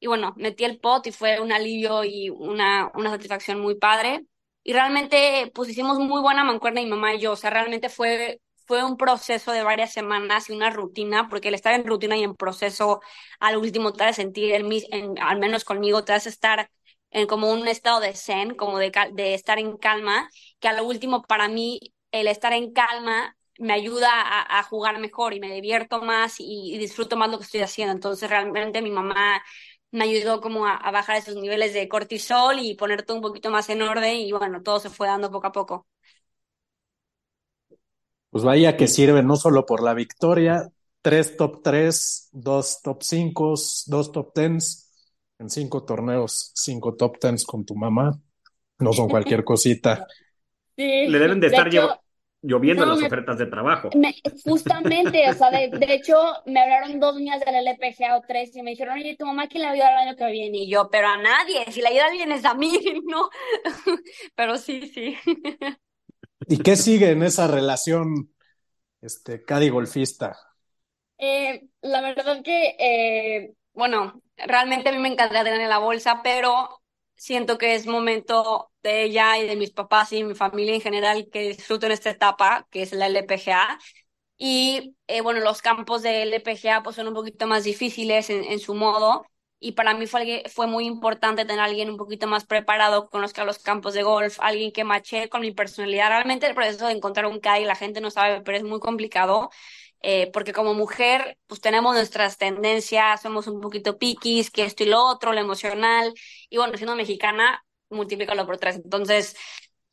Y 0.00 0.06
bueno, 0.06 0.34
metí 0.36 0.64
el 0.64 0.78
pot 0.80 1.06
y 1.06 1.12
fue 1.12 1.40
un 1.40 1.52
alivio 1.52 2.04
y 2.04 2.30
una, 2.30 2.90
una 2.94 3.10
satisfacción 3.10 3.60
muy 3.60 3.74
padre. 3.76 4.24
Y 4.68 4.74
realmente, 4.74 5.50
pues 5.54 5.70
hicimos 5.70 5.98
muy 5.98 6.20
buena 6.20 6.44
mancuerna 6.44 6.82
mi 6.82 6.88
mamá 6.88 7.14
y 7.14 7.20
yo, 7.20 7.32
o 7.32 7.36
sea, 7.36 7.48
realmente 7.48 7.88
fue 7.88 8.38
fue 8.66 8.84
un 8.84 8.98
proceso 8.98 9.50
de 9.52 9.62
varias 9.62 9.94
semanas 9.94 10.50
y 10.50 10.52
una 10.52 10.68
rutina, 10.68 11.28
porque 11.30 11.48
el 11.48 11.54
estar 11.54 11.72
en 11.72 11.86
rutina 11.86 12.18
y 12.18 12.22
en 12.22 12.34
proceso 12.34 13.00
al 13.40 13.56
último 13.56 13.94
te 13.94 14.12
sentir, 14.12 14.52
el, 14.52 14.70
en, 14.92 15.18
al 15.20 15.38
menos 15.38 15.64
conmigo, 15.64 16.04
te 16.04 16.12
hace 16.12 16.28
estar 16.28 16.70
en 17.10 17.26
como 17.26 17.50
un 17.50 17.66
estado 17.66 18.00
de 18.00 18.12
zen, 18.14 18.54
como 18.56 18.78
de, 18.78 18.92
de 19.14 19.32
estar 19.32 19.58
en 19.58 19.78
calma, 19.78 20.28
que 20.60 20.68
a 20.68 20.74
lo 20.74 20.84
último 20.84 21.22
para 21.22 21.48
mí 21.48 21.80
el 22.12 22.26
estar 22.28 22.52
en 22.52 22.72
calma 22.74 23.38
me 23.58 23.72
ayuda 23.72 24.08
a, 24.12 24.62
jugar 24.64 24.98
mejor 25.00 25.34
y 25.34 25.40
me 25.40 25.52
divierto 25.52 26.00
más 26.02 26.36
y, 26.38 26.76
disfruto 26.78 27.16
más 27.16 27.30
lo 27.30 27.38
que 27.38 27.44
estoy 27.44 27.60
haciendo. 27.60 27.94
Entonces 27.94 28.28
realmente 28.30 28.82
mi 28.82 28.90
mamá 28.90 29.42
me 29.92 30.04
ayudó 30.04 30.40
como 30.40 30.66
a, 30.66 30.76
a 30.76 30.90
bajar 30.90 31.16
esos 31.16 31.36
niveles 31.36 31.74
de 31.74 31.88
cortisol 31.88 32.58
y 32.60 32.74
ponerte 32.74 33.12
un 33.12 33.20
poquito 33.22 33.50
más 33.50 33.68
en 33.70 33.82
orden 33.82 34.16
y 34.16 34.32
bueno, 34.32 34.62
todo 34.62 34.80
se 34.80 34.90
fue 34.90 35.08
dando 35.08 35.30
poco 35.30 35.46
a 35.48 35.52
poco 35.52 35.86
pues 38.30 38.44
vaya 38.44 38.76
que 38.76 38.88
sirve 38.88 39.22
no 39.22 39.36
solo 39.36 39.64
por 39.66 39.82
la 39.82 39.94
victoria, 39.94 40.70
tres 41.02 41.36
top 41.36 41.62
tres, 41.62 42.28
dos 42.32 42.80
top 42.82 43.02
cinco, 43.02 43.54
dos 43.86 44.12
top 44.12 44.32
tens, 44.34 44.90
en 45.38 45.50
cinco 45.50 45.84
torneos, 45.84 46.52
cinco 46.54 46.94
top 46.94 47.18
tens 47.18 47.44
con 47.44 47.64
tu 47.64 47.74
mamá, 47.76 48.20
no 48.78 48.92
son 48.92 49.08
cualquier 49.08 49.44
cosita. 49.44 50.06
Sí, 50.76 50.84
Le 51.02 51.18
deben 51.18 51.40
de, 51.40 51.46
de 51.46 51.48
estar 51.48 51.68
hecho, 51.68 52.00
lloviendo 52.42 52.84
no, 52.84 52.86
las 52.86 53.02
me- 53.02 53.04
ofertas 53.04 53.38
de 53.38 53.46
trabajo. 53.46 53.90
me- 53.94 54.16
justamente, 54.44 55.30
o 55.30 55.34
sea, 55.34 55.50
de, 55.50 55.70
de 55.74 55.94
hecho, 55.94 56.16
me 56.46 56.60
hablaron 56.60 57.00
dos 57.00 57.16
niñas 57.16 57.40
del 57.40 57.54
LPGA 57.56 58.16
o 58.18 58.22
tres 58.22 58.54
y 58.56 58.62
me 58.62 58.72
dijeron, 58.72 58.94
oye, 58.98 59.16
tu 59.18 59.26
mamá, 59.26 59.48
¿quién 59.48 59.62
le 59.62 59.66
va 59.68 59.70
a 59.72 59.74
ayudar 59.74 59.92
el 59.94 60.08
año 60.08 60.16
que 60.16 60.30
viene? 60.32 60.58
Y 60.58 60.70
yo, 60.70 60.90
pero 60.90 61.08
a 61.08 61.16
nadie, 61.18 61.64
si 61.72 61.80
la 61.82 61.90
ayuda 61.90 62.04
a 62.06 62.08
alguien 62.08 62.32
es 62.32 62.44
a 62.44 62.54
mí, 62.54 62.72
¿no? 63.06 63.30
Pero 64.36 64.58
sí, 64.58 64.88
sí. 64.88 65.16
¿Y 66.48 66.58
qué 66.62 66.76
sigue 66.76 67.10
en 67.10 67.22
esa 67.22 67.46
relación, 67.46 68.32
este, 69.02 69.44
Cadi 69.44 69.70
golfista? 69.70 70.38
Eh, 71.18 71.68
la 71.82 72.00
verdad 72.00 72.42
que, 72.44 72.76
eh, 72.78 73.54
bueno, 73.74 74.22
realmente 74.36 74.88
a 74.88 74.92
mí 74.92 74.98
me 74.98 75.08
encantaría 75.08 75.44
tener 75.44 75.60
en 75.60 75.68
la 75.68 75.78
bolsa, 75.78 76.20
pero 76.22 76.77
siento 77.18 77.58
que 77.58 77.74
es 77.74 77.86
momento 77.86 78.72
de 78.82 79.04
ella 79.04 79.38
y 79.38 79.46
de 79.46 79.56
mis 79.56 79.70
papás 79.72 80.12
y 80.12 80.24
mi 80.24 80.34
familia 80.34 80.74
en 80.74 80.80
general 80.80 81.28
que 81.32 81.48
disfruten 81.50 81.92
esta 81.92 82.10
etapa, 82.10 82.66
que 82.70 82.82
es 82.82 82.92
la 82.92 83.06
LPGA. 83.06 83.78
Y 84.36 84.96
eh, 85.08 85.20
bueno, 85.20 85.40
los 85.40 85.62
campos 85.62 86.02
de 86.02 86.22
LPGA 86.22 86.82
pues 86.82 86.96
son 86.96 87.08
un 87.08 87.14
poquito 87.14 87.46
más 87.46 87.64
difíciles 87.64 88.30
en, 88.30 88.44
en 88.44 88.58
su 88.60 88.74
modo. 88.74 89.26
Y 89.60 89.72
para 89.72 89.92
mí 89.94 90.06
fue, 90.06 90.44
fue 90.54 90.68
muy 90.68 90.86
importante 90.86 91.44
tener 91.44 91.60
a 91.60 91.64
alguien 91.64 91.90
un 91.90 91.96
poquito 91.96 92.28
más 92.28 92.44
preparado 92.46 93.10
conozca 93.10 93.44
los 93.44 93.58
campos 93.58 93.92
de 93.94 94.04
golf, 94.04 94.38
alguien 94.40 94.70
que 94.72 94.84
mache 94.84 95.28
con 95.28 95.40
mi 95.40 95.50
personalidad. 95.52 96.08
Realmente 96.10 96.46
el 96.46 96.54
proceso 96.54 96.86
de 96.86 96.92
encontrar 96.92 97.26
un 97.26 97.40
CAI, 97.40 97.64
la 97.64 97.74
gente 97.74 98.00
no 98.00 98.10
sabe, 98.12 98.40
pero 98.42 98.56
es 98.58 98.62
muy 98.64 98.78
complicado 98.80 99.50
eh, 100.02 100.30
porque 100.32 100.52
como 100.52 100.74
mujer, 100.74 101.38
pues 101.46 101.60
tenemos 101.60 101.94
nuestras 101.94 102.38
tendencias, 102.38 103.22
somos 103.22 103.46
un 103.46 103.60
poquito 103.60 103.98
piquis, 103.98 104.50
que 104.50 104.64
esto 104.64 104.84
y 104.84 104.86
lo 104.86 105.04
otro, 105.04 105.32
lo 105.32 105.40
emocional, 105.40 106.12
y 106.48 106.56
bueno, 106.58 106.76
siendo 106.76 106.96
mexicana, 106.96 107.64
multiplícalo 107.90 108.46
por 108.46 108.58
tres. 108.58 108.76
Entonces, 108.76 109.36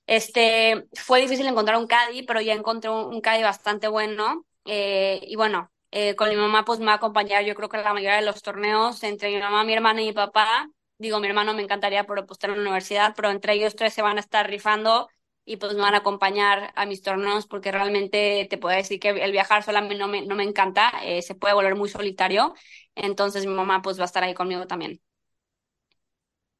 este, 0.08 0.86
fue 0.94 1.22
difícil 1.22 1.48
encontrar 1.48 1.78
un 1.78 1.88
caddy, 1.88 2.24
pero 2.24 2.42
ya 2.42 2.54
encontré 2.54 2.90
un, 2.90 3.06
un 3.06 3.22
caddy 3.22 3.44
bastante 3.44 3.88
bueno, 3.88 4.46
eh, 4.66 5.20
y 5.24 5.36
bueno, 5.36 5.72
eh, 5.92 6.16
con 6.16 6.30
mi 6.30 6.36
mamá 6.36 6.66
pues 6.66 6.80
me 6.80 6.88
va 6.88 6.94
a 6.94 6.96
acompañar 6.96 7.44
yo 7.46 7.56
creo 7.56 7.70
que 7.70 7.78
la 7.78 7.94
mayoría 7.94 8.18
de 8.18 8.26
los 8.26 8.42
torneos, 8.42 9.04
entre 9.04 9.30
mi 9.32 9.40
mamá, 9.40 9.64
mi 9.64 9.74
hermana 9.74 10.02
y 10.02 10.08
mi 10.08 10.14
papá, 10.14 10.70
digo, 10.98 11.20
mi 11.20 11.28
hermano 11.28 11.54
me 11.54 11.64
encantaría 11.64 12.06
por 12.06 12.20
estar 12.30 12.50
en 12.50 12.58
la 12.58 12.62
universidad, 12.64 13.14
pero 13.16 13.30
entre 13.32 13.54
ellos 13.54 13.76
tres 13.76 13.94
se 13.94 14.02
van 14.02 14.18
a 14.18 14.22
estar 14.22 14.48
rifando 14.50 15.10
y 15.46 15.58
pues 15.58 15.74
me 15.76 15.82
van 15.82 15.94
a 15.96 15.98
acompañar 16.00 16.74
a 16.76 16.86
mis 16.86 17.02
torneos 17.04 17.48
porque 17.48 17.72
realmente 17.72 18.48
te 18.50 18.58
puedo 18.58 18.76
decir 18.76 19.00
que 19.00 19.10
el 19.10 19.32
viajar 19.32 19.64
sola 19.64 19.82
no 19.82 20.08
me, 20.08 20.26
no 20.26 20.36
me 20.36 20.44
encanta, 20.44 20.92
eh, 21.04 21.22
se 21.22 21.36
puede 21.36 21.54
volver 21.54 21.76
muy 21.76 21.90
solitario, 21.90 22.56
entonces 22.96 23.46
mi 23.46 23.54
mamá 23.54 23.82
pues 23.82 23.98
va 24.00 24.04
a 24.04 24.06
estar 24.08 24.24
ahí 24.24 24.34
conmigo 24.34 24.68
también. 24.68 25.02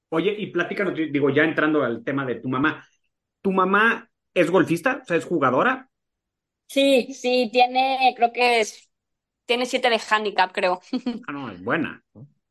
Oye, 0.10 0.34
y 0.38 0.48
platícanos, 0.48 0.96
digo, 0.96 1.30
ya 1.30 1.44
entrando 1.44 1.84
al 1.84 2.04
tema 2.04 2.26
de 2.26 2.36
tu 2.36 2.50
mamá. 2.50 2.86
¿Tu 3.42 3.52
mamá 3.52 4.10
es 4.34 4.52
golfista? 4.52 5.00
O 5.04 5.06
sea, 5.06 5.18
es 5.18 5.26
jugadora. 5.26 5.90
Sí, 6.68 7.14
sí, 7.14 7.50
tiene, 7.52 8.14
creo 8.18 8.32
que 8.34 8.60
es, 8.62 8.90
tiene 9.46 9.66
siete 9.66 9.90
de 9.90 10.02
handicap, 10.10 10.52
creo. 10.54 10.82
Ah, 11.28 11.32
no, 11.34 11.50
es 11.52 11.62
buena. 11.64 12.04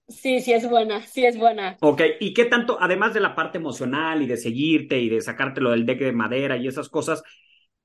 Sí, 0.08 0.40
sí 0.40 0.52
es 0.52 0.68
buena, 0.68 1.00
sí 1.06 1.24
es 1.24 1.38
buena. 1.38 1.76
Ok, 1.80 2.02
¿y 2.20 2.34
qué 2.34 2.44
tanto, 2.44 2.76
además 2.80 3.14
de 3.14 3.20
la 3.20 3.34
parte 3.34 3.58
emocional 3.58 4.22
y 4.22 4.26
de 4.26 4.36
seguirte 4.36 5.00
y 5.00 5.08
de 5.08 5.20
sacártelo 5.20 5.70
del 5.70 5.86
deck 5.86 5.98
de 6.00 6.12
madera 6.12 6.56
y 6.56 6.68
esas 6.68 6.88
cosas, 6.88 7.22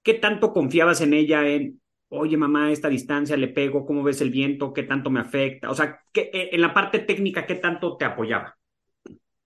qué 0.03 0.13
tanto 0.15 0.51
confiabas 0.53 1.01
en 1.01 1.13
ella 1.13 1.47
en, 1.47 1.81
oye 2.09 2.37
mamá, 2.37 2.71
esta 2.71 2.89
distancia 2.89 3.37
le 3.37 3.47
pego, 3.47 3.85
cómo 3.85 4.03
ves 4.03 4.21
el 4.21 4.31
viento, 4.31 4.73
qué 4.73 4.83
tanto 4.83 5.09
me 5.09 5.21
afecta? 5.21 5.69
O 5.69 5.75
sea, 5.75 6.01
¿qué, 6.11 6.29
eh, 6.33 6.49
en 6.51 6.61
la 6.61 6.73
parte 6.73 6.99
técnica, 6.99 7.45
¿qué 7.45 7.55
tanto 7.55 7.95
te 7.97 8.05
apoyaba? 8.05 8.57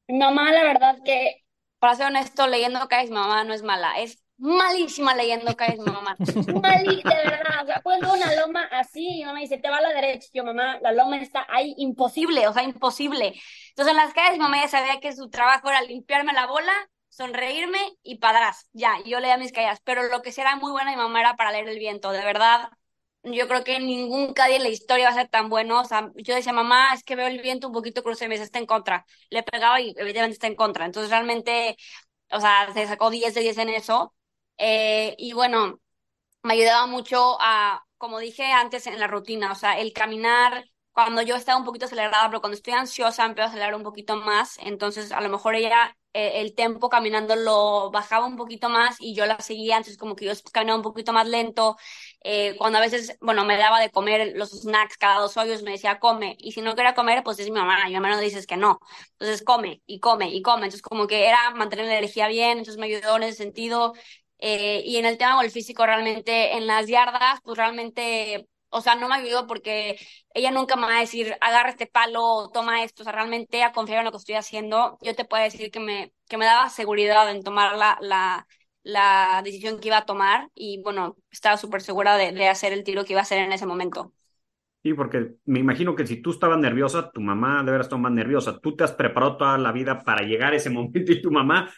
Mi 0.07 0.17
mamá, 0.17 0.51
la 0.51 0.63
verdad 0.63 0.97
que, 1.05 1.43
para 1.79 1.95
ser 1.95 2.07
honesto, 2.07 2.47
leyendo 2.47 2.87
caes, 2.87 3.09
mi 3.09 3.15
mamá 3.15 3.43
no 3.43 3.53
es 3.53 3.63
mala, 3.63 3.99
es 4.01 4.22
malísima 4.37 5.15
leyendo 5.15 5.55
mi 5.55 5.91
mamá. 5.91 6.15
De 6.19 7.01
verdad, 7.03 7.63
o 7.63 7.65
sea, 7.65 7.81
una 7.85 8.35
loma 8.35 8.63
así 8.71 9.21
y 9.21 9.25
mamá 9.25 9.39
dice, 9.39 9.57
te 9.57 9.69
va 9.69 9.77
a 9.77 9.81
la 9.81 9.93
derecha, 9.93 10.27
yo, 10.33 10.43
mamá, 10.43 10.79
la 10.81 10.91
loma 10.91 11.17
está 11.17 11.45
ahí, 11.49 11.73
imposible, 11.77 12.47
o 12.47 12.53
sea, 12.53 12.63
imposible. 12.63 13.33
Entonces 13.69 13.91
en 13.91 13.97
las 13.97 14.13
calles 14.13 14.39
mamá 14.39 14.61
ya 14.61 14.67
sabía 14.67 14.99
que 14.99 15.13
su 15.13 15.29
trabajo 15.29 15.69
era 15.69 15.81
limpiarme 15.81 16.33
la 16.33 16.47
bola, 16.47 16.73
sonreírme 17.09 17.79
y 18.01 18.17
padrás, 18.17 18.67
ya, 18.73 18.95
yo 19.05 19.19
leía 19.19 19.37
mis 19.37 19.51
calles, 19.51 19.79
pero 19.83 20.03
lo 20.03 20.21
que 20.21 20.31
sí 20.31 20.41
era 20.41 20.55
muy 20.55 20.71
buena 20.71 20.91
mi 20.91 20.97
mamá 20.97 21.19
era 21.19 21.35
para 21.35 21.51
leer 21.51 21.69
el 21.69 21.79
viento, 21.79 22.11
de 22.11 22.23
verdad. 22.23 22.69
Yo 23.25 23.47
creo 23.47 23.63
que 23.63 23.79
ningún 23.79 24.33
caddy 24.33 24.55
en 24.55 24.63
la 24.63 24.69
historia 24.69 25.05
va 25.05 25.11
a 25.11 25.15
ser 25.15 25.29
tan 25.29 25.47
bueno. 25.47 25.79
O 25.79 25.85
sea, 25.85 26.11
yo 26.15 26.35
decía, 26.35 26.51
mamá, 26.51 26.93
es 26.93 27.03
que 27.05 27.15
veo 27.15 27.27
el 27.27 27.41
viento 27.41 27.67
un 27.67 27.73
poquito 27.73 28.03
cruce 28.03 28.25
y 28.25 28.27
me 28.27 28.35
dice, 28.35 28.43
está 28.43 28.59
en 28.59 28.65
contra. 28.65 29.05
Le 29.29 29.43
pegaba 29.43 29.79
y 29.79 29.91
evidentemente 29.91 30.33
está 30.33 30.47
en 30.47 30.55
contra. 30.55 30.85
Entonces, 30.85 31.09
realmente, 31.09 31.77
o 32.31 32.41
sea, 32.41 32.69
se 32.73 32.85
sacó 32.87 33.09
10 33.09 33.33
de 33.33 33.41
10 33.41 33.57
en 33.59 33.69
eso. 33.69 34.13
Eh, 34.57 35.15
y 35.17 35.33
bueno, 35.33 35.79
me 36.43 36.53
ayudaba 36.55 36.87
mucho 36.87 37.37
a, 37.41 37.85
como 37.97 38.19
dije 38.19 38.45
antes, 38.51 38.87
en 38.87 38.99
la 38.99 39.07
rutina, 39.07 39.51
o 39.51 39.55
sea, 39.55 39.79
el 39.79 39.93
caminar, 39.93 40.65
cuando 40.91 41.21
yo 41.23 41.35
estaba 41.35 41.59
un 41.59 41.65
poquito 41.65 41.85
acelerada, 41.85 42.27
pero 42.29 42.41
cuando 42.41 42.55
estoy 42.57 42.73
ansiosa 42.73 43.25
empiezo 43.25 43.47
a 43.47 43.49
acelerar 43.49 43.75
un 43.75 43.83
poquito 43.83 44.15
más, 44.17 44.57
entonces 44.59 45.11
a 45.11 45.21
lo 45.21 45.29
mejor 45.29 45.55
ella, 45.55 45.97
eh, 46.13 46.41
el 46.41 46.53
tempo 46.55 46.89
caminando 46.89 47.35
lo 47.35 47.91
bajaba 47.91 48.27
un 48.27 48.35
poquito 48.37 48.69
más 48.69 48.97
y 48.99 49.15
yo 49.15 49.25
la 49.25 49.39
seguía, 49.39 49.77
entonces 49.77 49.97
como 49.97 50.15
que 50.15 50.25
yo 50.25 50.33
caminaba 50.53 50.77
un 50.77 50.83
poquito 50.83 51.13
más 51.13 51.27
lento, 51.27 51.77
eh, 52.23 52.55
cuando 52.57 52.77
a 52.79 52.81
veces, 52.81 53.17
bueno, 53.21 53.45
me 53.45 53.57
daba 53.57 53.79
de 53.79 53.89
comer 53.91 54.33
los 54.35 54.51
snacks 54.51 54.97
cada 54.97 55.19
dos 55.19 55.35
hoyos, 55.37 55.63
me 55.63 55.71
decía, 55.71 55.99
come, 55.99 56.35
y 56.39 56.51
si 56.51 56.61
no 56.61 56.75
quería 56.75 56.93
comer, 56.95 57.23
pues 57.23 57.39
es 57.39 57.47
mi 57.49 57.53
mamá, 57.59 57.81
y 57.85 57.89
mi 57.89 57.93
mamá 57.95 58.09
no 58.15 58.19
dices 58.21 58.47
que 58.47 58.57
no, 58.57 58.79
entonces 59.13 59.43
come, 59.43 59.81
y 59.85 59.99
come, 59.99 60.29
y 60.29 60.41
come, 60.41 60.65
entonces 60.65 60.81
como 60.81 61.07
que 61.07 61.27
era 61.27 61.51
mantener 61.51 61.85
la 61.87 61.93
energía 61.97 62.27
bien, 62.27 62.57
entonces 62.59 62.77
me 62.79 62.87
ayudó 62.87 63.17
en 63.17 63.23
ese 63.23 63.37
sentido, 63.37 63.93
eh, 64.43 64.81
y 64.85 64.97
en 64.97 65.05
el 65.05 65.17
tema 65.17 65.35
golfísico, 65.35 65.85
realmente, 65.85 66.57
en 66.57 66.67
las 66.67 66.87
yardas, 66.87 67.39
pues 67.43 67.57
realmente, 67.57 68.47
o 68.69 68.81
sea, 68.81 68.95
no 68.95 69.07
me 69.09 69.15
ayudó 69.15 69.47
porque 69.47 69.97
ella 70.33 70.51
nunca 70.51 70.75
me 70.75 70.87
va 70.87 70.97
a 70.97 70.99
decir, 70.99 71.35
agarra 71.41 71.69
este 71.69 71.87
palo, 71.87 72.49
toma 72.53 72.83
esto, 72.83 73.03
o 73.03 73.05
sea, 73.05 73.13
realmente 73.13 73.57
ella 73.57 73.71
confiaba 73.71 74.01
en 74.01 74.05
lo 74.05 74.11
que 74.11 74.17
estoy 74.17 74.35
haciendo. 74.35 74.97
Yo 75.01 75.15
te 75.15 75.25
puedo 75.25 75.43
decir 75.43 75.71
que 75.71 75.79
me, 75.79 76.13
que 76.27 76.37
me 76.37 76.45
daba 76.45 76.69
seguridad 76.69 77.29
en 77.31 77.43
tomar 77.43 77.77
la, 77.77 77.97
la, 78.01 78.47
la 78.83 79.41
decisión 79.43 79.79
que 79.79 79.87
iba 79.89 79.97
a 79.97 80.05
tomar 80.05 80.49
y 80.55 80.81
bueno, 80.83 81.15
estaba 81.31 81.57
súper 81.57 81.81
segura 81.81 82.17
de, 82.17 82.31
de 82.33 82.49
hacer 82.49 82.73
el 82.73 82.83
tiro 82.83 83.05
que 83.05 83.13
iba 83.13 83.21
a 83.21 83.23
hacer 83.23 83.39
en 83.39 83.53
ese 83.53 83.65
momento. 83.65 84.13
Sí, 84.83 84.93
porque 84.93 85.35
me 85.45 85.59
imagino 85.59 85.95
que 85.95 86.05
si 86.05 86.21
tú 86.21 86.31
estabas 86.31 86.59
nerviosa, 86.59 87.09
tu 87.11 87.21
mamá 87.21 87.63
de 87.63 87.71
veras 87.71 87.85
estaba 87.85 88.01
más 88.01 88.11
nerviosa. 88.11 88.59
Tú 88.59 88.75
te 88.75 88.83
has 88.83 88.91
preparado 88.91 89.37
toda 89.37 89.57
la 89.57 89.71
vida 89.71 90.03
para 90.03 90.23
llegar 90.25 90.51
a 90.53 90.57
ese 90.57 90.69
momento 90.69 91.11
y 91.13 91.21
tu 91.21 91.31
mamá 91.31 91.71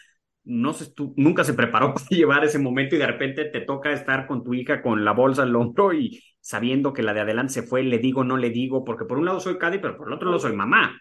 no 0.46 0.74
sé, 0.74 0.88
tú 0.94 1.14
nunca 1.18 1.44
se 1.44 1.54
preparó 1.54 1.94
para 1.96 2.06
llevar 2.10 2.44
ese 2.46 2.60
momento 2.60 2.96
y 2.96 3.00
de 3.00 3.08
repente 3.08 3.46
te 3.46 3.62
toca 3.62 3.92
estar 3.92 4.28
con 4.28 4.44
tu 4.44 4.54
hija 4.54 4.82
con 4.82 5.06
la 5.06 5.12
bolsa 5.14 5.44
al 5.44 5.56
hombro 5.56 5.94
y 5.94 6.24
sabiendo 6.42 6.94
que 6.94 7.04
la 7.04 7.14
de 7.14 7.22
adelante 7.22 7.54
se 7.54 7.64
fue, 7.64 7.84
le 7.84 8.00
digo, 8.00 8.24
no 8.24 8.38
le 8.38 8.50
digo, 8.52 8.84
porque 8.86 9.06
por 9.06 9.18
un 9.20 9.26
lado 9.26 9.40
soy 9.40 9.58
Caddy, 9.58 9.80
pero 9.80 9.98
por 9.98 10.08
el 10.08 10.14
otro 10.14 10.30
lado 10.30 10.40
soy 10.40 10.54
mamá, 10.54 11.00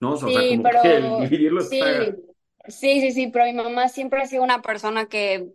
¿no? 0.00 0.14
O 0.14 0.30
sea, 0.30 0.30
Sí, 0.30 0.46
como 0.46 0.62
pero 0.62 0.78
que 0.80 0.96
el 0.96 1.18
dividirlo 1.18 1.60
sí, 1.70 1.78
está... 1.78 2.16
sí, 2.68 3.00
sí, 3.00 3.12
sí, 3.12 3.28
pero 3.32 3.46
mi 3.46 3.52
mamá 3.54 3.88
siempre 3.88 4.22
ha 4.22 4.26
sido 4.26 4.42
una 4.42 4.62
persona 4.62 5.06
que, 5.06 5.48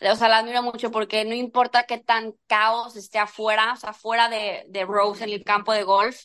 o 0.00 0.16
sea, 0.16 0.28
la 0.28 0.38
admiro 0.38 0.62
mucho 0.62 0.90
porque 0.90 1.24
no 1.24 1.34
importa 1.34 1.84
qué 1.86 1.98
tan 1.98 2.34
caos 2.46 2.96
esté 2.96 3.18
afuera, 3.18 3.72
o 3.74 3.76
sea, 3.76 3.92
fuera 3.92 4.28
de, 4.28 4.64
de 4.68 4.84
Rose 4.84 5.24
en 5.24 5.30
el 5.30 5.44
campo 5.44 5.72
de 5.72 5.84
golf, 5.84 6.24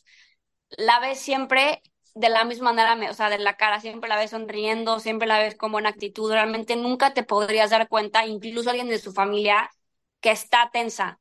la 0.71 0.99
ves 0.99 1.19
siempre 1.19 1.81
de 2.15 2.29
la 2.29 2.43
misma 2.45 2.73
manera, 2.73 3.11
o 3.11 3.13
sea, 3.13 3.29
de 3.29 3.39
la 3.39 3.55
cara, 3.57 3.79
siempre 3.79 4.09
la 4.09 4.17
ves 4.17 4.31
sonriendo, 4.31 4.99
siempre 4.99 5.27
la 5.27 5.39
ves 5.39 5.55
con 5.55 5.71
buena 5.71 5.89
actitud, 5.89 6.31
realmente 6.31 6.75
nunca 6.75 7.13
te 7.13 7.23
podrías 7.23 7.71
dar 7.71 7.87
cuenta, 7.89 8.25
incluso 8.27 8.69
alguien 8.69 8.87
de 8.89 8.99
su 8.99 9.13
familia, 9.13 9.69
que 10.21 10.31
está 10.31 10.69
tensa. 10.71 11.19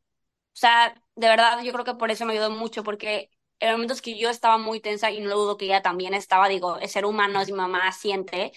O 0.54 0.56
sea, 0.58 0.94
de 1.16 1.28
verdad, 1.28 1.62
yo 1.62 1.72
creo 1.72 1.84
que 1.84 1.94
por 1.94 2.10
eso 2.10 2.26
me 2.26 2.34
ayudó 2.34 2.50
mucho, 2.50 2.84
porque 2.84 3.30
en 3.60 3.72
momentos 3.72 4.02
que 4.02 4.18
yo 4.18 4.30
estaba 4.30 4.58
muy 4.58 4.80
tensa 4.80 5.10
y 5.10 5.20
no 5.20 5.34
dudo 5.36 5.56
que 5.56 5.66
ella 5.66 5.82
también 5.82 6.14
estaba, 6.14 6.48
digo, 6.48 6.78
es 6.78 6.92
ser 6.92 7.06
humano, 7.06 7.40
es 7.40 7.48
mi 7.48 7.54
mamá, 7.56 7.92
siente, 7.92 8.52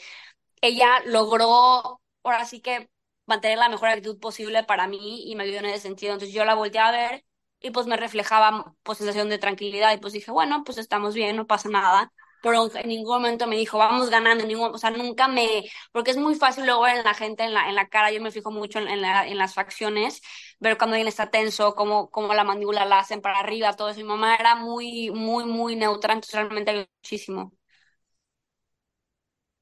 ella 0.61 1.01
logró, 1.05 2.01
ahora 2.23 2.45
sí 2.45 2.61
que 2.61 2.89
mantener 3.25 3.57
la 3.57 3.69
mejor 3.69 3.89
actitud 3.89 4.19
posible 4.19 4.63
para 4.63 4.87
mí 4.87 5.23
y 5.29 5.35
me 5.35 5.43
ayudó 5.43 5.59
en 5.59 5.65
ese 5.67 5.79
sentido. 5.81 6.13
Entonces 6.13 6.33
yo 6.35 6.45
la 6.45 6.55
volteé 6.55 6.81
a 6.81 6.91
ver 6.91 7.25
y 7.59 7.71
pues 7.71 7.87
me 7.87 7.97
reflejaba 7.97 8.75
pues 8.83 8.97
sensación 8.99 9.29
de 9.29 9.37
tranquilidad 9.39 9.93
y 9.93 9.97
pues 9.97 10.13
dije, 10.13 10.31
bueno, 10.31 10.63
pues 10.63 10.77
estamos 10.77 11.13
bien, 11.15 11.35
no 11.35 11.47
pasa 11.47 11.69
nada. 11.69 12.11
Pero 12.45 12.69
en 12.75 12.87
ningún 12.89 13.15
momento 13.17 13.47
me 13.47 13.55
dijo, 13.57 13.77
vamos 13.79 14.09
ganando, 14.11 14.43
en 14.43 14.49
ningún, 14.49 14.75
o 14.75 14.77
sea, 14.77 14.91
nunca 14.91 15.27
me, 15.27 15.63
porque 15.91 16.11
es 16.11 16.17
muy 16.17 16.35
fácil 16.35 16.65
luego 16.65 16.83
ver 16.83 16.97
en 16.97 17.03
la 17.03 17.15
gente, 17.15 17.43
en 17.43 17.53
la, 17.55 17.67
en 17.69 17.75
la 17.75 17.87
cara, 17.89 18.11
yo 18.11 18.21
me 18.21 18.31
fijo 18.31 18.51
mucho 18.51 18.77
en, 18.79 18.87
en, 18.87 19.01
la- 19.01 19.27
en 19.27 19.37
las 19.39 19.53
facciones, 19.55 20.21
ver 20.59 20.77
cuando 20.77 20.93
alguien 20.95 21.07
está 21.07 21.31
tenso, 21.31 21.73
cómo, 21.75 22.09
cómo 22.11 22.33
la 22.35 22.43
mandíbula 22.43 22.85
la 22.85 22.99
hacen 22.99 23.21
para 23.21 23.39
arriba, 23.39 23.73
todo 23.73 23.89
eso. 23.89 23.99
Mi 23.99 24.05
mamá 24.05 24.35
era 24.35 24.55
muy, 24.55 25.09
muy, 25.11 25.45
muy 25.45 25.75
neutra, 25.75 26.13
entonces 26.13 26.35
realmente 26.39 26.87
muchísimo. 27.01 27.53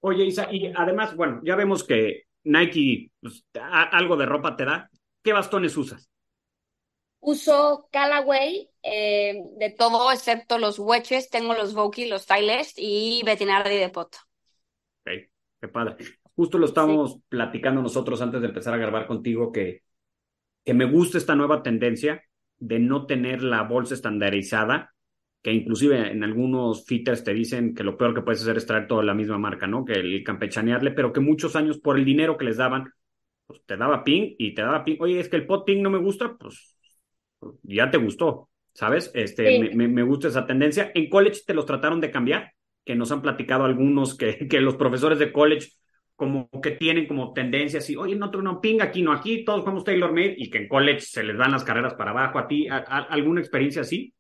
Oye, 0.02 0.26
Isa, 0.26 0.50
y 0.52 0.72
además, 0.76 1.16
bueno, 1.16 1.42
ya 1.44 1.56
vemos 1.56 1.84
que 1.84 2.24
Nike 2.44 3.12
pues, 3.22 3.46
a- 3.60 3.84
algo 3.98 4.18
de 4.18 4.26
ropa 4.26 4.56
te 4.56 4.66
da. 4.66 4.90
¿Qué 5.24 5.34
bastones 5.34 5.78
usas? 5.78 6.10
Uso 7.22 7.88
Callaway 7.92 8.70
eh, 8.84 9.42
de 9.58 9.70
todo 9.72 10.12
excepto 10.12 10.58
los 10.58 10.78
wedges. 10.78 11.30
Tengo 11.30 11.54
los 11.54 11.74
Vokey, 11.74 12.08
los 12.08 12.26
Titleist 12.26 12.78
y 12.78 13.22
Bettinardi 13.26 13.78
de 13.78 13.90
Poto. 13.90 14.18
Ok, 15.02 15.12
qué 15.62 15.68
padre. 15.68 15.96
Justo 16.36 16.58
lo 16.58 16.66
estábamos 16.66 17.20
platicando 17.30 17.82
nosotros 17.82 18.22
antes 18.22 18.42
de 18.42 18.48
empezar 18.48 18.74
a 18.74 18.78
grabar 18.78 19.08
contigo 19.08 19.52
que, 19.52 19.84
que 20.66 20.74
me 20.74 20.86
gusta 20.86 21.18
esta 21.18 21.36
nueva 21.36 21.64
tendencia 21.64 22.24
de 22.58 22.80
no 22.80 23.06
tener 23.06 23.44
la 23.44 23.64
bolsa 23.64 23.94
estandarizada, 23.94 24.94
que 25.42 25.52
inclusive 25.52 26.12
en 26.12 26.24
algunos 26.24 26.86
fitters 26.86 27.24
te 27.24 27.34
dicen 27.34 27.76
que 27.76 27.84
lo 27.84 27.98
peor 27.98 28.16
que 28.16 28.22
puedes 28.22 28.42
hacer 28.42 28.58
es 28.58 28.66
traer 28.66 28.88
toda 28.88 29.04
la 29.04 29.14
misma 29.14 29.38
marca, 29.38 29.68
¿no? 29.68 29.84
Que 29.84 29.94
el 29.94 30.24
campechanearle, 30.24 30.92
pero 30.92 31.12
que 31.12 31.20
muchos 31.20 31.56
años 31.56 31.80
por 31.80 31.98
el 31.98 32.06
dinero 32.06 32.38
que 32.38 32.46
les 32.46 32.58
daban, 32.58 32.92
pues 33.46 33.62
te 33.66 33.76
daba 33.78 34.04
ping 34.04 34.36
y 34.38 34.54
te 34.54 34.62
daba 34.62 34.84
ping. 34.84 34.98
Oye, 35.02 35.20
es 35.20 35.30
que 35.30 35.36
el 35.36 35.46
pot 35.46 35.66
ping 35.66 35.82
no 35.82 35.90
me 35.90 36.00
gusta, 36.00 36.36
pues 36.38 36.78
ya 37.64 37.92
te 37.92 37.98
gustó, 37.98 38.50
¿sabes? 38.74 39.12
Este, 39.14 39.52
Sí. 39.52 39.52
me, 39.52 39.70
me, 39.72 39.88
me 39.88 40.04
gusta 40.04 40.28
esa 40.30 40.46
tendencia. 40.46 40.92
En 40.96 41.10
college 41.10 41.42
te 41.46 41.54
los 41.54 41.66
trataron 41.66 42.02
de 42.02 42.12
cambiar, 42.12 42.52
que 42.86 42.96
nos 42.96 43.12
han 43.12 43.22
platicado 43.22 43.66
algunos 43.66 44.18
que, 44.18 44.48
que 44.50 44.62
los 44.62 44.76
profesores 44.76 45.20
de 45.20 45.32
college 45.32 45.70
como 46.16 46.50
que 46.62 46.72
tienen 46.72 47.08
como 47.08 47.34
tendencias 47.34 47.90
y, 47.90 47.96
oye, 47.96 48.16
no, 48.16 48.28
no 48.32 48.62
ping 48.62 48.82
aquí, 48.82 49.02
no 49.02 49.12
aquí, 49.12 49.44
todos 49.44 49.62
jugamos 49.62 49.84
Taylor 49.84 50.12
Made 50.12 50.36
y 50.38 50.50
que 50.50 50.60
en 50.60 50.68
college 50.68 51.02
se 51.02 51.24
les 51.24 51.36
van 51.38 51.52
las 51.52 51.64
carreras 51.64 51.96
para 51.96 52.12
abajo 52.12 52.38
a 52.40 52.48
ti. 52.48 52.68
¿A- 52.70 52.78
a- 52.78 53.00
¿Alguna 53.10 53.42
experiencia 53.42 53.82
así? 53.82 54.14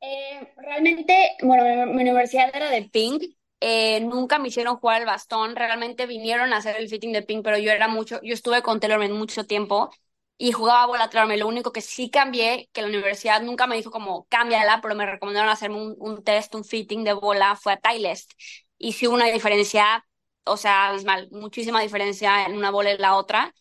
Eh, 0.00 0.48
realmente, 0.56 1.14
bueno, 1.42 1.64
mi, 1.86 1.94
mi 1.94 2.02
universidad 2.02 2.50
era 2.54 2.70
de 2.70 2.82
ping. 2.88 3.18
eh, 3.60 4.00
nunca 4.00 4.38
me 4.38 4.48
hicieron 4.48 4.76
jugar 4.76 5.00
el 5.02 5.06
bastón. 5.06 5.56
Realmente 5.56 6.06
vinieron 6.06 6.52
a 6.52 6.58
hacer 6.58 6.76
el 6.76 6.88
fitting 6.88 7.12
de 7.12 7.22
ping, 7.22 7.42
pero 7.42 7.58
yo 7.58 7.72
era 7.72 7.88
mucho, 7.88 8.20
yo 8.22 8.32
estuve 8.34 8.62
con 8.62 8.78
TaylorMade 8.80 9.12
mucho 9.12 9.44
tiempo 9.46 9.90
y 10.38 10.52
jugaba 10.52 10.86
bola 10.86 11.10
TaylorMade. 11.10 11.38
Lo 11.40 11.48
único 11.48 11.72
que 11.72 11.80
sí 11.82 12.10
cambié, 12.10 12.70
que 12.72 12.82
la 12.82 12.88
universidad 12.88 13.42
nunca 13.42 13.66
me 13.66 13.76
dijo 13.76 13.90
como 13.90 14.26
cámbiala, 14.28 14.80
pero 14.82 14.94
me 14.94 15.06
recomendaron 15.06 15.50
hacerme 15.50 15.76
un, 15.78 15.96
un 15.98 16.24
test, 16.24 16.54
un 16.54 16.64
fitting 16.64 17.04
de 17.04 17.12
bola, 17.14 17.56
fue 17.56 17.72
a 17.74 17.76
Titleist. 17.78 18.32
Y 18.78 18.92
sí 18.94 19.06
una 19.06 19.26
diferencia, 19.26 20.06
o 20.44 20.56
sea, 20.56 20.88
abismal, 20.88 21.28
muchísima 21.32 21.80
diferencia 21.82 22.46
en 22.46 22.56
una 22.56 22.70
bola 22.70 22.92
y 22.92 22.98
la 22.98 23.16
otra. 23.16 23.54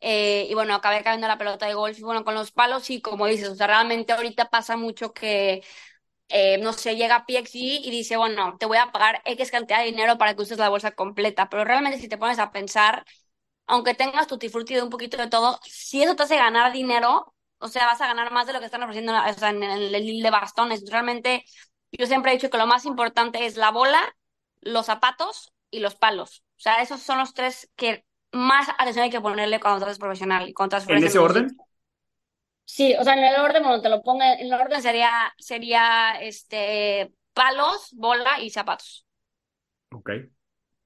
Eh, 0.00 0.48
y 0.50 0.54
bueno, 0.54 0.74
acabé 0.74 1.02
cayendo 1.04 1.28
la 1.28 1.38
pelota 1.38 1.66
de 1.66 1.74
golf 1.74 1.98
y 1.98 2.02
bueno, 2.02 2.24
con 2.24 2.34
los 2.34 2.50
palos 2.52 2.82
sí, 2.84 3.00
como 3.00 3.26
dices, 3.26 3.48
o 3.50 3.54
sea, 3.54 3.68
realmente 3.68 4.12
ahorita 4.12 4.50
pasa 4.50 4.76
mucho 4.76 5.12
que 5.12 5.62
eh, 6.28 6.58
no 6.58 6.72
sé, 6.72 6.96
llega 6.96 7.26
PXG 7.26 7.56
y 7.86 7.90
dice, 7.90 8.16
bueno, 8.16 8.56
te 8.58 8.66
voy 8.66 8.78
a 8.78 8.90
pagar 8.92 9.22
X 9.24 9.50
cantidad 9.50 9.80
de 9.80 9.86
dinero 9.86 10.16
para 10.18 10.34
que 10.34 10.42
uses 10.42 10.58
la 10.58 10.68
bolsa 10.70 10.92
completa, 10.92 11.48
pero 11.48 11.64
realmente 11.64 11.98
si 11.98 12.08
te 12.08 12.16
pones 12.18 12.38
a 12.38 12.50
pensar, 12.52 13.04
aunque 13.66 13.94
tengas 13.94 14.26
tu 14.26 14.38
frutti 14.50 14.74
de 14.74 14.82
un 14.82 14.90
poquito 14.90 15.16
de 15.16 15.28
todo, 15.28 15.58
si 15.64 16.02
eso 16.02 16.16
te 16.16 16.24
hace 16.24 16.36
ganar 16.36 16.72
dinero, 16.72 17.34
o 17.58 17.68
sea, 17.68 17.86
vas 17.86 18.00
a 18.00 18.06
ganar 18.08 18.32
más 18.32 18.46
de 18.46 18.52
lo 18.52 18.58
que 18.60 18.66
están 18.66 18.82
ofreciendo 18.82 19.12
o 19.14 19.32
sea, 19.34 19.50
en 19.50 19.62
el 19.62 19.92
deal 19.92 20.22
de 20.22 20.30
bastones. 20.30 20.84
Realmente, 20.90 21.44
yo 21.92 22.06
siempre 22.06 22.32
he 22.32 22.34
dicho 22.34 22.50
que 22.50 22.58
lo 22.58 22.66
más 22.66 22.84
importante 22.86 23.46
es 23.46 23.56
la 23.56 23.70
bola, 23.70 24.16
los 24.60 24.86
zapatos 24.86 25.52
y 25.70 25.80
los 25.80 25.94
palos. 25.96 26.44
O 26.58 26.60
sea, 26.60 26.82
esos 26.82 27.00
son 27.02 27.18
los 27.18 27.34
tres 27.34 27.70
que 27.76 28.04
más 28.32 28.68
atención 28.78 29.04
hay 29.04 29.10
que 29.10 29.20
ponerle 29.20 29.60
cuando 29.60 29.80
estás 29.84 29.98
profesional 29.98 30.48
y 30.48 30.52
cuando 30.54 30.76
estás 30.76 30.90
¿En 30.90 31.04
ese 31.04 31.18
orden? 31.18 31.56
Sí, 32.64 32.94
o 32.98 33.04
sea, 33.04 33.14
en 33.14 33.24
el 33.24 33.36
orden, 33.40 33.62
cuando 33.62 33.82
te 33.82 33.88
lo 33.88 34.02
ponga, 34.02 34.34
en 34.34 34.46
el 34.46 34.54
orden 34.54 34.80
sería, 34.82 35.34
sería 35.38 36.12
este 36.20 37.12
palos, 37.34 37.90
bola 37.92 38.40
y 38.40 38.50
zapatos. 38.50 39.06
Ok, 39.90 40.10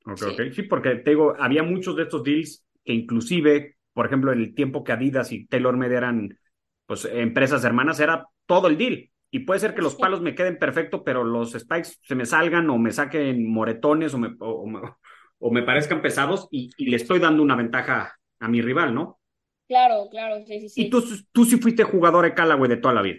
ok, 0.06 0.22
Sí. 0.22 0.26
ok. 0.32 0.54
Sí, 0.54 0.64
porque 0.64 0.96
te 0.96 1.10
digo, 1.12 1.34
había 1.40 1.64
muchos 1.64 1.96
de 1.96 2.04
estos 2.04 2.24
deals 2.24 2.65
que 2.87 2.95
inclusive, 2.95 3.76
por 3.95 4.07
ejemplo, 4.07 4.32
en 4.32 4.41
el 4.41 4.57
tiempo 4.57 4.84
que 4.84 4.93
Adidas 4.93 5.32
y 5.32 5.47
TaylorMade 5.49 5.97
eran 5.97 6.39
pues 6.87 7.07
empresas 7.07 7.64
hermanas, 7.64 8.01
era 8.01 8.28
todo 8.47 8.68
el 8.68 8.78
deal. 8.78 9.11
Y 9.30 9.41
puede 9.41 9.61
ser 9.61 9.74
que 9.74 9.82
los 9.82 9.97
palos 9.97 10.22
me 10.22 10.34
queden 10.37 10.59
perfecto, 10.59 11.05
pero 11.05 11.24
los 11.24 11.53
spikes 11.53 11.91
se 12.03 12.16
me 12.16 12.26
salgan 12.26 12.70
o 12.70 12.78
me 12.78 12.93
saquen 12.93 13.51
moretones 13.53 14.14
o 14.14 14.18
me, 14.18 14.28
o, 14.41 14.51
o 14.62 14.66
me, 14.68 14.80
o 15.41 15.53
me 15.53 15.64
parezcan 15.64 16.03
pesados 16.03 16.49
y, 16.51 16.70
y 16.78 16.87
le 16.91 16.97
estoy 16.97 17.18
dando 17.20 17.43
una 17.43 17.57
ventaja 17.57 18.16
a 18.41 18.49
mi 18.49 18.62
rival, 18.62 18.95
¿no? 18.95 19.20
Claro, 19.68 20.09
claro, 20.11 20.45
sí, 20.47 20.61
sí, 20.61 20.68
sí. 20.68 20.82
Y 20.82 20.91
tú, 20.91 21.03
tú 21.32 21.45
sí 21.45 21.57
fuiste 21.59 21.82
jugador 21.82 22.24
de 22.24 22.34
Callaway 22.34 22.68
de 22.68 22.76
toda 22.76 22.95
la 22.95 23.03
vida, 23.03 23.18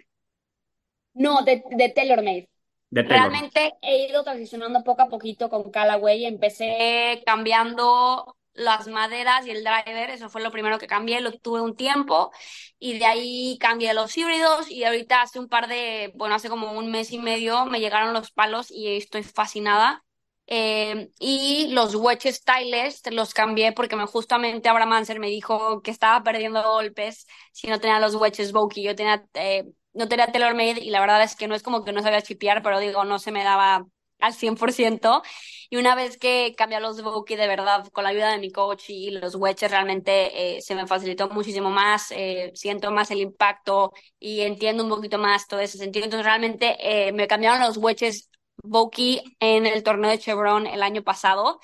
No, 1.13 1.41
de, 1.43 1.63
de 1.71 1.89
TaylorMade. 1.89 2.49
de 2.91 3.03
Taylor. 3.03 3.33
Realmente 3.33 3.75
he 3.81 4.07
ido 4.09 4.23
transicionando 4.23 4.83
poco 4.83 5.03
a 5.03 5.09
poquito 5.09 5.49
con 5.49 5.71
Callaway. 5.71 6.25
Empecé 6.25 7.23
cambiando 7.25 8.37
las 8.57 8.87
maderas 8.87 9.45
y 9.45 9.51
el 9.51 9.63
driver, 9.63 10.09
eso 10.09 10.29
fue 10.29 10.41
lo 10.41 10.51
primero 10.51 10.79
que 10.79 10.87
cambié, 10.87 11.21
lo 11.21 11.31
tuve 11.39 11.61
un 11.61 11.75
tiempo 11.75 12.31
y 12.79 12.97
de 12.99 13.05
ahí 13.05 13.57
cambié 13.59 13.93
los 13.93 14.17
híbridos 14.17 14.69
y 14.69 14.83
ahorita 14.83 15.21
hace 15.21 15.39
un 15.39 15.47
par 15.47 15.67
de, 15.67 16.11
bueno, 16.15 16.35
hace 16.35 16.49
como 16.49 16.73
un 16.73 16.91
mes 16.91 17.11
y 17.11 17.19
medio 17.19 17.65
me 17.65 17.79
llegaron 17.79 18.13
los 18.13 18.31
palos 18.31 18.71
y 18.71 18.97
estoy 18.97 19.23
fascinada. 19.23 20.03
Eh, 20.49 21.09
y 21.19 21.67
los 21.73 21.93
wedges 21.95 22.37
Stylist 22.37 23.07
los 23.11 23.33
cambié 23.33 23.73
porque 23.73 23.97
me, 23.97 24.05
justamente 24.05 24.69
Abraham 24.69 24.89
Manser 24.89 25.19
me 25.19 25.27
dijo 25.27 25.81
que 25.81 25.91
estaba 25.91 26.23
perdiendo 26.23 26.63
golpes 26.63 27.27
si 27.51 27.67
no 27.67 27.79
tenía 27.79 27.99
los 27.99 28.15
wedges 28.15 28.53
Vokey. 28.53 28.83
Yo 28.83 28.95
tenía, 28.95 29.25
eh, 29.33 29.65
no 29.93 30.07
tenía 30.07 30.31
TaylorMade 30.31 30.79
y 30.81 30.89
la 30.89 31.01
verdad 31.01 31.21
es 31.23 31.35
que 31.35 31.47
no 31.47 31.55
es 31.55 31.63
como 31.63 31.83
que 31.83 31.91
no 31.91 32.01
sabía 32.01 32.21
chipear, 32.21 32.63
pero 32.63 32.79
digo, 32.79 33.03
no 33.03 33.19
se 33.19 33.31
me 33.31 33.43
daba 33.43 33.85
al 34.19 34.33
100%. 34.33 35.21
Y 35.69 35.77
una 35.77 35.95
vez 35.95 36.17
que 36.17 36.53
cambié 36.57 36.79
los 36.79 37.01
Vokey 37.01 37.35
de 37.35 37.47
verdad, 37.47 37.87
con 37.91 38.03
la 38.03 38.11
ayuda 38.11 38.31
de 38.31 38.39
mi 38.39 38.51
coach 38.51 38.89
y 38.89 39.11
los 39.11 39.35
wedges, 39.35 39.69
realmente 39.69 40.57
eh, 40.57 40.61
se 40.61 40.75
me 40.75 40.87
facilitó 40.87 41.29
muchísimo 41.29 41.69
más, 41.69 42.11
eh, 42.11 42.51
siento 42.55 42.91
más 42.91 43.11
el 43.11 43.19
impacto 43.19 43.93
y 44.19 44.41
entiendo 44.41 44.83
un 44.83 44.89
poquito 44.89 45.17
más 45.17 45.47
todo 45.47 45.59
ese 45.59 45.77
sentido. 45.77 46.05
Entonces 46.05 46.25
realmente 46.25 46.77
eh, 46.79 47.11
me 47.11 47.27
cambiaron 47.27 47.59
los 47.59 47.77
wedges 47.77 48.29
Vokey 48.63 49.21
en 49.39 49.65
el 49.65 49.83
torneo 49.83 50.09
de 50.09 50.19
Chevron 50.19 50.67
el 50.67 50.83
año 50.83 51.03
pasado. 51.03 51.59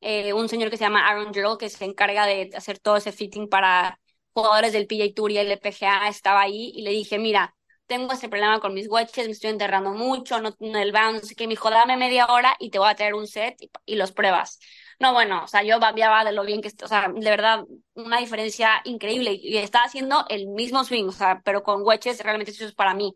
Un 0.00 0.48
señor 0.48 0.70
que 0.70 0.76
se 0.76 0.84
llama 0.84 1.08
Aaron 1.08 1.34
Gerald, 1.34 1.58
que 1.58 1.68
se 1.68 1.84
encarga 1.84 2.24
de 2.26 2.50
hacer 2.56 2.78
todo 2.78 2.96
ese 2.96 3.12
fitting 3.12 3.48
para 3.48 3.98
jugadores 4.32 4.72
del 4.72 4.86
PGA 4.86 5.12
Tour 5.14 5.32
y 5.32 5.38
el 5.38 5.50
LPGA, 5.50 6.08
estaba 6.08 6.42
ahí 6.42 6.72
y 6.74 6.82
le 6.82 6.90
dije, 6.90 7.18
mira, 7.18 7.56
tengo 7.88 8.12
este 8.12 8.28
problema 8.28 8.60
con 8.60 8.74
mis 8.74 8.88
wedges, 8.88 9.26
me 9.26 9.32
estoy 9.32 9.50
enterrando 9.50 9.92
mucho, 9.92 10.40
no, 10.40 10.54
el 10.60 10.92
bounce, 10.92 11.20
no 11.22 11.26
sé 11.26 11.34
qué, 11.34 11.46
me 11.46 11.52
dijo, 11.52 11.70
dame 11.70 11.96
media 11.96 12.26
hora 12.26 12.54
y 12.60 12.70
te 12.70 12.78
voy 12.78 12.88
a 12.90 12.94
traer 12.96 13.14
un 13.14 13.26
set 13.26 13.56
y, 13.60 13.70
y 13.86 13.96
los 13.96 14.12
pruebas. 14.12 14.60
No, 15.00 15.12
bueno, 15.12 15.44
o 15.44 15.48
sea, 15.48 15.62
yo 15.64 15.80
babiaba 15.80 16.24
de 16.24 16.32
lo 16.32 16.44
bien 16.44 16.60
que, 16.62 16.70
o 16.84 16.88
sea, 16.88 17.08
de 17.14 17.30
verdad, 17.30 17.64
una 17.94 18.18
diferencia 18.18 18.80
increíble 18.84 19.32
y 19.40 19.56
estaba 19.58 19.86
haciendo 19.86 20.24
el 20.28 20.48
mismo 20.48 20.84
swing, 20.84 21.06
o 21.08 21.12
sea, 21.12 21.40
pero 21.44 21.62
con 21.62 21.82
wedges 21.84 22.20
realmente 22.22 22.52
eso 22.52 22.66
es 22.66 22.74
para 22.74 22.94
mí. 22.94 23.14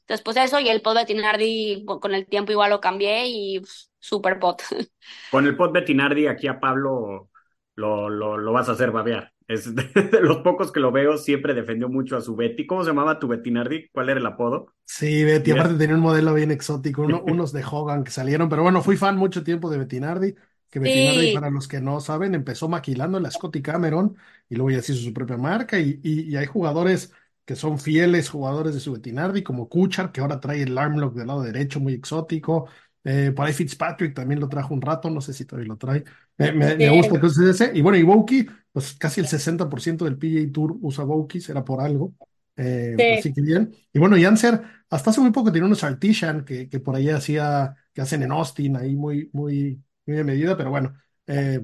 Entonces, 0.00 0.22
pues 0.24 0.36
eso, 0.36 0.60
y 0.60 0.68
el 0.68 0.82
pot 0.82 0.94
Bettinardi 0.96 1.84
con 1.86 2.14
el 2.14 2.26
tiempo 2.26 2.52
igual 2.52 2.70
lo 2.70 2.80
cambié 2.80 3.24
y 3.26 3.60
pues, 3.60 3.90
super 3.98 4.38
pot. 4.38 4.62
Con 5.28 5.46
el 5.46 5.54
pot 5.56 5.70
Bettinardi 5.72 6.26
aquí 6.28 6.48
a 6.48 6.58
Pablo 6.60 7.30
lo, 7.74 8.08
lo, 8.08 8.38
lo 8.38 8.52
vas 8.52 8.68
a 8.70 8.72
hacer 8.72 8.90
babear. 8.90 9.33
Es 9.48 9.74
de, 9.74 9.82
de 10.12 10.20
los 10.22 10.38
pocos 10.38 10.72
que 10.72 10.80
lo 10.80 10.92
veo, 10.92 11.16
siempre 11.18 11.54
defendió 11.54 11.88
mucho 11.88 12.16
a 12.16 12.20
su 12.20 12.36
Betty. 12.36 12.66
¿Cómo 12.66 12.82
se 12.84 12.90
llamaba 12.90 13.18
tu 13.18 13.28
Betty 13.28 13.50
Nardi? 13.50 13.88
¿Cuál 13.90 14.10
era 14.10 14.20
el 14.20 14.26
apodo? 14.26 14.74
Sí, 14.86 15.24
Betty, 15.24 15.50
aparte 15.50 15.74
tenía 15.76 15.94
un 15.96 16.02
modelo 16.02 16.34
bien 16.34 16.50
exótico, 16.50 17.02
uno- 17.02 17.22
unos 17.24 17.52
de 17.52 17.64
Hogan 17.64 18.04
que 18.04 18.10
salieron, 18.10 18.48
pero 18.48 18.62
bueno, 18.62 18.82
fui 18.82 18.96
fan 18.96 19.16
mucho 19.16 19.42
tiempo 19.42 19.70
de 19.70 19.78
Bettinardi, 19.78 20.34
que 20.70 20.78
Bettinardi, 20.78 21.28
Sí. 21.28 21.28
para 21.28 21.50
los 21.50 21.66
que 21.68 21.80
no 21.80 22.00
saben, 22.00 22.34
empezó 22.34 22.68
maquilando 22.68 23.18
la 23.18 23.30
Scotty 23.30 23.62
Cameron 23.62 24.16
y 24.48 24.56
luego 24.56 24.70
ya 24.70 24.82
se 24.82 24.92
hizo 24.92 25.02
su 25.02 25.12
propia 25.14 25.36
marca 25.38 25.78
y, 25.80 26.00
y, 26.02 26.30
y 26.30 26.36
hay 26.36 26.46
jugadores 26.46 27.12
que 27.44 27.56
son 27.56 27.78
fieles 27.78 28.28
jugadores 28.30 28.74
de 28.74 28.80
su 28.80 28.92
Bettinardi, 28.92 29.42
como 29.42 29.68
Kuchar, 29.68 30.12
que 30.12 30.20
ahora 30.20 30.38
trae 30.40 30.62
el 30.62 30.76
Armlock 30.78 31.14
del 31.14 31.26
lado 31.28 31.42
derecho, 31.42 31.80
muy 31.80 31.94
exótico, 31.94 32.68
eh, 33.04 33.32
por 33.34 33.46
ahí 33.46 33.52
Fitzpatrick 33.52 34.14
también 34.14 34.40
lo 34.40 34.48
trajo 34.48 34.72
un 34.74 34.80
rato, 34.82 35.10
no 35.10 35.20
sé 35.20 35.32
si 35.32 35.44
todavía 35.44 35.68
lo 35.68 35.76
trae, 35.78 36.04
me, 36.38 36.52
me, 36.52 36.78
me 36.78 36.90
gusta 36.90 37.18
que 37.20 37.26
use 37.26 37.50
ese, 37.50 37.70
y 37.74 37.82
bueno, 37.82 37.98
y 37.98 38.02
Vouki, 38.02 38.46
pues 38.74 38.94
casi 38.96 39.22
el 39.22 39.28
60% 39.28 40.06
del 40.06 40.18
PGA 40.18 40.52
Tour 40.52 40.78
usa 40.82 41.04
Vouki, 41.04 41.40
será 41.42 41.64
por 41.64 41.82
algo, 41.82 42.14
eh, 42.56 42.98
Sí. 42.98 43.04
así 43.10 43.34
que 43.34 43.42
bien, 43.42 43.74
y 43.94 44.00
bueno, 44.00 44.18
y 44.18 44.26
Anser 44.26 44.62
hasta 44.90 45.10
hace 45.12 45.22
muy 45.22 45.32
poco 45.32 45.52
tenía 45.52 45.66
unos 45.66 45.84
Artisan 45.84 46.44
que, 46.46 46.68
que 46.70 46.80
por 46.80 46.96
ahí 46.96 47.10
hacía, 47.10 47.76
que 47.94 48.02
hacen 48.02 48.24
en 48.24 48.32
Austin, 48.32 48.76
ahí 48.78 48.96
muy, 48.96 49.30
muy, 49.34 49.82
muy 50.06 50.16
de 50.18 50.24
medida, 50.24 50.56
pero 50.58 50.70
bueno, 50.70 50.94
eh, 51.28 51.62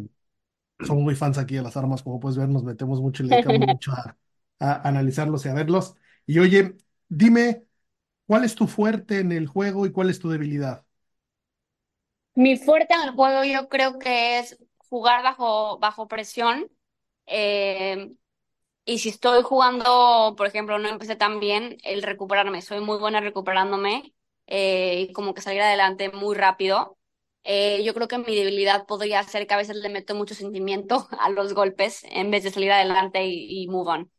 somos 0.80 1.02
muy 1.04 1.14
fans 1.14 1.38
aquí 1.38 1.56
de 1.56 1.62
las 1.62 1.76
armas, 1.76 2.02
como 2.02 2.20
puedes 2.20 2.38
ver, 2.38 2.48
nos 2.48 2.64
metemos 2.64 3.00
mucho 3.00 3.22
y 3.22 3.26
le 3.26 3.32
dedicamos 3.32 3.66
mucho 3.66 3.92
a, 3.92 4.16
a 4.60 4.88
analizarlos 4.88 5.44
y 5.46 5.48
a 5.50 5.54
verlos. 5.54 5.96
Y 6.26 6.38
oye, 6.40 6.76
dime, 7.08 7.64
¿cuál 8.26 8.44
es 8.44 8.54
tu 8.56 8.66
fuerte 8.68 9.20
en 9.20 9.32
el 9.32 9.46
juego 9.48 9.86
y 9.86 9.92
cuál 9.92 10.10
es 10.10 10.20
tu 10.20 10.30
debilidad? 10.30 10.86
Mi 12.34 12.56
fuerte 12.56 12.94
en 12.94 13.02
el 13.02 13.10
juego 13.14 13.44
yo 13.44 13.68
creo 13.68 13.98
que 13.98 14.38
es 14.38 14.58
jugar 14.78 15.22
bajo, 15.22 15.78
bajo 15.78 16.08
presión. 16.08 16.70
Eh, 17.30 18.12
y 18.84 18.98
si 19.00 19.10
estoy 19.10 19.42
jugando, 19.42 20.34
por 20.36 20.46
ejemplo, 20.46 20.78
no 20.78 20.88
empecé 20.88 21.16
tan 21.16 21.40
bien, 21.40 21.78
el 21.84 22.02
recuperarme. 22.02 22.62
Soy 22.62 22.80
muy 22.80 22.98
buena 22.98 23.20
recuperándome 23.20 24.14
eh, 24.46 25.06
y 25.10 25.12
como 25.12 25.34
que 25.34 25.42
salir 25.42 25.62
adelante 25.62 26.10
muy 26.10 26.36
rápido. 26.36 26.98
Eh, 27.44 27.82
yo 27.84 27.94
creo 27.94 28.08
que 28.08 28.18
mi 28.18 28.36
debilidad 28.36 28.86
podría 28.86 29.22
ser 29.24 29.46
que 29.46 29.54
a 29.54 29.56
veces 29.58 29.76
le 29.76 29.88
meto 29.90 30.14
mucho 30.14 30.34
sentimiento 30.34 31.08
a 31.20 31.30
los 31.30 31.54
golpes 31.54 32.02
en 32.10 32.30
vez 32.30 32.44
de 32.44 32.50
salir 32.52 32.72
adelante 32.72 33.24
y, 33.26 33.62
y 33.64 33.68
move 33.68 33.90
on. 33.92 34.12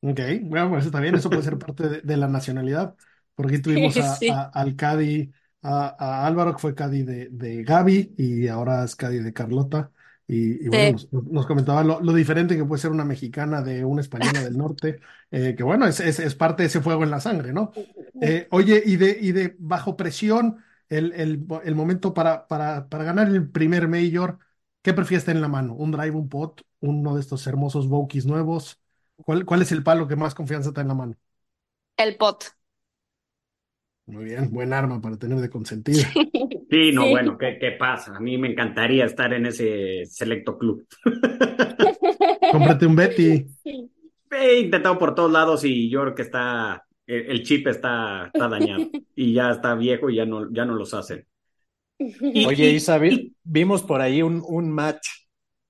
Ok, 0.00 0.20
bueno, 0.42 0.70
pues 0.70 0.86
está 0.86 1.00
bien, 1.00 1.16
eso 1.16 1.30
puede 1.30 1.42
ser 1.44 1.58
parte 1.58 1.88
de, 1.88 2.00
de 2.02 2.16
la 2.16 2.28
nacionalidad. 2.28 2.94
Por 3.34 3.46
aquí 3.46 3.60
tuvimos 3.60 3.98
a, 4.00 4.18
Sí. 4.20 4.42
a- 4.44 4.50
al 4.54 4.76
Cadi, 4.76 5.32
a, 5.62 5.96
a 5.98 6.26
Álvaro, 6.26 6.52
que 6.52 6.58
fue 6.60 6.74
Cadi 6.74 7.02
de, 7.02 7.28
de 7.30 7.64
Gaby 7.64 8.14
y 8.16 8.46
ahora 8.48 8.84
es 8.84 8.94
Cadi 8.94 9.18
de 9.18 9.32
Carlota. 9.32 9.90
Y, 10.28 10.64
y 10.66 10.68
bueno, 10.68 10.90
Sí. 10.90 10.92
nos, 10.92 11.08
nos 11.12 11.46
comentaba 11.46 11.84
lo, 11.84 12.00
lo 12.00 12.12
diferente 12.12 12.56
que 12.56 12.64
puede 12.64 12.80
ser 12.82 12.90
una 12.90 13.04
mexicana 13.04 13.62
de 13.62 13.84
una 13.84 14.00
española 14.00 14.42
del 14.42 14.56
norte, 14.56 15.00
eh, 15.30 15.54
que 15.56 15.62
bueno, 15.62 15.86
es, 15.86 16.00
es, 16.00 16.18
es 16.18 16.34
parte 16.34 16.62
de 16.64 16.68
ese 16.68 16.80
fuego 16.80 17.04
en 17.04 17.10
la 17.10 17.20
sangre, 17.20 17.52
¿no? 17.52 17.72
Eh, 18.20 18.48
oye, 18.50 18.82
y 18.84 18.96
de, 18.96 19.16
y 19.20 19.32
de 19.32 19.56
bajo 19.58 19.96
presión, 19.96 20.58
el, 20.88 21.12
el, 21.12 21.46
el 21.64 21.74
momento 21.74 22.14
para, 22.14 22.46
para, 22.48 22.88
para 22.88 23.04
ganar 23.04 23.28
el 23.28 23.48
primer 23.50 23.88
Major, 23.88 24.38
¿qué 24.82 24.92
prefieres 24.94 25.24
tener 25.24 25.36
en 25.36 25.42
la 25.42 25.48
mano? 25.48 25.74
¿Un 25.74 25.90
drive, 25.92 26.10
un 26.16 26.28
pot, 26.28 26.62
uno 26.80 27.14
de 27.14 27.20
estos 27.20 27.46
hermosos 27.46 27.88
Vokies 27.88 28.26
nuevos? 28.26 28.80
¿Cuál, 29.16 29.44
cuál 29.44 29.62
es 29.62 29.72
el 29.72 29.82
palo 29.82 30.08
que 30.08 30.16
más 30.16 30.34
confianza 30.34 30.70
te 30.70 30.76
da 30.76 30.82
en 30.82 30.88
la 30.88 30.94
mano? 30.94 31.14
El 32.04 32.16
pot. 32.22 32.46
Muy 34.06 34.24
bien, 34.24 34.50
buen 34.52 34.72
arma 34.72 35.00
para 35.00 35.16
tener 35.16 35.38
de 35.38 35.50
consentida. 35.50 36.04
Sí, 36.68 36.90
no, 36.90 37.04
Sí. 37.04 37.10
bueno, 37.10 37.38
¿qué, 37.38 37.58
qué 37.60 37.70
pasa? 37.78 38.16
A 38.16 38.18
mí 38.20 38.36
me 38.38 38.48
encantaría 38.50 39.04
estar 39.04 39.32
en 39.32 39.46
ese 39.46 40.04
selecto 40.04 40.58
club. 40.58 40.84
Cómprate 42.50 42.86
un 42.86 42.96
Betty. 42.96 43.46
He 44.32 44.58
intentado 44.58 44.98
por 44.98 45.14
todos 45.14 45.30
lados 45.30 45.64
y 45.64 45.88
yo 45.88 46.00
creo 46.02 46.14
que 46.16 46.22
está, 46.22 46.84
el, 47.06 47.26
el 47.30 47.42
chip 47.44 47.68
está, 47.68 48.26
está 48.26 48.48
dañado 48.48 48.88
y 49.14 49.32
ya 49.32 49.52
está 49.52 49.76
viejo 49.76 50.10
y 50.10 50.16
ya 50.16 50.26
no, 50.26 50.52
ya 50.52 50.64
no 50.64 50.74
los 50.74 50.92
hacen. 50.92 51.24
Oye, 52.00 52.70
y- 52.72 52.74
Isa, 52.74 52.98
vi- 52.98 53.14
y- 53.14 53.36
vimos 53.44 53.82
por 53.84 54.00
ahí 54.00 54.20
un, 54.22 54.42
un 54.44 54.68
match, 54.72 55.06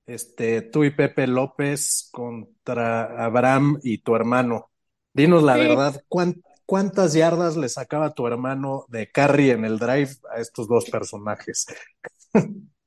este, 0.06 0.62
tú 0.62 0.82
y 0.84 0.90
Pepe 0.92 1.26
López 1.26 2.08
contra 2.10 3.22
Abraham 3.22 3.78
y 3.82 3.98
tu 3.98 4.16
hermano. 4.16 4.70
Dinos 5.12 5.42
la 5.42 5.54
Sí. 5.56 5.60
verdad, 5.60 6.02
¿cuán- 6.08 6.40
¿cuántas 6.66 7.14
yardas 7.14 7.56
le 7.56 7.68
sacaba 7.68 8.14
tu 8.14 8.26
hermano 8.26 8.84
de 8.88 9.10
carry 9.10 9.50
en 9.50 9.64
el 9.64 9.78
drive 9.78 10.10
a 10.34 10.40
estos 10.40 10.68
dos 10.68 10.86
personajes? 10.90 11.66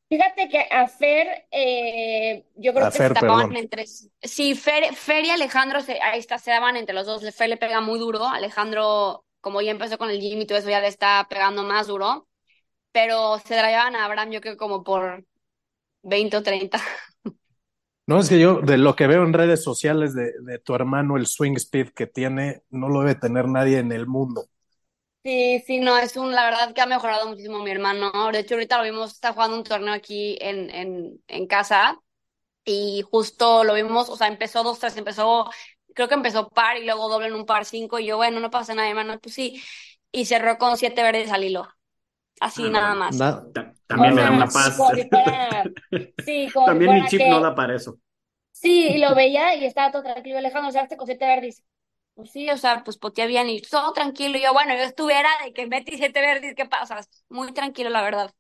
Fíjate 0.10 0.50
que 0.50 0.60
a 0.72 0.88
Fer, 0.88 1.46
eh, 1.52 2.44
yo 2.56 2.74
creo 2.74 2.88
A 2.88 2.90
que 2.90 3.00
Fer, 3.00 3.12
se 3.12 3.12
tapaban 3.12 3.46
perdón. 3.46 3.56
entre. 3.56 3.86
Sí, 4.24 4.56
Fer, 4.56 4.96
Fer 4.96 5.24
y 5.26 5.30
Alejandro, 5.30 5.82
se, 5.82 6.02
ahí 6.02 6.20
está, 6.20 6.40
se 6.40 6.50
daban 6.52 6.76
entre 6.78 6.96
los 6.96 7.06
dos. 7.06 7.24
Fer 7.36 7.48
le 7.50 7.58
pega 7.58 7.80
muy 7.82 8.00
duro. 8.00 8.26
Alejandro, 8.28 9.24
como 9.40 9.62
ya 9.62 9.70
empezó 9.72 10.00
con 10.00 10.10
el 10.10 10.20
gym 10.20 10.42
y 10.42 10.48
todo 10.48 10.58
eso, 10.58 10.70
ya 10.70 10.80
le 10.80 10.88
está 10.88 11.28
pegando 11.30 11.62
más 11.64 11.86
duro. 11.88 12.28
Pero 12.94 13.40
se 13.40 13.56
driveaban 13.56 13.96
a 13.96 14.06
Abraham, 14.06 14.32
yo 14.32 14.42
creo 14.42 14.58
como 14.58 14.84
por 14.84 15.26
20 16.04 16.38
o 16.38 16.44
30. 16.44 16.80
No, 18.10 18.20
es 18.20 18.28
que 18.30 18.40
yo, 18.40 18.60
de 18.62 18.78
lo 18.78 18.96
que 18.96 19.08
veo 19.08 19.24
en 19.24 19.34
redes 19.34 19.64
sociales 19.64 20.14
de, 20.16 20.34
de 20.42 20.60
tu 20.60 20.74
hermano, 20.76 21.16
el 21.18 21.28
swing 21.28 21.54
speed 21.56 21.90
que 21.90 22.08
tiene, 22.08 22.64
no 22.72 22.90
lo 22.90 23.02
debe 23.02 23.16
tener 23.16 23.48
nadie 23.48 23.80
en 23.80 23.92
el 23.92 24.08
mundo. 24.08 24.46
Sí, 25.24 25.62
sí, 25.68 25.80
no, 25.80 25.98
es 25.98 26.16
un, 26.16 26.32
la 26.34 26.46
verdad 26.46 26.74
que 26.74 26.80
ha 26.82 26.86
mejorado 26.86 27.28
muchísimo 27.28 27.60
mi 27.62 27.72
hermano. 27.72 28.12
De 28.32 28.40
hecho, 28.40 28.56
ahorita 28.56 28.78
lo 28.78 28.84
vimos, 28.86 29.12
está 29.14 29.34
jugando 29.34 29.58
un 29.58 29.64
torneo 29.66 29.94
aquí 29.94 30.38
en, 30.40 30.70
en, 30.70 31.22
en 31.28 31.46
casa 31.48 32.00
y 32.66 33.04
justo 33.12 33.64
lo 33.66 33.76
vimos, 33.76 34.10
o 34.10 34.18
sea, 34.18 34.28
empezó 34.28 34.64
dos, 34.64 34.80
tres, 34.80 34.98
empezó, 34.98 35.50
creo 35.96 36.08
que 36.10 36.16
empezó 36.16 36.50
par 36.50 36.78
y 36.78 36.86
luego 36.86 37.10
doble 37.10 37.28
en 37.28 37.36
un 37.36 37.46
par 37.46 37.66
cinco 37.66 38.00
y 38.00 38.08
yo, 38.08 38.18
bueno, 38.18 38.40
no 38.42 38.52
pasa 38.52 38.76
nada, 38.76 38.90
hermano, 38.90 39.20
pues 39.20 39.36
sí, 39.36 39.62
y 40.12 40.26
cerró 40.26 40.58
con 40.60 40.78
siete 40.78 41.04
verdes 41.04 41.32
al 41.32 41.44
hilo, 41.46 41.68
así 42.42 42.70
Ah, 42.70 42.72
nada 42.72 42.96
más. 42.96 43.20
Na- 43.20 43.42
también 43.90 44.14
O 44.14 44.16
me 44.16 44.22
da 44.24 44.32
sea, 44.32 44.32
una 44.32 44.52
sí, 44.52 44.54
paz. 44.54 44.76
como 44.76 44.94
si 44.96 45.08
fuera, 45.10 45.72
sí, 46.18 46.52
como 46.54 46.72
si 46.74 46.80
También 46.80 46.94
mi 46.94 47.06
chip 47.06 47.24
que, 47.24 47.28
no 47.28 47.42
da 47.42 47.56
para 47.56 47.76
eso. 47.76 48.00
sí, 48.52 48.88
y 48.90 48.98
lo 49.00 49.16
veía 49.16 49.56
y 49.56 49.66
estaba 49.66 49.92
todo 49.92 50.04
tranquilo, 50.04 50.38
Alejandro, 50.38 50.70
o 50.70 50.72
sea, 50.72 50.84
este 50.84 50.98
con 50.98 51.08
siete 51.08 51.26
verdes. 51.26 51.64
Pues 52.16 52.32
sí, 52.32 52.50
o 52.50 52.58
sea, 52.58 52.84
pues 52.84 52.98
potea 52.98 53.26
bien 53.28 53.50
y 53.50 53.62
todo 53.62 53.94
tranquilo. 53.94 54.38
Y 54.38 54.42
yo, 54.44 54.54
bueno, 54.54 54.74
yo 54.76 54.82
estuviera 54.84 55.30
de 55.46 55.54
que 55.54 55.68
Betty 55.68 55.98
siete 55.98 56.22
verdes, 56.22 56.56
¿qué 56.56 56.66
pasa? 56.66 57.00
Muy 57.30 57.54
tranquilo, 57.54 57.90
la 57.90 58.02
verdad. 58.04 58.34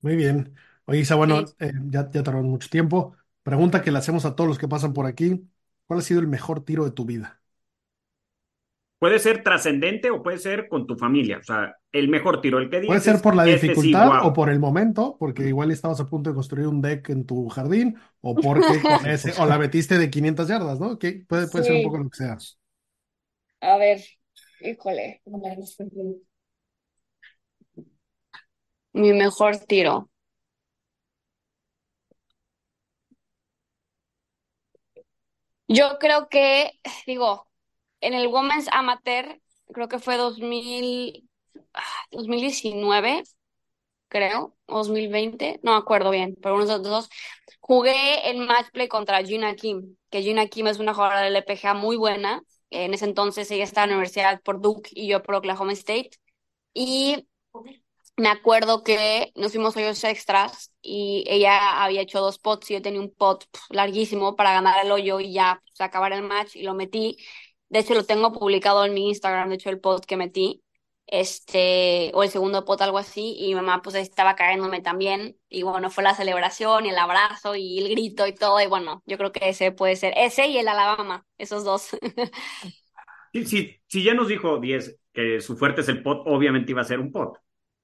Muy 0.00 0.16
bien. 0.16 0.54
Oye, 0.86 1.00
Isa, 1.00 1.14
bueno, 1.14 1.44
Sí. 1.44 1.56
eh, 1.58 1.72
ya, 1.90 2.10
ya 2.10 2.22
tardamos 2.22 2.46
mucho 2.50 2.68
tiempo. 2.68 3.16
Pregunta 3.42 3.82
que 3.82 3.90
le 3.92 3.98
hacemos 3.98 4.24
a 4.24 4.34
todos 4.34 4.48
los 4.48 4.58
que 4.58 4.68
pasan 4.68 4.92
por 4.94 5.06
aquí. 5.06 5.48
¿Cuál 5.86 6.00
ha 6.00 6.02
sido 6.02 6.20
el 6.20 6.28
mejor 6.28 6.64
tiro 6.64 6.84
de 6.84 6.90
tu 6.92 7.04
vida? 7.04 7.39
Puede 9.00 9.18
ser 9.18 9.42
trascendente 9.42 10.10
o 10.10 10.22
puede 10.22 10.36
ser 10.36 10.68
con 10.68 10.86
tu 10.86 10.94
familia. 10.94 11.38
O 11.38 11.42
sea, 11.42 11.74
el 11.90 12.08
mejor 12.08 12.42
tiro, 12.42 12.58
el 12.58 12.68
que 12.68 12.80
Puede 12.82 12.98
dices, 12.98 13.14
ser 13.14 13.22
por 13.22 13.34
la 13.34 13.48
este 13.48 13.60
sí, 13.60 13.68
dificultad 13.68 14.26
o 14.26 14.34
por 14.34 14.50
el 14.50 14.60
momento, 14.60 15.16
porque 15.18 15.48
igual 15.48 15.70
estabas 15.70 16.00
a 16.00 16.06
punto 16.06 16.28
de 16.28 16.34
construir 16.34 16.66
un 16.66 16.82
deck 16.82 17.08
en 17.08 17.24
tu 17.24 17.48
jardín, 17.48 17.96
o 18.20 18.34
porque 18.42 18.82
con 18.82 19.06
ese, 19.06 19.32
o 19.40 19.46
la 19.46 19.56
metiste 19.58 19.96
de 19.96 20.10
500 20.10 20.46
yardas, 20.48 20.78
¿no? 20.78 20.98
Que 20.98 21.24
puede, 21.26 21.48
puede 21.48 21.64
ser 21.64 21.76
un 21.76 21.82
poco 21.82 21.96
lo 21.96 22.10
que 22.10 22.16
sea. 22.18 22.36
A 23.62 23.78
ver, 23.78 24.00
híjole. 24.60 25.22
Mi 28.92 29.12
mejor 29.14 29.56
tiro. 29.66 30.10
Yo 35.68 35.98
creo 35.98 36.28
que, 36.28 36.72
digo, 37.06 37.49
en 38.00 38.14
el 38.14 38.28
Women's 38.28 38.68
Amateur, 38.72 39.40
creo 39.72 39.88
que 39.88 39.98
fue 39.98 40.16
2000, 40.16 41.28
ah, 41.74 41.82
2019, 42.10 43.22
creo, 44.08 44.56
o 44.66 44.78
2020, 44.78 45.60
no 45.62 45.72
me 45.72 45.78
acuerdo 45.78 46.10
bien, 46.10 46.36
pero 46.42 46.56
uno 46.56 46.66
de 46.66 46.72
los 46.72 46.82
dos, 46.82 47.10
jugué 47.60 48.30
el 48.30 48.38
match 48.38 48.70
play 48.72 48.88
contra 48.88 49.24
Gina 49.24 49.54
Kim, 49.54 49.96
que 50.10 50.22
Gina 50.22 50.46
Kim 50.46 50.66
es 50.66 50.78
una 50.78 50.94
jugadora 50.94 51.22
del 51.22 51.36
LPGA 51.36 51.74
muy 51.74 51.96
buena. 51.96 52.42
En 52.70 52.94
ese 52.94 53.04
entonces 53.04 53.50
ella 53.50 53.64
estaba 53.64 53.84
en 53.84 53.90
la 53.90 53.96
universidad 53.96 54.40
por 54.42 54.60
Duke 54.60 54.90
y 54.92 55.08
yo 55.08 55.22
por 55.22 55.36
Oklahoma 55.36 55.72
State. 55.72 56.10
Y 56.74 57.26
me 58.16 58.28
acuerdo 58.28 58.84
que 58.84 59.32
nos 59.34 59.52
fuimos 59.52 59.76
hoyos 59.76 60.04
extras 60.04 60.72
y 60.82 61.24
ella 61.26 61.82
había 61.82 62.02
hecho 62.02 62.20
dos 62.20 62.38
pots 62.38 62.70
y 62.70 62.74
yo 62.74 62.82
tenía 62.82 63.00
un 63.00 63.14
pot 63.14 63.44
larguísimo 63.70 64.36
para 64.36 64.52
ganar 64.52 64.84
el 64.84 64.92
hoyo 64.92 65.20
y 65.20 65.32
ya 65.32 65.62
pues, 65.64 65.80
acabar 65.80 66.12
el 66.12 66.22
match 66.22 66.56
y 66.56 66.62
lo 66.62 66.74
metí. 66.74 67.16
De 67.70 67.78
hecho, 67.78 67.94
lo 67.94 68.04
tengo 68.04 68.32
publicado 68.32 68.84
en 68.84 68.94
mi 68.94 69.08
Instagram, 69.08 69.48
de 69.48 69.54
hecho, 69.54 69.70
el 69.70 69.80
pot 69.80 70.04
que 70.04 70.16
metí, 70.16 70.62
este, 71.06 72.10
o 72.14 72.22
el 72.22 72.30
segundo 72.30 72.64
pot, 72.64 72.80
algo 72.82 72.98
así, 72.98 73.36
y 73.38 73.48
mi 73.48 73.54
mamá 73.56 73.80
pues 73.82 73.96
estaba 73.96 74.36
cayéndome 74.36 74.80
también. 74.80 75.36
Y 75.48 75.62
bueno, 75.62 75.90
fue 75.90 76.04
la 76.04 76.14
celebración 76.14 76.86
y 76.86 76.90
el 76.90 76.98
abrazo 76.98 77.56
y 77.56 77.78
el 77.78 77.88
grito 77.90 78.26
y 78.26 78.34
todo. 78.34 78.60
Y 78.60 78.66
bueno, 78.66 79.02
yo 79.06 79.16
creo 79.16 79.32
que 79.32 79.48
ese 79.48 79.72
puede 79.72 79.96
ser, 79.96 80.12
ese 80.16 80.48
y 80.48 80.58
el 80.58 80.68
Alabama, 80.68 81.24
esos 81.38 81.64
dos. 81.64 81.96
Sí, 83.32 83.44
sí, 83.44 83.80
si 83.86 84.02
ya 84.02 84.12
nos 84.12 84.26
dijo 84.26 84.58
10 84.58 84.98
que 85.12 85.40
su 85.40 85.56
fuerte 85.56 85.82
es 85.82 85.88
el 85.88 86.02
pot, 86.02 86.22
obviamente 86.26 86.72
iba 86.72 86.80
a 86.82 86.84
ser 86.84 86.98
un 86.98 87.12
pot. 87.12 87.38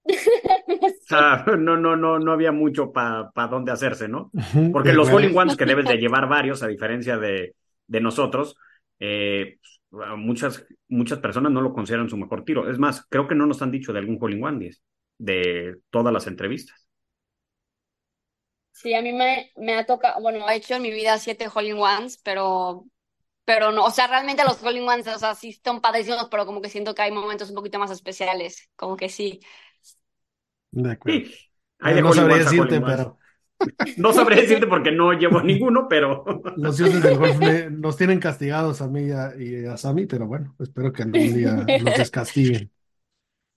sea, 1.06 1.44
no, 1.56 1.76
no, 1.76 1.96
no, 1.96 2.18
no 2.18 2.32
había 2.32 2.52
mucho 2.52 2.92
para 2.92 3.30
pa 3.30 3.46
dónde 3.46 3.72
hacerse, 3.72 4.08
¿no? 4.08 4.30
Porque 4.72 4.92
los 4.92 5.08
hole 5.08 5.32
ones 5.34 5.56
que 5.56 5.64
debes 5.64 5.86
de 5.86 5.96
llevar 5.98 6.28
varios, 6.28 6.62
a 6.62 6.68
diferencia 6.68 7.16
de, 7.16 7.54
de 7.86 8.00
nosotros, 8.00 8.56
eh, 8.98 9.58
muchas, 9.90 10.66
muchas 10.88 11.18
personas 11.20 11.52
no 11.52 11.60
lo 11.60 11.72
consideran 11.74 12.08
su 12.08 12.16
mejor 12.16 12.44
tiro. 12.44 12.70
Es 12.70 12.78
más, 12.78 13.06
creo 13.08 13.28
que 13.28 13.34
no 13.34 13.46
nos 13.46 13.62
han 13.62 13.70
dicho 13.70 13.92
de 13.92 13.98
algún 14.00 14.18
hole 14.20 14.36
in 14.36 14.44
one 14.44 14.58
10 14.58 14.82
de 15.18 15.80
todas 15.90 16.12
las 16.12 16.26
entrevistas. 16.26 16.86
Sí, 18.72 18.94
a 18.94 19.00
mí 19.02 19.12
me, 19.12 19.52
me 19.56 19.74
ha 19.74 19.86
tocado, 19.86 20.20
bueno, 20.20 20.48
he 20.48 20.56
hecho 20.56 20.74
en 20.74 20.82
mi 20.82 20.90
vida 20.90 21.18
siete 21.18 21.48
hole 21.52 21.68
in 21.70 21.78
ones, 21.78 22.18
pero, 22.22 22.84
pero 23.44 23.72
no, 23.72 23.84
o 23.86 23.90
sea, 23.90 24.06
realmente 24.08 24.44
los 24.44 24.62
hole 24.62 24.80
in 24.80 24.88
ones, 24.88 25.06
o 25.08 25.18
sea, 25.18 25.34
sí 25.34 25.50
están 25.50 25.80
padrísimos, 25.80 26.28
pero 26.30 26.46
como 26.46 26.60
que 26.62 26.70
siento 26.70 26.94
que 26.94 27.02
hay 27.02 27.12
momentos 27.12 27.50
un 27.50 27.56
poquito 27.56 27.78
más 27.78 27.90
especiales, 27.92 28.70
como 28.76 28.96
que 28.96 29.08
sí. 29.10 29.40
De 30.70 30.92
acuerdo. 30.92 31.22
Sí, 31.22 31.34
hay 31.80 31.94
de 31.94 32.02
no 32.02 32.12
sabría 32.12 32.38
decirte, 32.38 32.80
pero 32.80 33.18
No 33.96 34.12
sabré 34.12 34.36
decirte 34.36 34.66
porque 34.66 34.92
no 34.92 35.12
llevo 35.12 35.40
ninguno, 35.42 35.88
pero 35.88 36.24
los 36.54 36.76
dioses 36.76 37.02
del 37.02 37.16
golf 37.18 37.38
me- 37.38 37.70
nos 37.70 37.96
tienen 37.96 38.20
castigados 38.20 38.80
a 38.82 38.88
mí 38.88 39.06
y 39.08 39.10
a, 39.12 39.32
y 39.38 39.64
a 39.66 39.76
Sammy, 39.76 40.06
pero 40.06 40.26
bueno, 40.26 40.54
espero 40.58 40.92
que 40.92 41.02
algún 41.02 41.32
día 41.32 41.70
nos 41.74 41.94
descastiguen. 41.94 42.70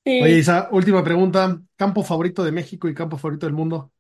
Sí. 0.06 0.12
Oye, 0.18 0.38
Isa, 0.38 0.70
última 0.72 1.04
pregunta. 1.04 1.62
¿Campo 1.76 2.04
favorito 2.04 2.44
de 2.44 2.52
México 2.52 2.88
y 2.90 2.94
campo 2.94 3.18
favorito 3.18 3.46
del 3.46 3.56
mundo? 3.56 3.92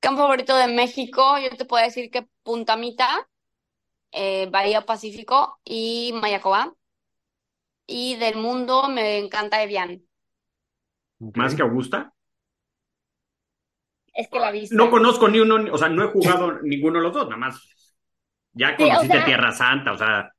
Campo 0.00 0.22
favorito 0.22 0.56
de 0.56 0.68
México, 0.68 1.38
yo 1.38 1.50
te 1.56 1.64
puedo 1.64 1.84
decir 1.84 2.10
que 2.10 2.28
Punta 2.42 2.76
Mita, 2.76 3.28
eh, 4.12 4.48
Bahía 4.50 4.86
Pacífico 4.86 5.60
y 5.64 6.12
Mayacoba. 6.20 6.74
Y 7.88 8.14
del 8.14 8.36
mundo 8.36 8.88
me 8.88 9.18
encanta 9.18 9.60
Evian. 9.64 10.06
más 11.34 11.54
que 11.54 11.62
Augusta. 11.62 12.12
Es 14.18 14.28
que 14.28 14.38
la 14.40 14.50
viste. 14.50 14.74
No 14.76 14.90
conozco 14.90 15.28
ni 15.28 15.38
uno, 15.38 15.58
ni- 15.58 15.70
o 15.70 15.78
sea, 15.78 15.88
no 15.88 16.04
he 16.04 16.08
jugado 16.08 16.60
ninguno 16.62 16.98
de 16.98 17.04
los 17.04 17.12
dos, 17.14 17.24
nada 17.26 17.36
más. 17.36 17.60
Ya 18.52 18.76
Sí, 18.76 18.82
o 18.84 18.86
conociste 18.86 19.08
sea- 19.08 19.24
Tierra 19.26 19.52
Santa, 19.52 19.92
o 19.92 19.98
sea, 19.98 20.32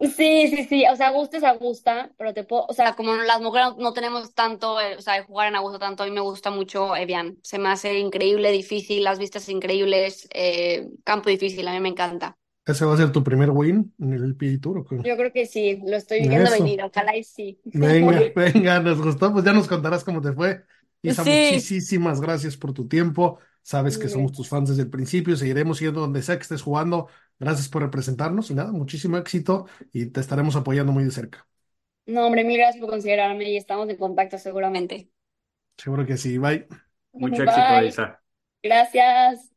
Sí, 0.00 0.48
sí, 0.48 0.64
sí, 0.68 0.84
o 0.92 0.96
sea, 0.96 1.08
Augusta 1.08 1.36
es 1.36 1.44
Augusta, 1.44 2.10
pero 2.18 2.34
te 2.34 2.42
puedo, 2.42 2.66
o 2.68 2.72
sea, 2.72 2.94
como 2.94 3.14
las 3.14 3.40
mujeres 3.40 3.68
no, 3.78 3.92
tenemos 3.92 4.34
tanto, 4.34 4.80
eh, 4.80 4.96
o 4.96 5.00
sea, 5.00 5.14
de 5.14 5.22
jugar 5.22 5.46
en 5.46 5.54
Augusta 5.54 5.78
tanto, 5.78 6.02
a 6.02 6.06
mí 6.06 6.12
me 6.12 6.20
gusta 6.20 6.50
mucho 6.50 6.96
Evian, 6.96 7.38
se 7.44 7.60
me 7.60 7.68
hace 7.68 8.00
increíble, 8.00 8.50
difícil, 8.50 9.04
las 9.04 9.20
vistas 9.20 9.48
increíbles, 9.48 10.28
eh, 10.34 10.88
campo 11.04 11.30
difícil, 11.30 11.68
a 11.68 11.72
mí 11.72 11.78
me 11.78 11.90
encanta. 11.90 12.36
¿Ese 12.66 12.84
va 12.84 12.94
a 12.94 12.96
ser 12.96 13.12
tu 13.12 13.22
primer 13.22 13.50
win 13.50 13.94
en 14.00 14.12
el 14.12 14.34
PGA 14.36 14.60
Tour 14.60 14.78
o 14.78 14.84
qué? 14.84 14.96
Yo 15.08 15.16
creo 15.16 15.32
que 15.32 15.46
sí, 15.46 15.80
lo 15.86 15.96
estoy 15.96 16.26
viendo 16.28 16.50
venir, 16.50 16.82
ojalá 16.82 17.16
y 17.16 17.22
sí. 17.22 17.60
Venga, 17.64 18.20
venga, 18.34 18.80
nos 18.80 19.00
gustó, 19.00 19.32
pues 19.32 19.44
ya 19.44 19.52
nos 19.52 19.68
contarás 19.68 20.02
cómo 20.02 20.20
te 20.20 20.32
fue. 20.32 20.64
Isa, 21.02 21.24
Sí. 21.24 21.30
muchísimas 21.50 22.20
gracias 22.20 22.56
por 22.56 22.72
tu 22.72 22.88
tiempo. 22.88 23.38
Sabes 23.62 23.98
que 23.98 24.08
somos 24.08 24.32
tus 24.32 24.48
fans 24.48 24.68
desde 24.70 24.82
el 24.82 24.90
principio, 24.90 25.36
seguiremos 25.36 25.80
yendo 25.80 26.00
donde 26.00 26.22
sea 26.22 26.36
que 26.36 26.42
estés 26.42 26.62
jugando. 26.62 27.08
Gracias 27.38 27.68
por 27.68 27.82
representarnos 27.82 28.50
y 28.50 28.54
nada, 28.54 28.72
muchísimo 28.72 29.16
éxito 29.18 29.66
y 29.92 30.06
te 30.06 30.20
estaremos 30.20 30.56
apoyando 30.56 30.92
muy 30.92 31.04
de 31.04 31.10
cerca. 31.10 31.46
No, 32.06 32.26
hombre, 32.26 32.44
mil 32.44 32.58
gracias 32.58 32.80
por 32.80 32.90
considerarme 32.90 33.50
y 33.50 33.56
estamos 33.56 33.88
en 33.88 33.96
contacto 33.96 34.38
seguramente. 34.38 35.10
Seguro 35.76 36.06
que 36.06 36.16
sí. 36.16 36.38
Bye. 36.38 36.66
mucho 37.12 37.42
Bye. 37.44 37.44
éxito, 37.44 37.82
Isa. 37.82 38.22
Gracias. 38.62 39.51